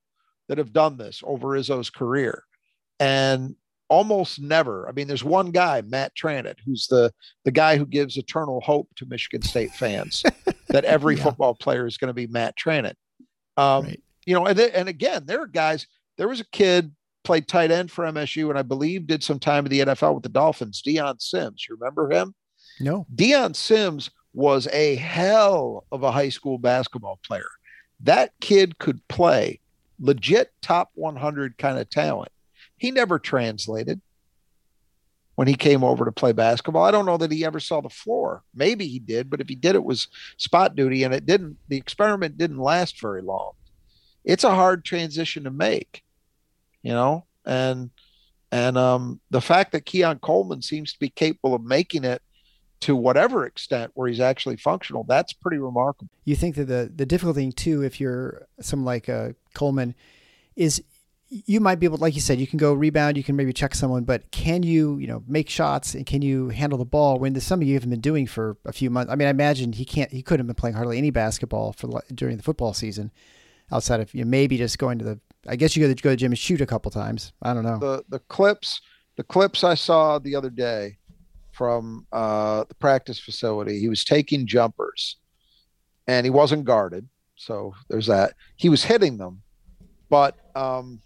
that 0.50 0.58
have 0.58 0.72
done 0.72 0.96
this 0.96 1.22
over 1.24 1.50
Izzo's 1.50 1.90
career. 1.90 2.42
And 2.98 3.54
almost 3.88 4.40
never, 4.40 4.88
I 4.88 4.92
mean, 4.92 5.06
there's 5.06 5.22
one 5.22 5.52
guy, 5.52 5.80
Matt 5.82 6.12
Trannon, 6.16 6.56
who's 6.66 6.88
the 6.88 7.12
the 7.44 7.52
guy 7.52 7.76
who 7.76 7.86
gives 7.86 8.16
eternal 8.16 8.60
hope 8.60 8.88
to 8.96 9.06
Michigan 9.06 9.42
State 9.42 9.70
fans 9.70 10.24
that 10.68 10.84
every 10.84 11.14
yeah. 11.14 11.22
football 11.22 11.54
player 11.54 11.86
is 11.86 11.96
going 11.96 12.08
to 12.08 12.14
be 12.14 12.26
Matt 12.26 12.56
Trannon. 12.56 12.94
Um, 13.56 13.84
right. 13.84 14.02
You 14.26 14.34
know, 14.34 14.46
and, 14.46 14.58
th- 14.58 14.72
and 14.74 14.88
again, 14.88 15.22
there 15.24 15.40
are 15.40 15.46
guys, 15.46 15.86
there 16.18 16.26
was 16.26 16.40
a 16.40 16.50
kid 16.50 16.92
played 17.22 17.46
tight 17.46 17.70
end 17.70 17.92
for 17.92 18.04
MSU 18.04 18.50
and 18.50 18.58
I 18.58 18.62
believe 18.62 19.06
did 19.06 19.22
some 19.22 19.38
time 19.38 19.66
in 19.66 19.70
the 19.70 19.80
NFL 19.80 20.14
with 20.14 20.24
the 20.24 20.30
Dolphins, 20.30 20.82
Dion 20.82 21.20
Sims. 21.20 21.64
You 21.68 21.76
remember 21.76 22.10
him? 22.10 22.34
No. 22.80 23.06
Dion 23.14 23.54
Sims 23.54 24.10
was 24.32 24.66
a 24.72 24.96
hell 24.96 25.84
of 25.92 26.02
a 26.02 26.10
high 26.10 26.28
school 26.28 26.58
basketball 26.58 27.20
player. 27.24 27.48
That 28.00 28.32
kid 28.40 28.78
could 28.78 29.06
play 29.06 29.60
legit 30.00 30.52
top 30.62 30.90
100 30.94 31.58
kind 31.58 31.78
of 31.78 31.88
talent. 31.90 32.32
He 32.76 32.90
never 32.90 33.18
translated 33.18 34.00
when 35.34 35.48
he 35.48 35.54
came 35.54 35.84
over 35.84 36.04
to 36.04 36.12
play 36.12 36.32
basketball. 36.32 36.84
I 36.84 36.90
don't 36.90 37.06
know 37.06 37.16
that 37.16 37.32
he 37.32 37.44
ever 37.44 37.60
saw 37.60 37.80
the 37.80 37.88
floor. 37.88 38.42
Maybe 38.54 38.86
he 38.86 38.98
did, 38.98 39.30
but 39.30 39.40
if 39.40 39.48
he 39.48 39.54
did, 39.54 39.74
it 39.74 39.84
was 39.84 40.08
spot 40.36 40.74
duty 40.74 41.02
and 41.02 41.14
it 41.14 41.26
didn't, 41.26 41.56
the 41.68 41.76
experiment 41.76 42.38
didn't 42.38 42.58
last 42.58 43.00
very 43.00 43.22
long. 43.22 43.52
It's 44.24 44.44
a 44.44 44.54
hard 44.54 44.84
transition 44.84 45.44
to 45.44 45.50
make, 45.50 46.02
you 46.82 46.92
know, 46.92 47.24
and, 47.46 47.90
and 48.52 48.76
um, 48.76 49.20
the 49.30 49.40
fact 49.40 49.72
that 49.72 49.86
Keon 49.86 50.18
Coleman 50.18 50.62
seems 50.62 50.92
to 50.92 50.98
be 50.98 51.08
capable 51.08 51.54
of 51.54 51.64
making 51.64 52.04
it 52.04 52.20
to 52.80 52.96
whatever 52.96 53.44
extent 53.44 53.92
where 53.94 54.08
he's 54.08 54.20
actually 54.20 54.56
functional, 54.56 55.04
that's 55.04 55.32
pretty 55.32 55.58
remarkable. 55.58 56.10
You 56.24 56.36
think 56.36 56.56
that 56.56 56.66
the 56.66 56.90
the 56.94 57.06
difficult 57.06 57.36
thing 57.36 57.52
too, 57.52 57.82
if 57.82 58.00
you're 58.00 58.46
someone 58.60 58.86
like 58.86 59.08
uh, 59.08 59.30
Coleman, 59.54 59.94
is 60.56 60.82
you 61.30 61.60
might 61.60 61.76
be 61.76 61.86
able, 61.86 61.98
like 61.98 62.16
you 62.16 62.20
said, 62.20 62.40
you 62.40 62.46
can 62.46 62.58
go 62.58 62.72
rebound, 62.72 63.16
you 63.16 63.22
can 63.22 63.36
maybe 63.36 63.52
check 63.52 63.72
someone, 63.74 64.02
but 64.02 64.28
can 64.32 64.64
you, 64.64 64.98
you 64.98 65.06
know, 65.06 65.22
make 65.28 65.48
shots 65.48 65.94
and 65.94 66.04
can 66.04 66.22
you 66.22 66.48
handle 66.48 66.76
the 66.76 66.84
ball 66.84 67.20
when 67.20 67.32
there's 67.32 67.44
something 67.44 67.68
you 67.68 67.74
haven't 67.74 67.90
been 67.90 68.00
doing 68.00 68.26
for 68.26 68.56
a 68.64 68.72
few 68.72 68.90
months? 68.90 69.12
I 69.12 69.14
mean, 69.14 69.28
I 69.28 69.30
imagine 69.30 69.72
he 69.72 69.84
can't, 69.84 70.10
he 70.10 70.22
couldn't 70.22 70.40
have 70.40 70.48
been 70.48 70.60
playing 70.60 70.74
hardly 70.74 70.98
any 70.98 71.10
basketball 71.10 71.72
for 71.72 72.02
during 72.12 72.36
the 72.36 72.42
football 72.42 72.74
season, 72.74 73.12
outside 73.70 74.00
of 74.00 74.12
you 74.12 74.24
know, 74.24 74.30
maybe 74.30 74.58
just 74.58 74.78
going 74.78 74.98
to 74.98 75.04
the. 75.04 75.20
I 75.46 75.56
guess 75.56 75.74
you 75.74 75.86
go 75.86 75.94
to 75.94 76.02
go 76.02 76.10
to 76.10 76.14
the 76.14 76.16
gym 76.16 76.32
and 76.32 76.38
shoot 76.38 76.60
a 76.60 76.66
couple 76.66 76.90
times. 76.90 77.32
I 77.42 77.54
don't 77.54 77.62
know. 77.62 77.78
The 77.78 78.04
the 78.08 78.18
clips, 78.18 78.82
the 79.16 79.22
clips 79.22 79.62
I 79.62 79.74
saw 79.74 80.18
the 80.18 80.34
other 80.34 80.50
day 80.50 80.98
from 81.60 82.06
uh, 82.10 82.64
the 82.70 82.74
practice 82.76 83.18
facility. 83.18 83.78
He 83.78 83.90
was 83.90 84.02
taking 84.02 84.46
jumpers, 84.46 85.16
and 86.06 86.24
he 86.24 86.30
wasn't 86.30 86.64
guarded, 86.64 87.06
so 87.36 87.74
there's 87.90 88.06
that. 88.06 88.32
He 88.56 88.70
was 88.70 88.82
hitting 88.82 89.18
them, 89.18 89.42
but 90.08 90.38
um, 90.56 91.02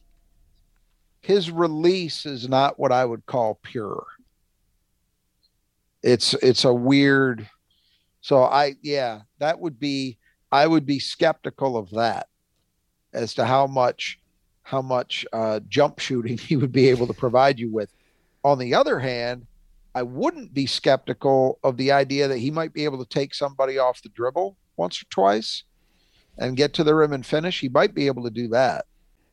his 1.22 1.50
release 1.50 2.24
is 2.24 2.48
not 2.48 2.78
what 2.78 2.92
I 2.92 3.04
would 3.04 3.26
call 3.26 3.58
pure. 3.64 4.06
It's 6.04 6.34
it's 6.34 6.64
a 6.64 6.72
weird. 6.72 7.48
So 8.20 8.44
I 8.44 8.76
yeah, 8.80 9.22
that 9.40 9.58
would 9.58 9.80
be 9.80 10.18
I 10.52 10.68
would 10.68 10.86
be 10.86 11.00
skeptical 11.00 11.76
of 11.76 11.90
that 11.90 12.28
as 13.12 13.34
to 13.34 13.44
how 13.44 13.66
much 13.66 14.20
how 14.62 14.82
much 14.82 15.26
uh, 15.32 15.58
jump 15.68 15.98
shooting 15.98 16.38
he 16.48 16.54
would 16.54 16.70
be 16.70 16.90
able 16.90 17.08
to 17.08 17.12
provide 17.12 17.58
you 17.58 17.72
with. 17.72 17.92
On 18.44 18.56
the 18.56 18.72
other 18.74 19.00
hand, 19.00 19.48
I 19.94 20.02
wouldn't 20.02 20.52
be 20.52 20.66
skeptical 20.66 21.58
of 21.62 21.76
the 21.76 21.92
idea 21.92 22.28
that 22.28 22.38
he 22.38 22.50
might 22.50 22.72
be 22.72 22.84
able 22.84 22.98
to 23.04 23.08
take 23.08 23.34
somebody 23.34 23.78
off 23.78 24.02
the 24.02 24.08
dribble 24.08 24.56
once 24.76 25.00
or 25.00 25.06
twice 25.10 25.62
and 26.36 26.56
get 26.56 26.74
to 26.74 26.84
the 26.84 26.94
rim 26.94 27.12
and 27.12 27.24
finish. 27.24 27.60
He 27.60 27.68
might 27.68 27.94
be 27.94 28.06
able 28.06 28.24
to 28.24 28.30
do 28.30 28.48
that. 28.48 28.86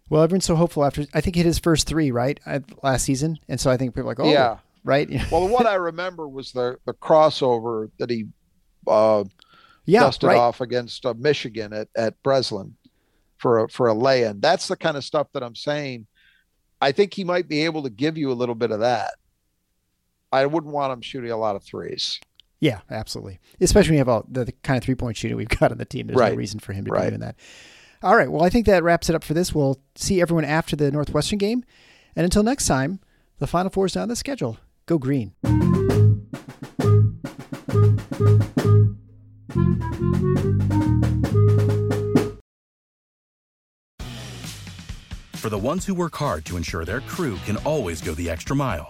Well, 0.09 0.22
everyone's 0.22 0.45
so 0.45 0.55
hopeful 0.55 0.84
after. 0.84 1.05
I 1.14 1.22
think 1.22 1.36
he 1.36 1.39
hit 1.39 1.47
his 1.47 1.57
first 1.57 1.88
three 1.88 2.12
right 2.12 2.39
last 2.84 3.05
season, 3.05 3.39
and 3.47 3.59
so 3.59 3.72
I 3.72 3.78
think 3.78 3.95
people 3.95 4.09
are 4.09 4.12
like, 4.12 4.20
oh, 4.20 4.30
yeah, 4.30 4.57
right. 4.84 5.09
well, 5.32 5.47
what 5.47 5.66
I 5.66 5.76
remember 5.76 6.28
was 6.28 6.51
the 6.51 6.78
the 6.86 6.93
crossover 6.93 7.89
that 7.97 8.09
he 8.09 8.26
uh, 8.88 9.24
yeah, 9.86 10.01
dusted 10.01 10.28
right. 10.28 10.38
off 10.38 10.59
against 10.59 11.05
uh, 11.05 11.14
Michigan 11.18 11.72
at 11.72 11.88
at 11.95 12.22
Breslin 12.24 12.76
for 13.38 13.64
a 13.64 13.70
for 13.70 13.88
a 13.88 13.93
lay-in. 13.93 14.41
That's 14.41 14.68
the 14.68 14.76
kind 14.76 14.97
of 14.97 15.05
stuff 15.05 15.28
that 15.34 15.43
I'm 15.43 15.55
saying. 15.55 16.07
I 16.82 16.91
think 16.91 17.14
he 17.14 17.24
might 17.24 17.47
be 17.47 17.64
able 17.64 17.84
to 17.84 17.89
give 17.89 18.18
you 18.18 18.32
a 18.32 18.34
little 18.34 18.55
bit 18.55 18.72
of 18.72 18.82
that. 18.82 19.14
I 20.32 20.45
wouldn't 20.45 20.73
want 20.73 20.93
him 20.93 21.01
shooting 21.01 21.32
a 21.32 21.38
lot 21.38 21.55
of 21.55 21.63
threes. 21.63 22.19
Yeah, 22.59 22.82
absolutely. 22.89 23.39
Especially 23.59 23.89
when 23.89 23.95
you 23.95 23.99
have 23.99 24.09
all 24.09 24.25
the, 24.29 24.45
the 24.45 24.51
kind 24.63 24.77
of 24.77 24.84
three 24.84 24.95
point 24.95 25.17
shooting 25.17 25.36
we've 25.36 25.49
got 25.59 25.71
on 25.71 25.77
the 25.77 25.86
team. 25.86 26.07
There's 26.07 26.17
right. 26.17 26.32
no 26.32 26.38
reason 26.38 26.59
for 26.59 26.73
him 26.73 26.86
to 26.86 26.91
right. 26.91 27.05
be 27.05 27.09
doing 27.09 27.21
that. 27.21 27.36
All 28.03 28.15
right. 28.15 28.32
Well, 28.32 28.43
I 28.43 28.49
think 28.49 28.65
that 28.65 28.84
wraps 28.84 29.09
it 29.09 29.15
up 29.15 29.23
for 29.23 29.34
this. 29.34 29.53
We'll 29.53 29.79
see 29.95 30.21
everyone 30.21 30.45
after 30.45 30.75
the 30.75 30.91
Northwestern 30.91 31.38
game. 31.38 31.63
And 32.15 32.23
until 32.23 32.43
next 32.43 32.65
time, 32.65 32.99
the 33.39 33.47
Final 33.47 33.69
Four 33.69 33.86
is 33.88 33.97
on 33.97 34.09
the 34.09 34.15
schedule. 34.15 34.57
Go 34.86 34.97
green. 34.97 35.34
For 45.34 45.49
the 45.49 45.57
ones 45.57 45.86
who 45.88 45.95
work 45.95 46.15
hard 46.15 46.45
to 46.45 46.57
ensure 46.57 46.86
their 46.86 47.01
crew 47.01 47.36
can 47.45 47.57
always 47.57 47.99
go 48.01 48.13
the 48.13 48.29
extra 48.29 48.55
mile, 48.55 48.89